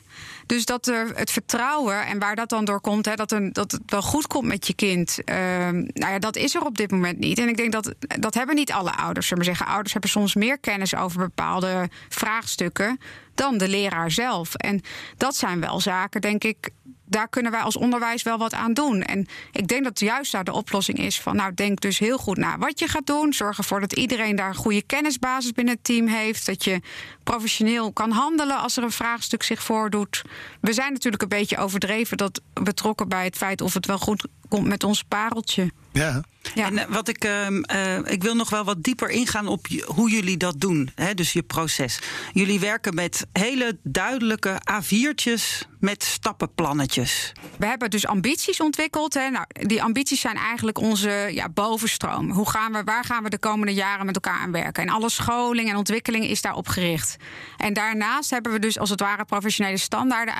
dus 0.45 0.65
dat 0.65 0.88
er 0.88 1.12
het 1.15 1.31
vertrouwen 1.31 2.05
en 2.05 2.19
waar 2.19 2.36
dat 2.36 2.49
dan 2.49 2.65
door 2.65 2.81
komt, 2.81 3.05
hè, 3.05 3.15
dat, 3.15 3.31
een, 3.31 3.53
dat 3.53 3.71
het 3.71 3.81
wel 3.86 4.01
goed 4.01 4.27
komt 4.27 4.47
met 4.47 4.67
je 4.67 4.73
kind. 4.73 5.23
ehm, 5.23 5.75
nou 5.75 6.12
ja, 6.12 6.19
dat 6.19 6.36
is 6.36 6.55
er 6.55 6.65
op 6.65 6.77
dit 6.77 6.91
moment 6.91 7.19
niet. 7.19 7.39
En 7.39 7.47
ik 7.47 7.57
denk 7.57 7.71
dat 7.71 7.93
dat 8.19 8.33
hebben 8.33 8.55
niet 8.55 8.71
alle 8.71 8.95
ouders. 8.95 9.27
Zullen 9.27 9.43
we 9.43 9.49
zeggen, 9.49 9.67
ouders 9.67 9.91
hebben 9.91 10.12
soms 10.12 10.36
meer 10.36 10.59
kennis 10.59 10.95
over 10.95 11.19
bepaalde 11.19 11.89
vraagstukken 12.09 12.99
dan 13.36 13.57
de 13.57 13.67
leraar 13.67 14.12
zelf. 14.12 14.55
En 14.55 14.81
dat 15.17 15.36
zijn 15.36 15.59
wel 15.59 15.79
zaken, 15.79 16.21
denk 16.21 16.43
ik. 16.43 16.69
Daar 17.05 17.27
kunnen 17.27 17.51
wij 17.51 17.61
als 17.61 17.77
onderwijs 17.77 18.23
wel 18.23 18.37
wat 18.37 18.53
aan 18.53 18.73
doen. 18.73 19.01
En 19.01 19.27
ik 19.51 19.67
denk 19.67 19.83
dat 19.83 19.99
juist 19.99 20.31
daar 20.31 20.43
de 20.43 20.53
oplossing 20.53 20.97
is 20.97 21.21
van, 21.21 21.35
nou, 21.35 21.53
denk 21.53 21.81
dus 21.81 21.99
heel 21.99 22.17
goed 22.17 22.37
na 22.37 22.57
wat 22.57 22.79
je 22.79 22.87
gaat 22.87 23.05
doen. 23.05 23.33
Zorg 23.33 23.57
ervoor 23.57 23.79
dat 23.79 23.93
iedereen 23.93 24.35
daar 24.35 24.47
een 24.47 24.55
goede 24.55 24.81
kennisbasis 24.81 25.51
binnen 25.51 25.73
het 25.73 25.83
team 25.83 26.07
heeft. 26.07 26.45
Dat 26.45 26.63
je 26.63 26.81
professioneel 27.23 27.91
kan 27.91 28.11
handelen 28.11 28.57
als 28.57 28.77
er 28.77 28.83
een 28.83 28.91
vraagstuk 28.91 29.43
zich 29.43 29.63
voordoet. 29.63 30.21
We 30.61 30.73
zijn 30.73 30.93
natuurlijk 30.93 31.23
een 31.23 31.29
beetje 31.29 31.57
overdreven 31.57 32.17
dat 32.17 32.41
betrokken 32.63 33.09
bij 33.09 33.23
het 33.23 33.37
feit 33.37 33.61
of 33.61 33.73
het 33.73 33.85
wel 33.85 33.99
goed 33.99 34.27
komt 34.53 34.67
met 34.67 34.83
ons 34.83 35.03
pareltje. 35.03 35.71
Ja. 35.91 36.23
Ja. 36.53 36.65
En 36.65 36.77
eh, 36.77 36.85
wat 36.89 37.07
ik, 37.07 37.23
ehm, 37.23 37.61
eh, 37.61 37.97
ik 37.97 38.23
wil 38.23 38.35
nog 38.35 38.49
wel 38.49 38.63
wat 38.63 38.83
dieper 38.83 39.09
ingaan 39.09 39.47
op 39.47 39.67
hoe 39.85 40.09
jullie 40.09 40.37
dat 40.37 40.59
doen. 40.59 40.91
Hè, 40.95 41.13
dus 41.13 41.33
je 41.33 41.41
proces. 41.41 41.99
Jullie 42.33 42.59
werken 42.59 42.95
met 42.95 43.25
hele 43.31 43.77
duidelijke 43.83 44.61
A4'tjes 44.71 45.67
met 45.79 46.03
stappenplannetjes. 46.03 47.31
We 47.57 47.65
hebben 47.65 47.89
dus 47.89 48.07
ambities 48.07 48.59
ontwikkeld. 48.59 49.13
Hè. 49.13 49.29
Nou, 49.29 49.45
die 49.51 49.83
ambities 49.83 50.21
zijn 50.21 50.35
eigenlijk 50.35 50.77
onze 50.77 51.29
ja, 51.31 51.49
bovenstroom. 51.49 52.31
Hoe 52.31 52.49
gaan 52.49 52.71
we, 52.71 52.83
waar 52.83 53.05
gaan 53.05 53.23
we 53.23 53.29
de 53.29 53.39
komende 53.39 53.73
jaren 53.73 54.05
met 54.05 54.15
elkaar 54.15 54.39
aan 54.39 54.51
werken? 54.51 54.83
En 54.83 54.89
alle 54.89 55.09
scholing 55.09 55.69
en 55.69 55.75
ontwikkeling 55.75 56.25
is 56.25 56.41
daarop 56.41 56.67
gericht. 56.67 57.15
En 57.57 57.73
daarnaast 57.73 58.29
hebben 58.29 58.51
we 58.51 58.59
dus 58.59 58.79
als 58.79 58.89
het 58.89 58.99
ware 58.99 59.25
professionele 59.25 59.77
standaarden 59.77 60.35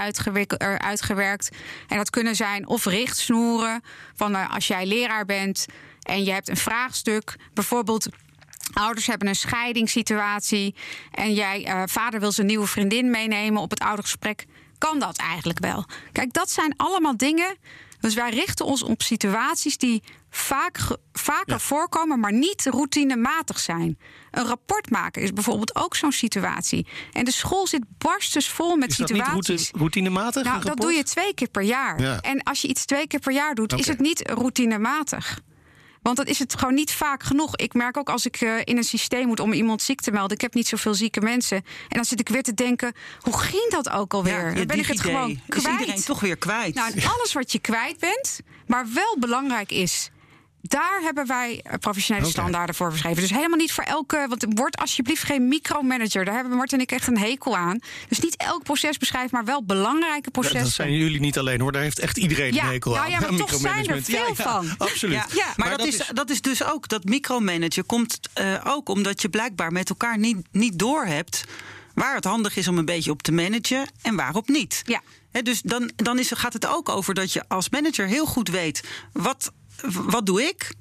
er 0.58 0.80
uitgewerkt. 0.80 1.50
En 1.88 1.98
dat 1.98 2.10
kunnen 2.10 2.36
zijn 2.36 2.68
of 2.68 2.86
richtsnoeren 2.86 3.82
van 4.16 4.36
eh, 4.36 4.54
als 4.54 4.68
jij 4.68 4.86
leraar 4.86 5.26
bent 5.26 5.66
en 6.02 6.24
je 6.24 6.32
hebt 6.32 6.50
een 6.50 6.58
vraagstuk, 6.58 7.36
bijvoorbeeld. 7.54 8.08
Ouders 8.74 9.08
hebben 9.08 9.28
een 9.28 9.36
scheidingssituatie 9.36 10.76
en 11.12 11.34
jij, 11.34 11.66
eh, 11.66 11.84
vader 11.86 12.20
wil 12.20 12.32
zijn 12.32 12.48
nieuwe 12.48 12.68
vriendin 12.68 13.10
meenemen 13.10 13.62
op 13.62 13.70
het 13.70 13.80
oudergesprek. 13.80 14.46
Kan 14.78 15.00
dat 15.00 15.18
eigenlijk 15.18 15.60
wel? 15.60 15.86
Kijk, 16.12 16.34
dat 16.34 16.52
zijn 16.52 16.74
allemaal 16.78 17.18
dingen. 17.18 17.58
Dus 18.00 18.14
wij 18.14 18.30
richten 18.30 18.66
ons 18.66 18.84
op 18.84 19.02
situaties 19.02 19.78
die 19.78 20.04
vaak, 20.36 20.80
vaker 21.12 21.60
voorkomen, 21.60 22.20
maar 22.20 22.34
niet 22.34 22.66
routinematig 22.66 23.60
zijn. 23.60 23.98
Een 24.32 24.46
rapport 24.46 24.90
maken 24.90 25.22
is 25.22 25.34
bijvoorbeeld 25.34 25.76
ook 25.76 25.96
zo'n 25.96 26.12
situatie. 26.12 26.88
En 27.12 27.26
de 27.26 27.32
school 27.32 27.68
zit 27.68 27.84
barstens 27.98 28.50
vol 28.50 28.76
met 28.76 28.90
Is 28.90 28.98
dat 28.98 29.10
niet 29.10 29.18
situaties. 29.18 29.72
routinematig? 29.78 30.44
Nou, 30.44 30.64
dat 30.64 30.78
doe 30.78 30.94
je 30.94 31.04
twee 31.04 31.34
keer 31.34 31.50
per 31.50 31.62
jaar. 31.62 32.02
Ja. 32.02 32.22
En 32.22 32.44
als 32.44 32.62
je 32.62 32.68
iets 32.68 32.86
twee 32.86 33.08
keer 33.08 33.20
per 33.20 33.34
jaar 33.34 33.56
doet, 33.56 33.74
is 33.74 33.88
het 33.88 34.00
niet 34.00 34.30
routinematig. 34.30 35.40
Want 36.02 36.18
dat 36.18 36.28
is 36.28 36.40
het 36.40 36.60
gewoon 36.60 36.74
niet 36.74 36.92
vaak 36.92 37.24
genoeg. 37.24 37.56
Ik 37.56 37.74
merk 37.74 37.98
ook 37.98 38.10
als 38.10 38.26
ik 38.26 38.42
eh, 38.42 38.58
in 38.64 38.78
een 38.78 38.84
systeem 38.84 39.28
moet 39.28 39.40
om 39.40 39.54
iemand 39.54 39.82
ziek 39.82 40.02
te 40.02 40.12
melden. 40.12 40.36
Ik 40.36 40.42
heb 40.42 40.54
niet 40.54 40.68
zoveel 40.68 40.94
zieke 40.94 41.22
mensen. 41.22 41.58
En 41.58 41.64
dan 41.96 42.06
zit 42.06 42.20
ik 42.20 42.30
weer 42.30 42.44
te 42.44 42.54
denken: 42.54 42.94
hoe 43.20 43.38
ging 43.40 43.70
dat 43.70 43.90
ook 43.90 44.14
alweer? 44.14 44.50
je 44.50 44.56
dan 44.56 44.66
ben 44.68 44.80
ik 44.80 44.86
het 44.86 45.00
gewoon 45.00 45.30
is 45.30 45.62
kwijt. 45.62 45.80
iedereen 45.80 46.04
toch 46.04 46.20
weer 46.20 46.38
kwijt. 46.38 46.76
Nou, 46.76 46.94
alles 47.18 47.34
wat 47.34 47.52
je 47.52 47.60
kwijt 47.60 48.00
bent, 48.00 48.40
maar 48.68 48.88
wel 48.94 49.16
belangrijk 49.20 49.72
is. 49.72 50.10
Daar 50.68 51.00
hebben 51.02 51.28
wij 51.28 51.60
eh, 51.64 51.78
professionele 51.80 52.26
standaarden 52.26 52.76
voor 52.76 52.92
geschreven. 52.92 53.22
Dus 53.22 53.30
helemaal 53.30 53.58
niet 53.58 53.72
voor 53.72 53.84
elke. 53.84 54.26
Want 54.30 54.46
word 54.50 54.78
alsjeblieft 54.78 55.24
geen 55.24 55.48
micromanager. 55.48 56.26
Daar 56.26 56.36
hebben 56.36 56.58
Martin 56.58 56.78
en 56.78 56.84
ik 56.84 56.92
echt 56.92 57.08
een 57.08 57.18
hekel 57.18 57.58
aan. 57.58 57.80
Dus 58.08 58.20
niet 58.20 58.36
elk 58.38 58.64
proces 58.64 58.98
beschrijven, 58.98 59.30
maar 59.32 59.46
wel 59.46 59.64
belangrijke 59.64 60.22
Ja, 60.24 60.32
processen. 60.32 60.62
dat 60.62 60.72
zijn 60.72 60.92
jullie 60.94 61.20
niet 61.20 61.38
alleen 61.38 61.62
hoor, 61.62 61.72
daar 61.72 61.82
heeft 61.82 62.00
echt 62.00 62.18
iedereen 62.18 62.54
Ja, 62.54 62.64
een 62.64 62.70
hekel 62.70 62.92
nou 62.92 63.04
aan. 63.06 63.12
ja, 63.12 63.20
maar 63.20 63.36
toch 63.36 63.54
zijn 63.54 63.88
er 63.88 64.04
veel 64.04 64.36
van. 64.36 64.70
Absoluut. 64.78 65.24
Ja, 65.34 65.46
maar, 65.56 65.70
dat, 65.78 65.86
is, 65.88 66.02
dat 66.14 66.30
is 66.30 66.42
dus 66.42 66.64
ook, 66.64 66.88
dat 66.88 67.04
micromanagen 67.04 67.86
komt 67.86 68.20
eh, 68.34 68.62
ook 68.64 68.90
omdat 68.90 69.22
je 69.22 69.30
blijkbaar 69.30 69.72
met 69.72 69.90
elkaar 69.90 70.18
niet, 70.18 70.38
niet 70.52 70.80
doorhebt 70.80 71.44
waar 71.94 72.16
het 72.16 72.24
handig 72.24 72.56
is 72.56 72.68
om 72.68 72.78
een 72.78 72.86
beetje 72.86 73.12
op 73.12 73.22
te 73.22 73.32
managen 73.32 73.90
en 74.02 74.16
waarop 74.16 74.48
niet. 74.48 74.82
Ja. 74.86 75.02
Hè, 75.32 75.42
dus 75.42 75.62
dan, 75.62 75.92
dan 75.96 76.20
is, 76.20 76.32
gaat 76.36 76.54
het 76.54 76.68
ook 76.68 76.90
over 76.90 77.14
dat 77.14 77.34
je 77.34 77.44
als 77.48 77.70
manager 77.70 78.08
heel 78.08 78.26
goed 78.26 78.50
weet 78.50 78.84
wat, 79.14 79.52
wat 79.82 80.26
doe 80.26 80.44
ik. 80.44 80.74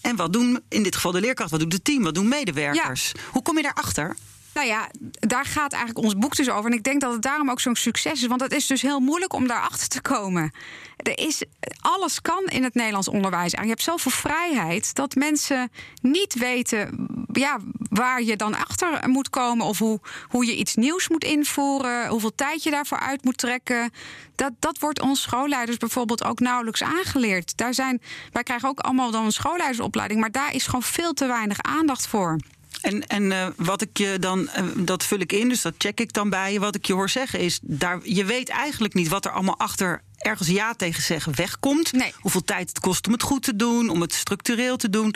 En 0.00 0.16
wat 0.16 0.32
doen 0.32 0.60
in 0.68 0.82
dit 0.82 0.94
geval 0.94 1.12
de 1.12 1.20
leerkracht, 1.20 1.50
wat 1.50 1.60
doet 1.60 1.72
het 1.72 1.84
team, 1.84 2.02
wat 2.02 2.14
doen 2.14 2.28
medewerkers? 2.28 3.12
Hoe 3.30 3.42
kom 3.42 3.56
je 3.56 3.62
daarachter? 3.62 4.16
Nou 4.58 4.70
ja, 4.70 4.88
daar 5.10 5.44
gaat 5.44 5.72
eigenlijk 5.72 6.04
ons 6.04 6.16
boek 6.16 6.36
dus 6.36 6.50
over. 6.50 6.70
En 6.70 6.76
ik 6.76 6.82
denk 6.82 7.00
dat 7.00 7.12
het 7.12 7.22
daarom 7.22 7.50
ook 7.50 7.60
zo'n 7.60 7.76
succes 7.76 8.22
is. 8.22 8.26
Want 8.26 8.40
het 8.40 8.52
is 8.52 8.66
dus 8.66 8.82
heel 8.82 9.00
moeilijk 9.00 9.32
om 9.32 9.46
daarachter 9.46 9.88
te 9.88 10.00
komen. 10.00 10.52
Er 10.96 11.18
is, 11.18 11.42
alles 11.80 12.20
kan 12.20 12.44
in 12.44 12.62
het 12.62 12.74
Nederlands 12.74 13.08
onderwijs. 13.08 13.50
Je 13.50 13.66
hebt 13.66 13.82
zoveel 13.82 14.10
vrijheid 14.10 14.94
dat 14.94 15.14
mensen 15.14 15.70
niet 16.02 16.34
weten 16.34 17.06
ja, 17.32 17.58
waar 17.90 18.22
je 18.22 18.36
dan 18.36 18.56
achter 18.56 19.08
moet 19.08 19.30
komen. 19.30 19.66
Of 19.66 19.78
hoe, 19.78 20.00
hoe 20.28 20.46
je 20.46 20.56
iets 20.56 20.74
nieuws 20.74 21.08
moet 21.08 21.24
invoeren. 21.24 22.08
Hoeveel 22.08 22.34
tijd 22.34 22.62
je 22.62 22.70
daarvoor 22.70 22.98
uit 22.98 23.24
moet 23.24 23.38
trekken. 23.38 23.92
Dat, 24.34 24.52
dat 24.58 24.78
wordt 24.78 25.00
ons 25.00 25.22
schoolleiders 25.22 25.76
bijvoorbeeld 25.76 26.24
ook 26.24 26.40
nauwelijks 26.40 26.82
aangeleerd. 26.82 27.56
Daar 27.56 27.74
zijn, 27.74 28.00
wij 28.32 28.42
krijgen 28.42 28.68
ook 28.68 28.80
allemaal 28.80 29.10
dan 29.10 29.24
een 29.24 29.32
schoolleidersopleiding. 29.32 30.20
Maar 30.20 30.32
daar 30.32 30.54
is 30.54 30.64
gewoon 30.64 30.82
veel 30.82 31.12
te 31.12 31.26
weinig 31.26 31.62
aandacht 31.62 32.06
voor. 32.06 32.38
En, 32.80 33.06
en 33.06 33.22
uh, 33.22 33.46
wat 33.56 33.82
ik 33.82 33.98
je 33.98 34.16
dan, 34.18 34.40
uh, 34.40 34.64
dat 34.76 35.04
vul 35.04 35.18
ik 35.18 35.32
in, 35.32 35.48
dus 35.48 35.62
dat 35.62 35.74
check 35.78 36.00
ik 36.00 36.12
dan 36.12 36.30
bij 36.30 36.52
je. 36.52 36.60
Wat 36.60 36.74
ik 36.74 36.86
je 36.86 36.92
hoor 36.92 37.10
zeggen 37.10 37.38
is, 37.38 37.58
daar, 37.62 38.00
je 38.02 38.24
weet 38.24 38.48
eigenlijk 38.48 38.94
niet 38.94 39.08
wat 39.08 39.24
er 39.24 39.30
allemaal 39.30 39.58
achter 39.58 40.02
ergens 40.18 40.48
ja 40.48 40.74
tegen 40.74 41.02
zeggen 41.02 41.36
wegkomt. 41.36 41.92
Nee. 41.92 42.12
Hoeveel 42.20 42.44
tijd 42.44 42.68
het 42.68 42.80
kost 42.80 43.06
om 43.06 43.12
het 43.12 43.22
goed 43.22 43.42
te 43.42 43.56
doen, 43.56 43.88
om 43.88 44.00
het 44.00 44.14
structureel 44.14 44.76
te 44.76 44.90
doen. 44.90 45.14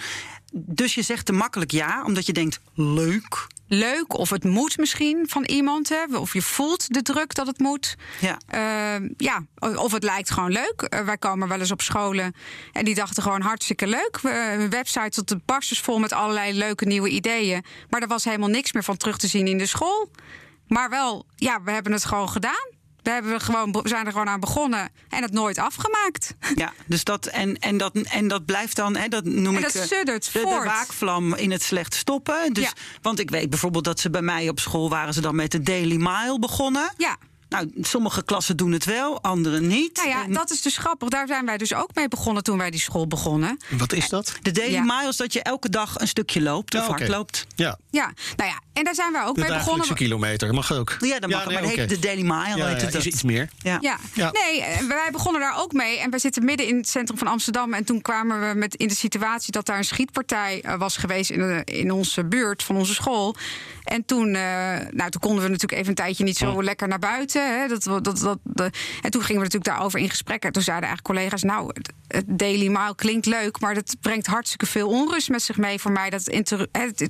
Dus 0.52 0.94
je 0.94 1.02
zegt 1.02 1.26
te 1.26 1.32
makkelijk 1.32 1.70
ja, 1.70 2.04
omdat 2.04 2.26
je 2.26 2.32
denkt, 2.32 2.60
leuk. 2.74 3.46
Leuk, 3.74 4.18
of 4.18 4.30
het 4.30 4.44
moet 4.44 4.78
misschien 4.78 5.28
van 5.28 5.44
iemand. 5.44 5.88
Hè, 5.88 6.18
of 6.18 6.32
je 6.32 6.42
voelt 6.42 6.94
de 6.94 7.02
druk 7.02 7.34
dat 7.34 7.46
het 7.46 7.58
moet. 7.58 7.96
Ja. 8.20 8.38
Uh, 9.00 9.08
ja, 9.16 9.46
of 9.58 9.92
het 9.92 10.02
lijkt 10.02 10.30
gewoon 10.30 10.52
leuk. 10.52 10.88
Uh, 10.88 11.00
wij 11.00 11.18
komen 11.18 11.48
wel 11.48 11.58
eens 11.58 11.70
op 11.70 11.80
scholen 11.80 12.34
en 12.72 12.84
die 12.84 12.94
dachten 12.94 13.22
gewoon 13.22 13.40
hartstikke 13.40 13.86
leuk. 13.86 14.18
Een 14.22 14.70
website 14.70 15.10
tot 15.10 15.28
de 15.28 15.40
barstjes 15.44 15.80
vol 15.80 15.98
met 15.98 16.12
allerlei 16.12 16.52
leuke 16.52 16.84
nieuwe 16.84 17.08
ideeën. 17.08 17.64
Maar 17.88 18.00
er 18.00 18.08
was 18.08 18.24
helemaal 18.24 18.48
niks 18.48 18.72
meer 18.72 18.84
van 18.84 18.96
terug 18.96 19.18
te 19.18 19.26
zien 19.26 19.46
in 19.46 19.58
de 19.58 19.66
school. 19.66 20.10
Maar 20.66 20.90
wel, 20.90 21.26
ja, 21.36 21.62
we 21.62 21.70
hebben 21.70 21.92
het 21.92 22.04
gewoon 22.04 22.28
gedaan. 22.28 22.70
We, 23.02 23.10
hebben 23.10 23.40
gewoon, 23.40 23.72
we 23.72 23.88
zijn 23.88 24.06
er 24.06 24.12
gewoon 24.12 24.28
aan 24.28 24.40
begonnen 24.40 24.90
en 25.08 25.22
het 25.22 25.32
nooit 25.32 25.58
afgemaakt. 25.58 26.34
Ja, 26.54 26.72
dus 26.86 27.04
dat 27.04 27.26
en, 27.26 27.58
en, 27.58 27.76
dat, 27.76 27.94
en 27.94 28.28
dat 28.28 28.44
blijft 28.44 28.76
dan, 28.76 28.96
hè, 28.96 29.08
dat 29.08 29.24
noem 29.24 29.56
en 29.56 29.62
dat 29.62 29.74
ik 29.74 29.82
suddert 29.82 30.24
de, 30.24 30.30
de 30.32 30.38
voort. 30.40 30.64
waakvlam 30.64 31.34
in 31.34 31.50
het 31.50 31.62
slecht 31.62 31.94
stoppen. 31.94 32.52
Dus, 32.52 32.64
Ja. 32.64 32.72
Want 33.02 33.18
ik 33.18 33.30
weet 33.30 33.50
bijvoorbeeld 33.50 33.84
dat 33.84 34.00
ze 34.00 34.10
bij 34.10 34.22
mij 34.22 34.48
op 34.48 34.60
school 34.60 34.88
waren 34.90 35.14
ze 35.14 35.20
dan 35.20 35.34
met 35.34 35.50
de 35.50 35.62
Daily 35.62 35.96
Mile 35.96 36.38
begonnen. 36.38 36.92
Ja. 36.96 37.16
Nou, 37.48 37.72
sommige 37.80 38.24
klassen 38.24 38.56
doen 38.56 38.72
het 38.72 38.84
wel, 38.84 39.22
andere 39.22 39.60
niet. 39.60 39.96
Nou 39.96 40.08
ja, 40.08 40.24
En 40.24 40.32
dat 40.32 40.50
is 40.50 40.62
dus 40.62 40.76
grappig. 40.78 41.08
Daar 41.08 41.26
zijn 41.26 41.46
wij 41.46 41.56
dus 41.58 41.74
ook 41.74 41.94
mee 41.94 42.08
begonnen 42.08 42.42
toen 42.42 42.58
wij 42.58 42.70
die 42.70 42.80
school 42.80 43.06
begonnen. 43.06 43.56
Wat 43.78 43.92
is 43.92 44.08
dat? 44.08 44.34
De 44.42 44.50
Daily 44.50 44.72
Ja. 44.72 44.82
Mile 44.82 45.08
is 45.08 45.16
dat 45.16 45.32
je 45.32 45.42
elke 45.42 45.68
dag 45.68 46.00
een 46.00 46.08
stukje 46.08 46.42
loopt 46.42 46.74
of 46.74 46.80
oké. 46.80 46.90
hard 46.90 47.08
loopt. 47.08 47.46
Ja, 47.54 47.78
Ja, 47.90 48.12
nou 48.36 48.50
ja, 48.50 48.60
en 48.72 48.84
daar 48.84 48.94
zijn 48.94 49.12
wij 49.12 49.22
ook 49.24 49.34
de 49.34 49.40
mee 49.40 49.48
begonnen. 49.50 49.64
dagelijkse 49.66 49.94
kilometer. 50.04 50.54
Mag 50.54 50.72
ook. 50.72 50.96
Ja, 51.00 51.18
dat 51.18 51.30
mag, 51.30 51.46
nee, 51.46 51.54
maar 51.60 51.70
heet 51.70 51.88
de 51.88 51.98
Daily 51.98 52.22
Mile. 52.22 52.56
Ja, 52.56 52.66
heet 52.66 52.80
ja, 52.80 52.86
het 52.86 52.94
is 52.94 53.06
iets 53.06 53.22
meer. 53.22 53.48
Ja. 53.58 53.78
Ja. 53.80 53.98
Ja. 54.14 54.30
nee, 54.32 54.62
eh, 54.62 54.86
wij 54.86 55.08
begonnen 55.12 55.40
daar 55.40 55.58
ook 55.58 55.72
mee. 55.72 55.98
En 55.98 56.10
wij 56.10 56.18
zitten 56.18 56.44
midden 56.44 56.66
in 56.66 56.76
het 56.76 56.88
centrum 56.88 57.18
van 57.18 57.26
Amsterdam. 57.26 57.72
En 57.74 57.84
toen 57.84 58.00
kwamen 58.02 58.48
we 58.48 58.54
met 58.58 58.74
in 58.74 58.88
de 58.88 58.94
situatie 58.94 59.52
dat 59.52 59.66
daar 59.66 59.78
een 59.78 59.84
schietpartij 59.84 60.60
eh, 60.62 60.74
was 60.78 60.96
geweest 60.96 61.30
in, 61.30 61.38
de, 61.38 61.62
in 61.64 61.90
onze 61.90 62.24
buurt 62.24 62.62
van 62.62 62.76
onze 62.76 62.94
school. 62.94 63.36
En 63.84 64.04
toen, 64.04 64.34
eh, 64.34 64.42
nou, 64.90 65.10
toen 65.10 65.20
konden 65.20 65.42
we 65.44 65.48
natuurlijk 65.50 65.72
even 65.72 65.88
een 65.88 65.94
tijdje 65.94 66.24
niet 66.24 66.36
zo 66.36 66.62
lekker 66.62 66.88
naar 66.88 66.98
buiten. 66.98 67.60
Hè. 67.60 67.68
Dat, 67.68 67.82
dat, 67.82 68.04
dat, 68.18 68.38
de- 68.42 68.70
en 69.02 69.10
toen 69.10 69.22
gingen 69.22 69.42
we 69.42 69.48
natuurlijk 69.48 69.64
daarover 69.64 69.98
in 69.98 70.10
gesprek. 70.10 70.44
En 70.44 70.52
toen 70.52 70.62
zeiden 70.62 70.88
eigenlijk 70.88 71.18
collega's: 71.18 71.42
Nou, 71.42 71.66
het- 72.08 72.24
Daily 72.26 72.66
Mile 72.68 72.94
klinkt 72.94 73.26
leuk, 73.26 73.60
maar 73.60 73.74
dat 73.74 73.96
brengt 74.00 74.26
hartstikke 74.26 74.66
veel 74.66 74.88
onrust 74.88 75.28
met 75.28 75.42
zich 75.42 75.56
mee 75.56 75.78
voor 75.78 75.92
mij. 75.92 76.10
Dat 76.10 76.24
het, 76.72 77.06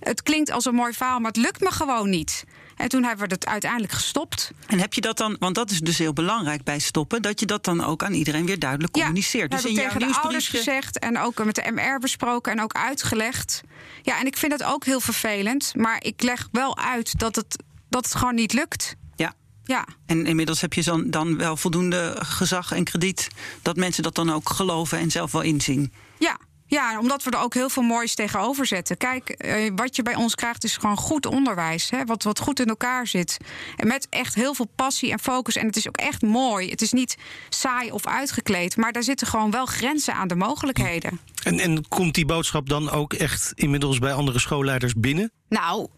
het 0.00 0.22
klinkt 0.22 0.50
als 0.50 0.64
een 0.64 0.74
mooi 0.74 0.92
verhaal, 0.92 1.18
maar 1.18 1.30
het 1.30 1.40
lukt 1.40 1.60
me 1.60 1.70
gewoon 1.70 2.10
niet. 2.10 2.44
En 2.78 2.88
toen 2.88 3.04
hebben 3.04 3.28
we 3.28 3.34
het 3.34 3.46
uiteindelijk 3.46 3.92
gestopt. 3.92 4.50
En 4.66 4.78
heb 4.78 4.94
je 4.94 5.00
dat 5.00 5.16
dan, 5.16 5.36
want 5.38 5.54
dat 5.54 5.70
is 5.70 5.80
dus 5.80 5.98
heel 5.98 6.12
belangrijk 6.12 6.64
bij 6.64 6.78
stoppen, 6.78 7.22
dat 7.22 7.40
je 7.40 7.46
dat 7.46 7.64
dan 7.64 7.84
ook 7.84 8.02
aan 8.02 8.12
iedereen 8.12 8.46
weer 8.46 8.58
duidelijk 8.58 8.92
communiceert. 8.92 9.50
Dus 9.50 9.62
dus 9.62 9.70
in 9.70 9.76
jouw 9.76 9.88
tegen 9.88 10.08
de 10.08 10.20
ouders 10.20 10.48
gezegd 10.48 10.98
en 10.98 11.18
ook 11.18 11.44
met 11.44 11.54
de 11.54 11.70
MR 11.74 11.98
besproken 11.98 12.52
en 12.52 12.60
ook 12.60 12.72
uitgelegd. 12.72 13.60
Ja, 14.02 14.20
en 14.20 14.26
ik 14.26 14.36
vind 14.36 14.58
dat 14.58 14.64
ook 14.64 14.84
heel 14.84 15.00
vervelend. 15.00 15.72
Maar 15.76 16.04
ik 16.04 16.22
leg 16.22 16.48
wel 16.52 16.78
uit 16.78 17.18
dat 17.18 17.36
het, 17.36 17.62
dat 17.88 18.04
het 18.04 18.14
gewoon 18.14 18.34
niet 18.34 18.52
lukt. 18.52 18.94
Ja. 19.16 19.34
Ja. 19.64 19.86
En 20.06 20.26
inmiddels 20.26 20.60
heb 20.60 20.72
je 20.72 20.82
dan, 20.82 21.10
dan 21.10 21.36
wel 21.36 21.56
voldoende 21.56 22.16
gezag 22.18 22.72
en 22.72 22.84
krediet 22.84 23.28
dat 23.62 23.76
mensen 23.76 24.02
dat 24.02 24.14
dan 24.14 24.32
ook 24.32 24.48
geloven 24.48 24.98
en 24.98 25.10
zelf 25.10 25.32
wel 25.32 25.42
inzien. 25.42 25.92
Ja. 26.18 26.38
Ja, 26.70 26.98
omdat 26.98 27.22
we 27.22 27.30
er 27.30 27.40
ook 27.40 27.54
heel 27.54 27.68
veel 27.68 27.82
moois 27.82 28.14
tegenover 28.14 28.66
zetten. 28.66 28.96
Kijk, 28.96 29.28
eh, 29.28 29.70
wat 29.74 29.96
je 29.96 30.02
bij 30.02 30.14
ons 30.14 30.34
krijgt 30.34 30.64
is 30.64 30.76
gewoon 30.76 30.96
goed 30.96 31.26
onderwijs. 31.26 31.90
Hè, 31.90 32.04
wat, 32.04 32.22
wat 32.22 32.38
goed 32.38 32.60
in 32.60 32.66
elkaar 32.66 33.06
zit. 33.06 33.36
En 33.76 33.86
met 33.86 34.06
echt 34.10 34.34
heel 34.34 34.54
veel 34.54 34.68
passie 34.74 35.12
en 35.12 35.18
focus. 35.18 35.56
En 35.56 35.66
het 35.66 35.76
is 35.76 35.88
ook 35.88 35.96
echt 35.96 36.22
mooi. 36.22 36.70
Het 36.70 36.82
is 36.82 36.92
niet 36.92 37.16
saai 37.48 37.90
of 37.90 38.06
uitgekleed. 38.06 38.76
Maar 38.76 38.92
daar 38.92 39.02
zitten 39.02 39.26
gewoon 39.26 39.50
wel 39.50 39.66
grenzen 39.66 40.14
aan 40.14 40.28
de 40.28 40.34
mogelijkheden. 40.36 41.20
En, 41.42 41.58
en 41.58 41.88
komt 41.88 42.14
die 42.14 42.26
boodschap 42.26 42.68
dan 42.68 42.90
ook 42.90 43.12
echt 43.12 43.52
inmiddels 43.54 43.98
bij 43.98 44.12
andere 44.12 44.38
schoolleiders 44.38 44.94
binnen? 44.94 45.32
Nou, 45.48 45.88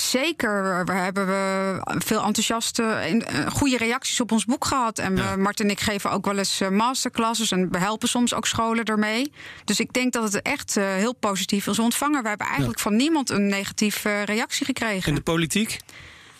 zeker. 0.00 0.84
We 0.84 0.92
hebben 0.92 1.26
we 1.26 1.80
veel 1.98 2.22
enthousiaste 2.22 2.82
en 2.82 3.26
eh, 3.26 3.46
goede 3.46 3.76
reacties 3.76 4.20
op 4.20 4.32
ons 4.32 4.44
boek 4.44 4.64
gehad. 4.64 4.98
En 4.98 5.14
we, 5.14 5.36
Martin 5.36 5.64
en 5.64 5.70
ik 5.70 5.80
geven 5.80 6.10
ook 6.10 6.24
wel 6.24 6.38
eens 6.38 6.60
eh, 6.60 6.68
masterclasses 6.68 7.50
en 7.50 7.70
we 7.70 7.78
helpen 7.78 8.08
soms 8.08 8.34
ook 8.34 8.46
scholen 8.46 8.84
ermee. 8.84 9.32
Dus 9.64 9.80
ik 9.80 9.92
denk 9.92 10.12
dat 10.12 10.32
het 10.32 10.42
echt 10.42 10.76
eh, 10.76 10.84
heel 10.84 11.14
positief 11.14 11.66
is 11.66 11.78
ontvangen. 11.78 12.22
We 12.22 12.28
hebben 12.28 12.46
eigenlijk 12.46 12.80
van 12.80 12.96
niemand 12.96 13.30
een 13.30 13.46
negatieve 13.46 14.22
reactie 14.22 14.66
gekregen. 14.66 15.08
En 15.08 15.14
de 15.14 15.20
politiek? 15.20 15.78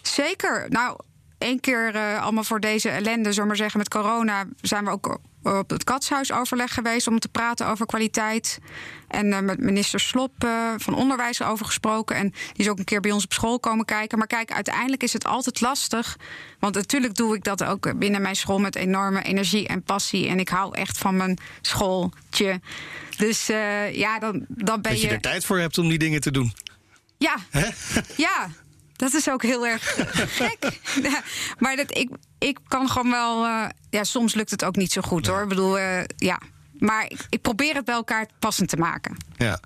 Zeker. 0.02 0.66
Nou, 0.68 0.98
één 1.38 1.60
keer 1.60 1.98
allemaal 2.20 2.44
voor 2.44 2.60
deze 2.60 2.88
ellende, 2.88 3.22
zullen 3.22 3.40
we 3.40 3.46
maar 3.46 3.56
zeggen, 3.56 3.78
met 3.78 3.88
corona 3.88 4.44
zijn 4.60 4.84
we 4.84 4.90
ook 4.90 5.18
op 5.56 5.70
het 5.70 5.84
katshuisoverleg 5.84 6.74
geweest 6.74 7.06
om 7.06 7.18
te 7.18 7.28
praten 7.28 7.66
over 7.66 7.86
kwaliteit. 7.86 8.58
En 9.08 9.32
eh, 9.32 9.40
met 9.40 9.60
minister 9.60 10.00
Slop 10.00 10.44
eh, 10.44 10.72
van 10.76 10.94
Onderwijs 10.94 11.42
over 11.42 11.66
gesproken. 11.66 12.16
En 12.16 12.30
die 12.30 12.64
is 12.64 12.68
ook 12.68 12.78
een 12.78 12.84
keer 12.84 13.00
bij 13.00 13.10
ons 13.10 13.24
op 13.24 13.32
school 13.32 13.60
komen 13.60 13.84
kijken. 13.84 14.18
Maar 14.18 14.26
kijk, 14.26 14.52
uiteindelijk 14.52 15.02
is 15.02 15.12
het 15.12 15.24
altijd 15.24 15.60
lastig. 15.60 16.16
Want 16.58 16.74
natuurlijk 16.74 17.14
doe 17.14 17.34
ik 17.34 17.44
dat 17.44 17.64
ook 17.64 17.98
binnen 17.98 18.22
mijn 18.22 18.36
school 18.36 18.58
met 18.58 18.76
enorme 18.76 19.22
energie 19.22 19.66
en 19.66 19.82
passie. 19.82 20.28
En 20.28 20.38
ik 20.38 20.48
hou 20.48 20.74
echt 20.74 20.98
van 20.98 21.16
mijn 21.16 21.38
schooltje. 21.60 22.60
Dus 23.16 23.48
eh, 23.48 23.94
ja, 23.94 24.18
dan, 24.18 24.44
dan 24.48 24.80
ben 24.80 24.92
Dat 24.92 25.00
je 25.00 25.08
er 25.08 25.20
tijd 25.20 25.44
voor 25.44 25.58
hebt 25.58 25.78
om 25.78 25.88
die 25.88 25.98
dingen 25.98 26.20
te 26.20 26.30
doen. 26.30 26.52
ja. 27.18 27.36
Ja, 28.16 28.48
dat 28.98 29.12
is 29.14 29.30
ook 29.30 29.42
heel 29.42 29.66
erg 29.66 29.94
gek. 30.36 30.80
Ja, 31.10 31.22
maar 31.58 31.76
dat, 31.76 31.96
ik, 31.96 32.10
ik 32.38 32.58
kan 32.68 32.88
gewoon 32.88 33.10
wel. 33.10 33.44
eh, 33.44 33.64
ja, 33.90 34.04
soms 34.04 34.34
lukt 34.34 34.50
het 34.50 34.64
ook 34.64 34.76
niet 34.76 34.92
zo 34.92 35.00
goed 35.00 35.26
hoor. 35.26 35.42
Ik 35.42 35.48
bedoel, 35.48 35.78
eh, 35.78 36.04
ja. 36.16 36.40
Maar 36.78 37.04
ik, 37.04 37.26
ik 37.28 37.42
probeer 37.42 37.74
het 37.74 37.84
bij 37.84 37.94
elkaar 37.94 38.26
passend 38.38 38.68
te 38.68 38.76
maken. 38.76 39.16
Ja. 39.36 39.60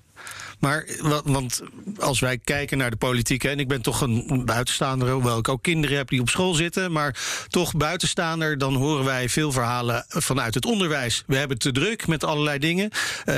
Maar, 0.62 0.86
wa- 1.00 1.22
want 1.24 1.62
als 1.98 2.20
wij 2.20 2.38
kijken 2.38 2.78
naar 2.78 2.90
de 2.90 2.96
politiek, 2.96 3.44
en 3.44 3.58
ik 3.58 3.68
ben 3.68 3.82
toch 3.82 4.00
een 4.00 4.42
buitenstaander, 4.44 5.10
hoewel 5.10 5.38
ik 5.38 5.48
ook 5.48 5.62
kinderen 5.62 5.96
heb 5.96 6.08
die 6.08 6.20
op 6.20 6.28
school 6.28 6.54
zitten, 6.54 6.92
maar 6.92 7.16
toch 7.48 7.74
buitenstaander, 7.76 8.58
dan 8.58 8.74
horen 8.74 9.04
wij 9.04 9.28
veel 9.28 9.52
verhalen 9.52 10.04
vanuit 10.08 10.54
het 10.54 10.66
onderwijs. 10.66 11.22
We 11.26 11.36
hebben 11.36 11.56
het 11.56 11.60
te 11.66 11.72
druk 11.72 12.06
met 12.06 12.24
allerlei 12.24 12.58
dingen. 12.58 12.90
Eh, 13.24 13.34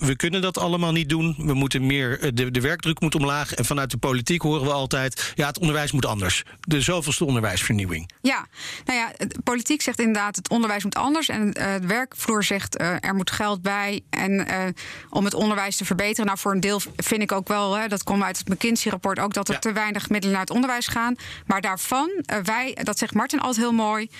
we, 0.00 0.14
kunnen 0.16 0.42
dat 0.42 0.58
allemaal 0.58 0.92
niet 0.92 1.08
doen. 1.08 1.34
We 1.38 1.54
moeten 1.54 1.86
meer, 1.86 2.20
eh, 2.20 2.30
de, 2.34 2.60
werkdruk 2.60 3.00
moet 3.00 3.14
omlaag. 3.14 3.54
En 3.54 3.64
vanuit 3.64 3.90
de 3.90 3.96
politiek 3.96 4.42
horen 4.42 4.64
we 4.64 4.72
altijd, 4.72 5.32
ja, 5.34 5.46
het 5.46 5.58
onderwijs 5.58 5.92
moet 5.92 6.06
anders. 6.06 6.42
De 6.60 6.80
zoveelste 6.80 7.24
onderwijsvernieuwing. 7.24 8.10
Ja, 8.22 8.46
nou 8.84 8.98
ja, 8.98 9.12
de 9.26 9.42
politiek 9.44 9.82
zegt 9.82 9.98
inderdaad 9.98 10.36
het 10.36 10.48
onderwijs 10.48 10.84
moet 10.84 10.94
anders. 10.94 11.28
En 11.28 11.52
eh, 11.52 11.80
de 11.80 11.86
werkvloer 11.86 12.44
zegt 12.44 12.80
er 12.80 13.14
moet 13.14 13.30
geld 13.30 13.62
bij. 13.62 14.00
En 14.10 14.46
om 15.10 15.24
het 15.24 15.34
onderwijs 15.34 15.76
te 15.76 15.84
verbeteren. 15.84 16.26
Nou, 16.26 16.33
voor 16.38 16.52
een 16.52 16.60
deel 16.60 16.80
vind 16.96 17.22
ik 17.22 17.32
ook 17.32 17.48
wel, 17.48 17.74
hè, 17.74 17.88
dat 17.88 18.02
komt 18.02 18.22
uit 18.22 18.38
het 18.38 18.48
McKinsey-rapport 18.48 19.18
ook, 19.18 19.34
dat 19.34 19.48
er 19.48 19.54
Ja. 19.54 19.60
te 19.60 19.72
weinig 19.72 20.08
middelen 20.08 20.32
naar 20.36 20.44
het 20.44 20.54
onderwijs 20.54 20.86
gaan. 20.86 21.14
Maar 21.46 21.60
daarvan, 21.60 22.10
eh, 22.26 22.38
wij, 22.38 22.76
dat 22.82 22.98
zegt 22.98 23.14
Martin 23.14 23.40
altijd 23.40 23.56
heel 23.64 23.72
mooi. 23.72 24.10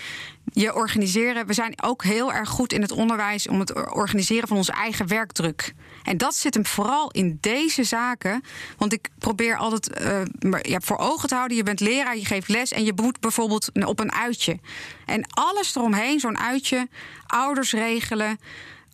Je 0.52 0.74
organiseren. 0.74 1.46
We 1.46 1.52
zijn 1.52 1.82
ook 1.82 2.04
heel 2.04 2.32
erg 2.32 2.48
goed 2.48 2.72
in 2.72 2.82
het 2.82 2.92
onderwijs 2.92 3.48
om 3.48 3.60
het 3.60 3.92
organiseren 3.94 4.48
van 4.48 4.56
onze 4.56 4.72
eigen 4.72 5.06
werkdruk. 5.08 5.74
En 6.02 6.16
dat 6.16 6.34
zit 6.34 6.54
hem 6.54 6.66
vooral 6.66 7.10
in 7.10 7.38
deze 7.40 7.84
zaken. 7.84 8.42
Want 8.78 8.92
ik 8.92 9.08
probeer 9.18 9.56
altijd 9.56 9.90
maar 10.38 10.68
ja, 10.68 10.80
voor 10.80 10.98
ogen 10.98 11.28
te 11.28 11.34
houden: 11.34 11.56
je 11.56 11.62
bent 11.62 11.80
leraar, 11.80 12.16
je 12.16 12.24
geeft 12.24 12.48
les 12.48 12.72
en 12.72 12.84
je 12.84 12.92
moet 12.96 13.20
bijvoorbeeld 13.20 13.70
op 13.86 14.00
een 14.00 14.12
uitje. 14.12 14.58
En 15.06 15.26
alles 15.30 15.74
eromheen, 15.76 16.20
zo'n 16.20 16.38
uitje, 16.38 16.88
ouders 17.26 17.72
regelen. 17.72 18.38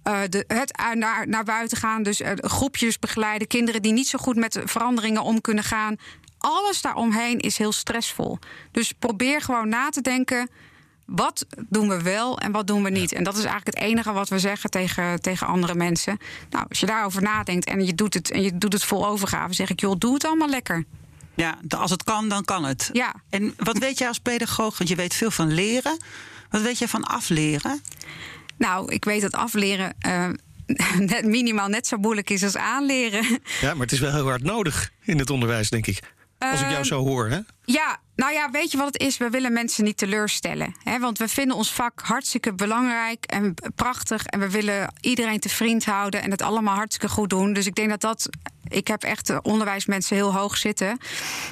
Eh, 0.03 0.21
de, 0.29 0.45
het 0.47 0.77
uit- 0.77 0.99
naar, 0.99 1.29
naar 1.29 1.45
buiten 1.45 1.79
gaan, 1.79 2.03
dus 2.03 2.21
eh, 2.21 2.33
groepjes 2.37 2.99
begeleiden, 2.99 3.49
kinderen 3.49 3.83
die 3.83 3.93
niet 3.93 4.09
zo 4.09 4.19
goed 4.19 4.37
met 4.37 4.61
veranderingen 4.65 5.23
om 5.23 5.41
kunnen 5.41 5.65
gaan. 5.65 5.97
Alles 6.39 6.83
daaromheen 6.83 7.39
is 7.39 7.59
heel 7.59 7.73
stressvol. 7.73 8.39
Dus 8.71 8.93
probeer 8.93 9.41
gewoon 9.41 9.69
na 9.69 9.89
te 9.89 10.01
denken 10.01 10.49
wat 11.11 11.46
doen 11.69 11.88
we 11.88 12.03
wel 12.03 12.38
en 12.38 12.53
wat 12.53 12.67
doen 12.67 12.83
we 12.83 12.90
niet? 12.90 13.13
En 13.13 13.25
dat 13.25 13.37
is 13.37 13.44
eigenlijk 13.44 13.77
het 13.77 13.87
enige 13.87 14.13
wat 14.13 14.29
we 14.29 14.38
zeggen 14.38 14.71
tegen, 14.71 15.21
tegen 15.21 15.46
andere 15.46 15.75
mensen. 15.75 16.19
Nou, 16.51 16.67
als 16.69 16.81
je 16.81 16.87
daarover 16.87 17.23
nadenkt 17.23 17.67
en 17.67 17.85
je 17.87 17.94
doet 17.94 18.15
het 18.15 18.31
en 18.31 18.42
je 18.42 18.59
doet 18.59 18.73
het 18.73 18.85
vol 18.85 19.07
overgave, 19.07 19.55
zeg 19.55 19.71
ik, 19.71 19.81
joh, 19.81 19.94
doe 19.98 20.15
het 20.15 20.25
allemaal 20.25 20.48
lekker. 20.48 20.85
Ja, 21.35 21.59
als 21.69 21.90
het 21.90 22.05
kan, 22.05 22.29
dan 22.29 22.44
kan 22.44 22.65
het. 22.65 22.90
Ja. 22.92 23.15
En 23.31 23.55
wat 23.57 23.79
weet 23.79 23.98
jij 23.98 24.09
als 24.09 24.19
pedagoog? 24.19 24.79
Want 24.79 24.90
je 24.90 24.96
weet 24.96 25.15
veel 25.15 25.31
van 25.31 25.53
leren. 25.53 25.98
Wat 26.51 26.63
weet 26.63 26.79
jij 26.79 26.88
van 26.88 27.05
afleren? 27.05 27.83
Nou, 28.61 28.92
ik 28.92 29.04
weet 29.04 29.21
dat 29.21 29.33
afleren 29.33 29.94
uh, 30.06 30.29
net 31.13 31.25
minimaal 31.25 31.69
net 31.69 31.87
zo 31.87 31.96
moeilijk 31.96 32.31
is 32.31 32.42
als 32.42 32.56
aanleren. 32.56 33.25
Ja, 33.61 33.73
maar 33.73 33.83
het 33.83 33.92
is 33.92 34.00
wel 34.00 34.13
heel 34.13 34.25
hard 34.25 34.42
nodig 34.42 34.92
in 35.04 35.19
het 35.19 35.31
onderwijs, 35.31 35.71
denk 35.71 35.87
ik. 35.87 36.00
Als 36.38 36.61
ik 36.61 36.71
jou 36.71 36.85
zo 36.85 37.04
hoor, 37.04 37.29
hè? 37.29 37.38
Ja, 37.65 37.98
nou 38.17 38.33
ja, 38.33 38.50
weet 38.50 38.71
je 38.71 38.77
wat 38.77 38.87
het 38.87 39.02
is? 39.02 39.17
We 39.17 39.31
willen 39.31 39.52
mensen 39.52 39.85
niet 39.85 39.96
teleurstellen. 39.96 40.75
Hè? 40.83 40.98
Want 40.98 41.19
we 41.19 41.29
vinden 41.29 41.56
ons 41.56 41.73
vak 41.73 42.00
hartstikke 42.00 42.54
belangrijk 42.54 43.25
en 43.25 43.54
prachtig. 43.75 44.27
En 44.27 44.40
we 44.40 44.50
willen 44.50 44.94
iedereen 45.00 45.40
te 45.40 45.48
vriend 45.48 45.85
houden 45.85 46.23
en 46.23 46.31
het 46.31 46.42
allemaal 46.42 46.75
hartstikke 46.77 47.15
goed 47.15 47.31
doen. 47.31 47.52
Dus 47.52 47.67
ik 47.67 47.75
denk 47.75 47.88
dat 47.90 48.00
dat. 48.00 48.29
Ik 48.69 48.87
heb 48.88 49.02
echt 49.02 49.42
onderwijsmensen 49.42 50.17
heel 50.17 50.35
hoog 50.35 50.56
zitten. 50.56 50.98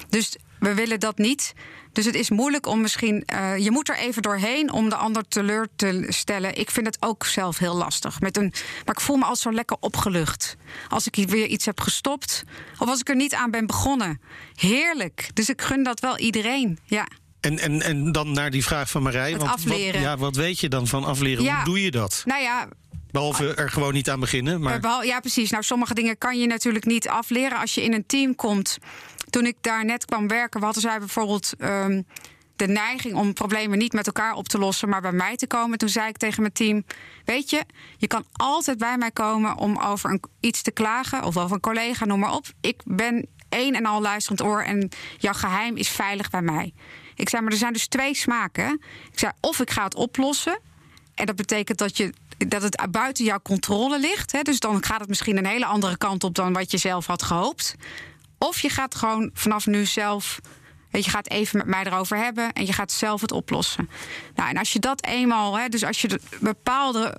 Dus 0.08 0.36
we 0.58 0.74
willen 0.74 1.00
dat 1.00 1.18
niet. 1.18 1.54
Dus 1.92 2.04
het 2.04 2.14
is 2.14 2.30
moeilijk 2.30 2.66
om 2.66 2.80
misschien. 2.80 3.24
Uh, 3.32 3.56
je 3.56 3.70
moet 3.70 3.88
er 3.88 3.96
even 3.96 4.22
doorheen 4.22 4.72
om 4.72 4.88
de 4.88 4.96
ander 4.96 5.28
teleur 5.28 5.68
te 5.76 6.06
stellen. 6.08 6.58
Ik 6.58 6.70
vind 6.70 6.86
het 6.86 6.96
ook 7.00 7.26
zelf 7.26 7.58
heel 7.58 7.74
lastig. 7.76 8.20
Met 8.20 8.36
een, 8.36 8.52
maar 8.84 8.94
ik 8.94 9.00
voel 9.00 9.16
me 9.16 9.22
altijd 9.22 9.40
zo 9.40 9.52
lekker 9.52 9.76
opgelucht. 9.80 10.56
Als 10.88 11.06
ik 11.06 11.28
weer 11.28 11.46
iets 11.46 11.64
heb 11.64 11.80
gestopt. 11.80 12.44
Of 12.78 12.88
als 12.88 13.00
ik 13.00 13.08
er 13.08 13.16
niet 13.16 13.34
aan 13.34 13.50
ben 13.50 13.66
begonnen. 13.66 14.20
Heerlijk. 14.54 15.30
Dus 15.34 15.48
ik 15.48 15.62
gun 15.62 15.82
dat 15.82 16.00
wel 16.00 16.18
iedereen. 16.18 16.78
Ja. 16.84 17.06
En, 17.40 17.58
en, 17.58 17.82
en 17.82 18.12
dan 18.12 18.32
naar 18.32 18.50
die 18.50 18.64
vraag 18.64 18.90
van 18.90 19.02
Marij. 19.02 19.30
Het 19.30 19.40
want 19.40 19.52
afleren. 19.52 19.92
Wat, 19.92 20.02
ja, 20.02 20.16
wat 20.16 20.36
weet 20.36 20.60
je 20.60 20.68
dan 20.68 20.86
van 20.86 21.04
afleren? 21.04 21.44
Ja. 21.44 21.56
Hoe 21.56 21.64
doe 21.64 21.82
je 21.82 21.90
dat? 21.90 22.22
Nou 22.24 22.42
ja, 22.42 22.68
Behalve 23.10 23.54
er 23.54 23.70
gewoon 23.70 23.92
niet 23.92 24.10
aan 24.10 24.20
beginnen. 24.20 24.60
Maar... 24.60 24.80
Behal- 24.80 25.02
ja, 25.02 25.20
precies. 25.20 25.50
Nou, 25.50 25.62
sommige 25.62 25.94
dingen 25.94 26.18
kan 26.18 26.38
je 26.38 26.46
natuurlijk 26.46 26.84
niet 26.84 27.08
afleren 27.08 27.58
als 27.58 27.74
je 27.74 27.82
in 27.82 27.92
een 27.92 28.06
team 28.06 28.34
komt. 28.34 28.78
Toen 29.30 29.46
ik 29.46 29.56
daar 29.60 29.84
net 29.84 30.04
kwam 30.04 30.28
werken, 30.28 30.62
hadden 30.62 30.82
zij 30.82 30.98
bijvoorbeeld 30.98 31.52
um, 31.58 32.06
de 32.56 32.66
neiging 32.66 33.14
om 33.14 33.32
problemen 33.32 33.78
niet 33.78 33.92
met 33.92 34.06
elkaar 34.06 34.34
op 34.34 34.48
te 34.48 34.58
lossen, 34.58 34.88
maar 34.88 35.00
bij 35.00 35.12
mij 35.12 35.36
te 35.36 35.46
komen. 35.46 35.78
Toen 35.78 35.88
zei 35.88 36.08
ik 36.08 36.16
tegen 36.16 36.40
mijn 36.40 36.52
team: 36.52 36.84
Weet 37.24 37.50
je, 37.50 37.64
je 37.96 38.06
kan 38.06 38.24
altijd 38.32 38.78
bij 38.78 38.98
mij 38.98 39.10
komen 39.10 39.56
om 39.56 39.78
over 39.78 40.10
een, 40.10 40.22
iets 40.40 40.62
te 40.62 40.70
klagen 40.70 41.24
of 41.24 41.36
over 41.36 41.54
een 41.54 41.60
collega, 41.60 42.04
noem 42.04 42.18
maar 42.18 42.34
op. 42.34 42.46
Ik 42.60 42.82
ben 42.84 43.28
één 43.48 43.74
en 43.74 43.86
al 43.86 44.00
luisterend 44.00 44.42
oor 44.42 44.62
en 44.62 44.88
jouw 45.18 45.32
geheim 45.32 45.76
is 45.76 45.88
veilig 45.88 46.30
bij 46.30 46.42
mij. 46.42 46.72
Ik 47.14 47.28
zei, 47.28 47.42
maar 47.42 47.52
er 47.52 47.58
zijn 47.58 47.72
dus 47.72 47.86
twee 47.86 48.14
smaken. 48.14 48.80
Ik 49.12 49.18
zei, 49.18 49.32
of 49.40 49.60
ik 49.60 49.70
ga 49.70 49.84
het 49.84 49.94
oplossen. 49.94 50.60
En 51.14 51.26
dat 51.26 51.36
betekent 51.36 51.78
dat 51.78 51.96
je 51.96 52.12
dat 52.38 52.62
het 52.62 52.86
buiten 52.90 53.24
jouw 53.24 53.40
controle 53.42 54.00
ligt. 54.00 54.32
Hè? 54.32 54.42
Dus 54.42 54.60
dan 54.60 54.84
gaat 54.84 55.00
het 55.00 55.08
misschien 55.08 55.36
een 55.36 55.46
hele 55.46 55.66
andere 55.66 55.96
kant 55.96 56.24
op 56.24 56.34
dan 56.34 56.52
wat 56.52 56.70
je 56.70 56.76
zelf 56.76 57.06
had 57.06 57.22
gehoopt. 57.22 57.74
Of 58.38 58.60
je 58.60 58.68
gaat 58.68 58.94
gewoon 58.94 59.30
vanaf 59.34 59.66
nu 59.66 59.86
zelf. 59.86 60.40
Je, 60.90 61.02
gaat 61.02 61.30
even 61.30 61.58
met 61.58 61.66
mij 61.66 61.84
erover 61.84 62.16
hebben 62.16 62.52
en 62.52 62.66
je 62.66 62.72
gaat 62.72 62.92
zelf 62.92 63.20
het 63.20 63.32
oplossen. 63.32 63.90
Nou, 64.34 64.50
en 64.50 64.56
als 64.56 64.72
je 64.72 64.78
dat 64.78 65.04
eenmaal, 65.04 65.58
hè, 65.58 65.68
dus 65.68 65.84
als 65.84 66.00
je 66.00 66.08
de 66.08 66.20
bepaalde 66.40 67.18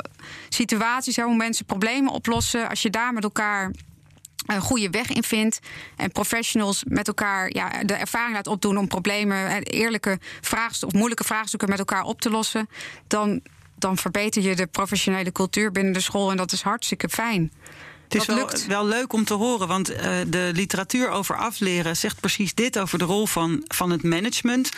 situaties, 0.49 1.17
hoe 1.17 1.35
mensen 1.35 1.65
problemen 1.65 2.11
oplossen, 2.11 2.69
als 2.69 2.81
je 2.81 2.89
daar 2.89 3.13
met 3.13 3.23
elkaar 3.23 3.71
een 4.45 4.61
goede 4.61 4.89
weg 4.89 5.09
in 5.09 5.23
vindt. 5.23 5.59
En 5.95 6.11
professionals 6.11 6.83
met 6.87 7.07
elkaar 7.07 7.53
ja, 7.53 7.83
de 7.83 7.93
ervaring 7.93 8.35
laat 8.35 8.47
opdoen 8.47 8.77
om 8.77 8.87
problemen, 8.87 9.63
eerlijke 9.63 10.19
vraagstukken 10.41 10.87
of 10.87 10.93
moeilijke 10.93 11.23
vraagstukken 11.23 11.69
met 11.69 11.79
elkaar 11.79 12.03
op 12.03 12.21
te 12.21 12.29
lossen. 12.29 12.69
Dan, 13.07 13.41
dan 13.81 13.97
verbeter 13.97 14.41
je 14.41 14.55
de 14.55 14.67
professionele 14.67 15.31
cultuur 15.31 15.71
binnen 15.71 15.93
de 15.93 16.01
school. 16.01 16.31
En 16.31 16.37
dat 16.37 16.51
is 16.51 16.61
hartstikke 16.61 17.09
fijn. 17.09 17.51
Het 18.09 18.21
is 18.21 18.27
wel, 18.27 18.35
lukt. 18.35 18.65
wel 18.65 18.85
leuk 18.85 19.13
om 19.13 19.25
te 19.25 19.33
horen, 19.33 19.67
want 19.67 19.91
uh, 19.91 19.97
de 20.27 20.51
literatuur 20.53 21.09
over 21.09 21.35
afleren 21.35 21.97
zegt 21.97 22.19
precies 22.19 22.53
dit 22.53 22.79
over 22.79 22.97
de 22.99 23.05
rol 23.05 23.27
van, 23.27 23.63
van 23.67 23.89
het 23.91 24.03
management. 24.03 24.69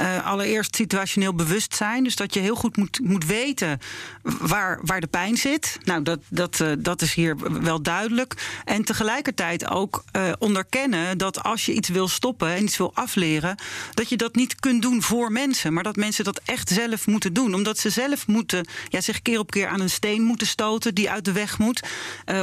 Uh, 0.00 0.26
allereerst 0.26 0.76
situationeel 0.76 1.34
bewustzijn, 1.34 2.04
dus 2.04 2.16
dat 2.16 2.34
je 2.34 2.40
heel 2.40 2.54
goed 2.54 2.76
moet, 2.76 3.00
moet 3.02 3.26
weten 3.26 3.78
waar, 4.22 4.78
waar 4.82 5.00
de 5.00 5.06
pijn 5.06 5.36
zit. 5.36 5.78
Nou, 5.84 6.02
dat, 6.02 6.18
dat, 6.28 6.60
uh, 6.60 6.72
dat 6.78 7.02
is 7.02 7.14
hier 7.14 7.62
wel 7.62 7.82
duidelijk. 7.82 8.34
En 8.64 8.84
tegelijkertijd 8.84 9.70
ook 9.70 10.04
onderkennen 10.38 11.18
dat 11.18 11.42
als 11.42 11.66
je 11.66 11.72
iets 11.72 11.88
wil 11.88 12.08
stoppen 12.08 12.54
en 12.54 12.62
iets 12.62 12.76
wil 12.76 12.94
afleren, 12.94 13.56
dat 13.94 14.08
je 14.08 14.16
dat 14.16 14.34
niet 14.34 14.54
kunt 14.60 14.82
doen 14.82 15.02
voor 15.02 15.32
mensen, 15.32 15.72
maar 15.72 15.82
dat 15.82 15.96
mensen 15.96 16.24
dat 16.24 16.40
echt 16.44 16.68
zelf 16.68 17.06
moeten 17.06 17.32
doen. 17.32 17.54
Omdat 17.54 17.78
ze 17.78 17.90
zelf 17.90 18.26
moeten, 18.26 18.66
ja, 18.88 19.00
zich 19.00 19.22
keer 19.22 19.38
op 19.38 19.50
keer 19.50 19.68
aan 19.68 19.80
een 19.80 19.90
steen 19.90 20.22
moeten 20.22 20.46
stoten 20.46 20.94
die 20.94 21.10
uit 21.10 21.24
de 21.24 21.32
weg 21.32 21.58
moet. 21.58 21.82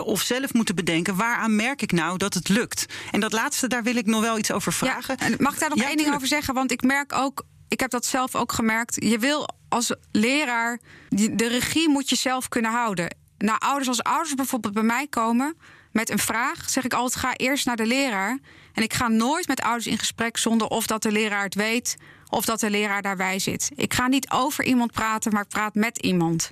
of 0.03 0.21
zelf 0.35 0.53
moeten 0.53 0.75
bedenken 0.75 1.15
waaraan 1.15 1.55
merk 1.55 1.81
ik 1.81 1.91
nou 1.91 2.17
dat 2.17 2.33
het 2.33 2.49
lukt. 2.49 2.85
En 3.11 3.19
dat 3.19 3.31
laatste, 3.31 3.67
daar 3.67 3.83
wil 3.83 3.95
ik 3.95 4.05
nog 4.05 4.21
wel 4.21 4.37
iets 4.37 4.51
over 4.51 4.73
vragen. 4.73 5.15
Ja, 5.19 5.25
en 5.25 5.35
mag 5.39 5.53
ik 5.53 5.59
daar 5.59 5.69
nog 5.69 5.77
Ja, 5.77 5.87
één 5.87 5.97
ding 5.97 6.13
over 6.13 6.27
zeggen? 6.27 6.53
Want 6.53 6.71
ik 6.71 6.81
merk 6.81 7.13
ook, 7.13 7.45
ik 7.67 7.79
heb 7.79 7.89
dat 7.89 8.05
zelf 8.05 8.35
ook 8.35 8.51
gemerkt. 8.51 8.95
Je 9.03 9.19
wil 9.19 9.47
als 9.69 9.95
leraar, 10.11 10.79
de 11.09 11.47
regie 11.47 11.89
moet 11.89 12.09
je 12.09 12.15
zelf 12.15 12.47
kunnen 12.47 12.71
houden. 12.71 13.15
Nou, 13.37 13.59
ouders, 13.59 13.87
als 13.87 14.03
ouders 14.03 14.33
bijvoorbeeld 14.33 14.73
bij 14.73 14.83
mij 14.83 15.07
komen 15.07 15.55
met 15.91 16.09
een 16.09 16.19
vraag, 16.19 16.69
zeg 16.69 16.83
ik 16.83 16.93
altijd: 16.93 17.25
ga 17.25 17.35
eerst 17.35 17.65
naar 17.65 17.75
de 17.75 17.85
leraar. 17.85 18.39
En 18.73 18.83
ik 18.83 18.93
ga 18.93 19.07
nooit 19.07 19.47
met 19.47 19.61
ouders 19.61 19.87
in 19.87 19.97
gesprek 19.97 20.37
zonder 20.37 20.67
of 20.67 20.87
dat 20.87 21.01
de 21.01 21.11
leraar 21.11 21.43
het 21.43 21.55
weet 21.55 21.97
of 22.29 22.45
dat 22.45 22.59
de 22.59 22.69
leraar 22.69 23.01
daarbij 23.01 23.39
zit. 23.39 23.71
Ik 23.75 23.93
ga 23.93 24.07
niet 24.07 24.29
over 24.29 24.63
iemand 24.63 24.91
praten, 24.91 25.33
maar 25.33 25.43
ik 25.43 25.49
praat 25.49 25.75
met 25.75 25.97
iemand. 25.97 26.51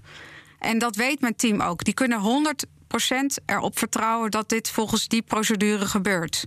En 0.60 0.78
dat 0.78 0.96
weet 0.96 1.22
mijn 1.22 1.36
team 1.36 1.62
ook. 1.62 1.84
Die 1.84 1.94
kunnen 1.94 2.46
100% 2.66 2.79
erop 3.46 3.78
vertrouwen 3.78 4.32
dat 4.32 4.50
dit 4.50 4.70
volgens 4.70 5.08
die 5.08 5.22
procedure 5.22 5.86
gebeurt. 5.86 6.46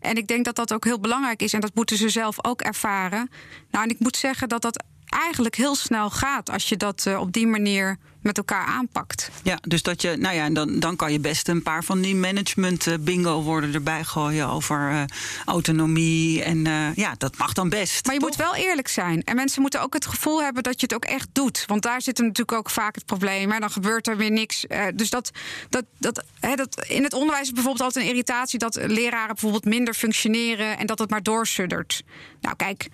En 0.00 0.16
ik 0.16 0.26
denk 0.26 0.44
dat 0.44 0.56
dat 0.56 0.72
ook 0.72 0.84
heel 0.84 1.00
belangrijk 1.00 1.42
is. 1.42 1.52
En 1.52 1.60
dat 1.60 1.74
moeten 1.74 1.96
ze 1.96 2.08
zelf 2.08 2.44
ook 2.44 2.60
ervaren. 2.60 3.30
Nou, 3.70 3.84
en 3.84 3.90
ik 3.90 3.98
moet 3.98 4.16
zeggen 4.16 4.48
dat 4.48 4.62
dat 4.62 4.84
eigenlijk 5.10 5.54
heel 5.54 5.74
snel 5.74 6.10
gaat 6.10 6.50
als 6.50 6.68
je 6.68 6.76
dat 6.76 7.06
eh, 7.06 7.20
op 7.20 7.32
die 7.32 7.46
manier 7.46 7.98
met 8.20 8.36
elkaar 8.36 8.66
aanpakt. 8.66 9.30
Ja, 9.42 9.58
dus 9.60 9.82
dat 9.82 10.02
je, 10.02 10.16
nou 10.16 10.34
ja, 10.34 10.44
en 10.44 10.54
dan, 10.54 10.80
dan 10.80 10.96
kan 10.96 11.12
je 11.12 11.20
best 11.20 11.48
een 11.48 11.62
paar 11.62 11.84
van 11.84 12.00
die 12.00 12.14
management 12.14 12.86
eh, 12.86 12.94
bingo 13.00 13.42
woorden 13.42 13.74
erbij 13.74 14.04
gooien 14.04 14.48
over 14.48 14.90
eh, 14.90 15.02
autonomie. 15.44 16.42
En 16.42 16.64
ja, 16.94 17.14
dat 17.18 17.36
mag 17.36 17.52
dan 17.52 17.68
best. 17.68 18.06
Maar 18.06 18.14
je 18.14 18.20
toch? 18.20 18.28
moet 18.28 18.38
wel 18.38 18.54
eerlijk 18.54 18.88
zijn. 18.88 19.22
En 19.24 19.36
mensen 19.36 19.60
moeten 19.60 19.82
ook 19.82 19.94
het 19.94 20.06
gevoel 20.06 20.42
hebben 20.42 20.62
dat 20.62 20.80
je 20.80 20.86
het 20.86 20.94
ook 20.94 21.04
echt 21.04 21.28
doet. 21.32 21.64
Want 21.66 21.82
daar 21.82 22.02
zit 22.02 22.18
natuurlijk 22.18 22.52
ook 22.52 22.70
vaak 22.70 22.94
het 22.94 23.06
probleem. 23.06 23.50
Hè. 23.50 23.58
Dan 23.58 23.70
gebeurt 23.70 24.08
er 24.08 24.16
weer 24.16 24.30
niks. 24.30 24.64
Dus 24.94 25.10
dat, 25.10 25.30
dat, 25.68 25.84
dat, 25.98 26.24
hè, 26.40 26.54
dat, 26.54 26.84
in 26.88 27.02
het 27.02 27.14
onderwijs 27.14 27.46
is 27.46 27.52
bijvoorbeeld 27.52 27.84
altijd 27.84 28.04
een 28.04 28.10
irritatie 28.10 28.58
dat 28.58 28.74
leraren 28.86 29.26
bijvoorbeeld 29.26 29.64
minder 29.64 29.94
functioneren 29.94 30.78
en 30.78 30.86
dat 30.86 30.98
het 30.98 31.10
maar 31.10 31.22
doorsuddert. 31.22 32.02
Nou, 32.40 32.56
kijk, 32.56 32.88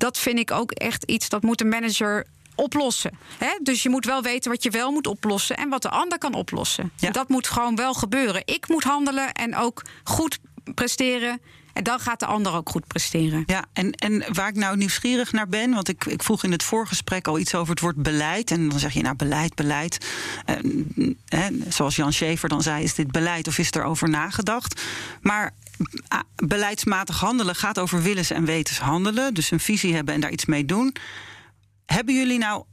dat 0.00 0.18
vind 0.18 0.38
ik 0.38 0.50
ook 0.50 0.70
echt 0.70 1.04
iets 1.04 1.28
dat 1.28 1.42
moet 1.42 1.60
een 1.60 1.68
manager 1.68 2.26
oplossen. 2.54 3.18
Hè? 3.38 3.58
Dus 3.62 3.82
je 3.82 3.88
moet 3.88 4.04
wel 4.04 4.22
weten 4.22 4.50
wat 4.50 4.62
je 4.62 4.70
wel 4.70 4.92
moet 4.92 5.06
oplossen 5.06 5.56
en 5.56 5.68
wat 5.68 5.82
de 5.82 5.88
ander 5.88 6.18
kan 6.18 6.34
oplossen. 6.34 6.90
Ja. 6.96 7.10
Dat 7.10 7.28
moet 7.28 7.46
gewoon 7.46 7.76
wel 7.76 7.94
gebeuren. 7.94 8.42
Ik 8.44 8.68
moet 8.68 8.84
handelen 8.84 9.32
en 9.32 9.56
ook 9.56 9.82
goed 10.04 10.38
presteren. 10.74 11.40
En 11.72 11.82
dan 11.82 12.00
gaat 12.00 12.20
de 12.20 12.26
ander 12.26 12.54
ook 12.54 12.68
goed 12.68 12.86
presteren. 12.86 13.42
Ja, 13.46 13.64
en, 13.72 13.92
en 13.92 14.24
waar 14.32 14.48
ik 14.48 14.54
nou 14.54 14.76
nieuwsgierig 14.76 15.32
naar 15.32 15.48
ben, 15.48 15.70
want 15.70 15.88
ik, 15.88 16.04
ik 16.04 16.22
vroeg 16.22 16.44
in 16.44 16.52
het 16.52 16.62
voorgesprek 16.62 17.26
al 17.26 17.38
iets 17.38 17.54
over 17.54 17.70
het 17.70 17.80
woord 17.80 17.96
beleid. 17.96 18.50
En 18.50 18.68
dan 18.68 18.78
zeg 18.78 18.92
je, 18.92 19.02
nou, 19.02 19.16
beleid, 19.16 19.54
beleid. 19.54 20.06
Eh, 21.28 21.44
zoals 21.68 21.96
Jan 21.96 22.12
Schever 22.12 22.48
dan 22.48 22.62
zei, 22.62 22.82
is 22.82 22.94
dit 22.94 23.10
beleid 23.10 23.48
of 23.48 23.58
is 23.58 23.72
er 23.72 23.84
over 23.84 24.08
nagedacht? 24.08 24.82
Maar 25.20 25.54
beleidsmatig 26.46 27.20
handelen 27.20 27.54
gaat 27.54 27.78
over 27.78 28.02
willens 28.02 28.30
en 28.30 28.44
wetens 28.44 28.78
handelen. 28.78 29.34
Dus 29.34 29.50
een 29.50 29.60
visie 29.60 29.94
hebben 29.94 30.14
en 30.14 30.20
daar 30.20 30.30
iets 30.30 30.44
mee 30.44 30.64
doen. 30.64 30.94
Hebben 31.86 32.14
jullie 32.14 32.38
nou 32.38 32.64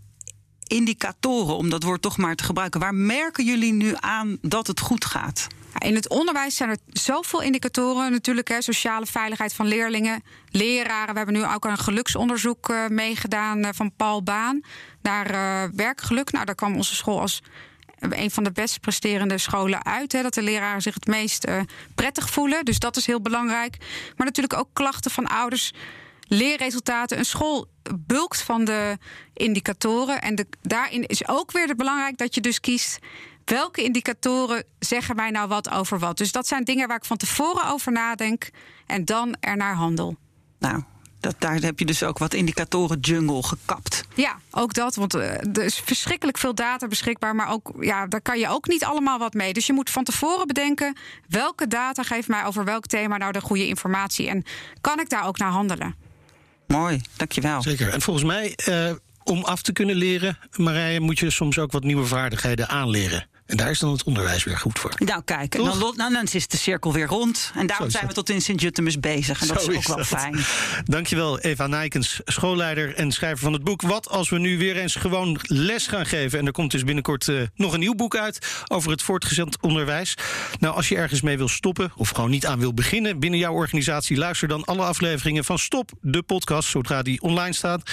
indicatoren, 0.68 1.56
om 1.56 1.70
dat 1.70 1.84
woord 1.84 2.02
toch 2.02 2.18
maar 2.18 2.36
te 2.36 2.44
gebruiken? 2.44 2.80
Waar 2.80 2.96
merken 2.96 3.46
jullie 3.46 3.74
nu 3.74 3.94
aan 3.96 4.38
dat 4.42 4.68
het 4.68 4.80
goed 4.80 5.06
gaat? 5.06 5.48
In 5.78 5.96
het 5.96 6.10
onderwijs 6.10 6.56
zijn 6.56 6.70
er 6.70 6.78
zoveel 6.88 7.42
indicatoren. 7.42 8.12
Natuurlijk, 8.12 8.48
hè, 8.48 8.62
sociale 8.62 9.06
veiligheid 9.06 9.54
van 9.54 9.68
leerlingen, 9.68 10.24
leraren. 10.50 11.12
We 11.12 11.18
hebben 11.18 11.36
nu 11.36 11.46
ook 11.46 11.66
een 11.66 11.78
geluksonderzoek 11.78 12.70
eh, 12.70 12.88
meegedaan 12.88 13.64
eh, 13.64 13.70
van 13.74 13.96
Paul 13.96 14.24
Baan 14.24 14.62
naar 15.02 15.30
eh, 15.30 15.70
werkgeluk. 15.76 16.32
Nou, 16.32 16.46
daar 16.46 16.56
kwam 16.56 16.76
onze 16.76 16.96
school 16.96 17.20
als 17.20 17.44
een 18.00 18.32
van 18.32 18.44
de 18.44 18.52
best 18.52 18.80
presterende 18.80 19.38
scholen 19.38 19.86
uit. 19.86 20.12
Hè, 20.12 20.22
dat 20.22 20.34
de 20.34 20.42
leraren 20.42 20.82
zich 20.82 20.94
het 20.94 21.08
meest 21.08 21.44
eh, 21.44 21.60
prettig 21.96 22.30
voelen. 22.30 22.66
Dus 22.66 22.80
dat 22.80 22.98
is 22.98 23.06
heel 23.06 23.22
belangrijk. 23.22 23.78
Maar 24.16 24.26
natuurlijk 24.26 24.60
ook 24.60 24.70
klachten 24.74 25.12
van 25.12 25.28
ouders. 25.28 25.74
Leerresultaten. 26.30 27.18
Een 27.18 27.26
school 27.26 27.68
bulkt 27.96 28.42
van 28.42 28.66
de 28.66 28.98
indicatoren. 29.34 30.22
En 30.22 30.48
daarin 30.62 31.06
is 31.06 31.28
ook 31.28 31.52
weer 31.52 31.76
belangrijk 31.76 32.18
dat 32.18 32.36
je 32.36 32.42
dus 32.42 32.60
kiest. 32.60 33.00
Welke 33.46 33.84
indicatoren 33.84 34.64
zeggen 34.80 35.16
mij 35.16 35.30
nou 35.30 35.48
wat 35.48 35.70
over 35.70 36.00
wat? 36.00 36.18
Dus 36.18 36.32
dat 36.32 36.48
zijn 36.48 36.64
dingen 36.64 36.88
waar 36.88 36.98
ik 36.98 37.06
van 37.06 37.18
tevoren 37.18 37.66
over 37.66 37.92
nadenk 37.92 38.50
en 38.86 39.06
dan 39.06 39.36
er 39.40 39.58
naar 39.58 39.76
handel. 39.76 40.16
Nou, 40.60 40.84
Dat, 41.20 41.36
daar 41.38 41.56
heb 41.56 41.80
je 41.80 41.86
dus 41.86 42.04
ook 42.04 42.18
wat 42.18 42.34
indicatoren 42.34 43.00
jungle 43.00 43.44
gekapt. 43.44 44.04
Ja, 44.16 44.40
ook 44.52 44.74
dat. 44.74 44.96
Want 44.96 45.14
eh, 45.14 45.32
er 45.32 45.64
is 45.64 45.82
verschrikkelijk 45.86 46.38
veel 46.38 46.56
data 46.56 46.88
beschikbaar. 46.88 47.36
Maar 47.36 47.52
ook, 47.52 47.74
ja, 47.80 48.08
daar 48.08 48.22
kan 48.22 48.40
je 48.40 48.50
ook 48.50 48.68
niet 48.68 48.84
allemaal 48.84 49.20
wat 49.20 49.34
mee. 49.34 49.54
Dus 49.54 49.66
je 49.66 49.74
moet 49.74 49.90
van 49.90 50.04
tevoren 50.04 50.48
bedenken... 50.48 50.98
welke 51.28 51.68
data 51.68 52.04
geeft 52.04 52.28
mij 52.28 52.46
over 52.46 52.66
welk 52.66 52.86
thema 52.86 53.18
nou 53.18 53.32
de 53.32 53.42
goede 53.42 53.68
informatie... 53.68 54.30
en 54.30 54.44
kan 54.82 55.00
ik 55.00 55.10
daar 55.10 55.26
ook 55.28 55.38
naar 55.38 55.52
handelen? 55.52 55.96
Mooi, 56.68 57.02
dankjewel. 57.16 57.62
Zeker. 57.62 57.90
En 57.90 58.02
volgens 58.02 58.26
mij, 58.26 58.54
eh, 58.56 58.92
om 59.24 59.44
af 59.44 59.62
te 59.62 59.74
kunnen 59.74 59.96
leren, 59.96 60.38
Marije, 60.56 61.00
moet 61.00 61.20
je 61.20 61.30
soms 61.30 61.60
ook 61.60 61.72
wat 61.72 61.84
nieuwe 61.84 62.06
vaardigheden 62.06 62.70
aanleren. 62.70 63.28
En 63.48 63.58
daar 63.58 63.70
is 63.70 63.80
dan 63.80 63.92
het 63.92 64.04
onderwijs 64.04 64.44
weer 64.44 64.58
goed 64.58 64.80
voor. 64.80 64.94
Nou, 64.98 65.22
kijk, 65.26 65.56
en 65.56 65.64
dan, 65.64 65.94
nou, 65.96 66.14
dan 66.14 66.28
is 66.32 66.48
de 66.48 66.58
cirkel 66.58 66.94
weer 66.94 67.06
rond. 67.08 67.52
En 67.56 67.68
daarom 67.68 67.90
zijn 67.90 68.08
we 68.08 68.14
tot 68.14 68.30
in 68.30 68.42
Sint-Jutemus 68.42 69.00
bezig. 69.00 69.42
En 69.42 69.48
dat 69.48 69.64
Zo 69.64 69.72
is 69.72 69.78
ook 69.78 69.88
wel 69.88 69.96
dat. 69.98 70.06
fijn. 70.06 70.40
Dankjewel, 70.86 71.40
Eva 71.40 71.68
Nijkens, 71.68 72.20
schoolleider 72.26 72.96
en 72.96 73.12
schrijver 73.12 73.40
van 73.40 73.54
het 73.54 73.64
boek. 73.64 73.82
Wat 73.82 74.10
als 74.10 74.30
we 74.30 74.40
nu 74.40 74.58
weer 74.58 74.78
eens 74.78 74.96
gewoon 74.96 75.40
les 75.42 75.88
gaan 75.88 76.06
geven? 76.06 76.40
En 76.40 76.46
er 76.46 76.52
komt 76.52 76.72
dus 76.72 76.84
binnenkort 76.84 77.28
eh, 77.28 77.42
nog 77.56 77.74
een 77.74 77.80
nieuw 77.80 77.96
boek 77.96 78.16
uit 78.16 78.64
over 78.68 78.92
het 78.92 79.02
voortgezet 79.02 79.58
onderwijs. 79.62 80.14
Nou, 80.60 80.76
als 80.76 80.90
je 80.90 80.96
ergens 80.96 81.22
mee 81.22 81.38
wil 81.38 81.48
stoppen 81.48 81.92
of 81.96 82.10
gewoon 82.10 82.30
niet 82.30 82.46
aan 82.46 82.60
wil 82.60 82.74
beginnen 82.74 83.20
binnen 83.20 83.40
jouw 83.40 83.54
organisatie, 83.54 84.18
luister 84.18 84.48
dan 84.48 84.66
alle 84.66 84.84
afleveringen 84.84 85.46
van 85.46 85.60
Stop, 85.60 85.92
de 86.02 86.22
podcast, 86.22 86.70
zodra 86.70 87.02
die 87.02 87.22
online 87.22 87.54
staat. 87.54 87.92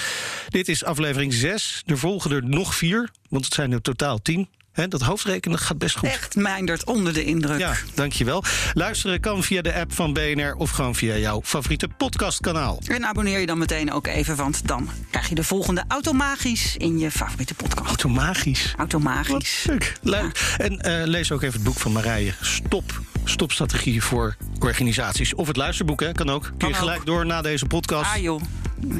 Dit 0.49 0.67
is 0.67 0.83
aflevering 0.83 1.33
6. 1.33 1.83
Er 1.85 1.97
volgen 1.97 2.31
er 2.31 2.43
nog 2.43 2.75
vier, 2.75 3.09
want 3.29 3.45
het 3.45 3.53
zijn 3.53 3.71
er 3.71 3.81
totaal 3.81 4.21
10. 4.21 4.47
Dat 4.75 5.01
hoofdrekenen 5.01 5.59
gaat 5.59 5.77
best 5.77 5.97
goed. 5.97 6.09
Echt 6.09 6.35
mijndert 6.35 6.83
onder 6.83 7.13
de 7.13 7.23
indruk. 7.23 7.59
Ja, 7.59 7.73
dankjewel. 7.93 8.43
Luisteren 8.73 9.19
kan 9.19 9.43
via 9.43 9.61
de 9.61 9.73
app 9.73 9.93
van 9.93 10.13
BNR 10.13 10.53
of 10.53 10.69
gewoon 10.69 10.95
via 10.95 11.17
jouw 11.17 11.41
favoriete 11.43 11.87
podcastkanaal. 11.87 12.79
En 12.87 13.05
abonneer 13.05 13.39
je 13.39 13.45
dan 13.45 13.57
meteen 13.57 13.91
ook 13.91 14.07
even, 14.07 14.35
want 14.35 14.67
dan 14.67 14.89
krijg 15.09 15.29
je 15.29 15.35
de 15.35 15.43
volgende 15.43 15.83
automagisch 15.87 16.77
in 16.77 16.99
je 16.99 17.11
favoriete 17.11 17.53
podcast. 17.53 17.87
Automagisch. 17.87 18.73
Automagisch. 18.77 19.63
Leuk. 19.67 19.93
Leuk. 20.01 20.55
En 20.57 20.79
eh, 20.79 21.07
lees 21.07 21.31
ook 21.31 21.41
even 21.41 21.53
het 21.53 21.63
boek 21.63 21.77
van 21.77 21.91
Marije. 21.91 22.33
Stop. 22.41 23.01
Stopstrategie 23.23 24.03
voor 24.03 24.35
organisaties. 24.59 25.33
Of 25.35 25.47
het 25.47 25.55
luisterboek, 25.57 25.99
hè, 25.99 26.11
kan 26.11 26.29
ook. 26.29 26.43
Kun 26.57 26.67
je 26.67 26.73
ook. 26.73 26.79
gelijk 26.79 27.05
door 27.05 27.25
na 27.25 27.41
deze 27.41 27.65
podcast. 27.65 28.11
Ah 28.11 28.21
joh, 28.21 28.41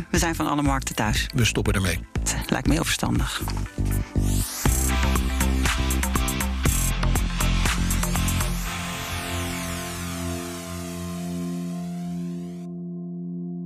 we 0.09 0.17
zijn 0.17 0.35
van 0.35 0.47
alle 0.47 0.61
markten 0.61 0.95
thuis. 0.95 1.25
We 1.35 1.45
stoppen 1.45 1.73
ermee. 1.73 1.99
Het 2.19 2.49
lijkt 2.49 2.67
me 2.67 2.73
heel 2.73 2.83
verstandig. 2.83 3.41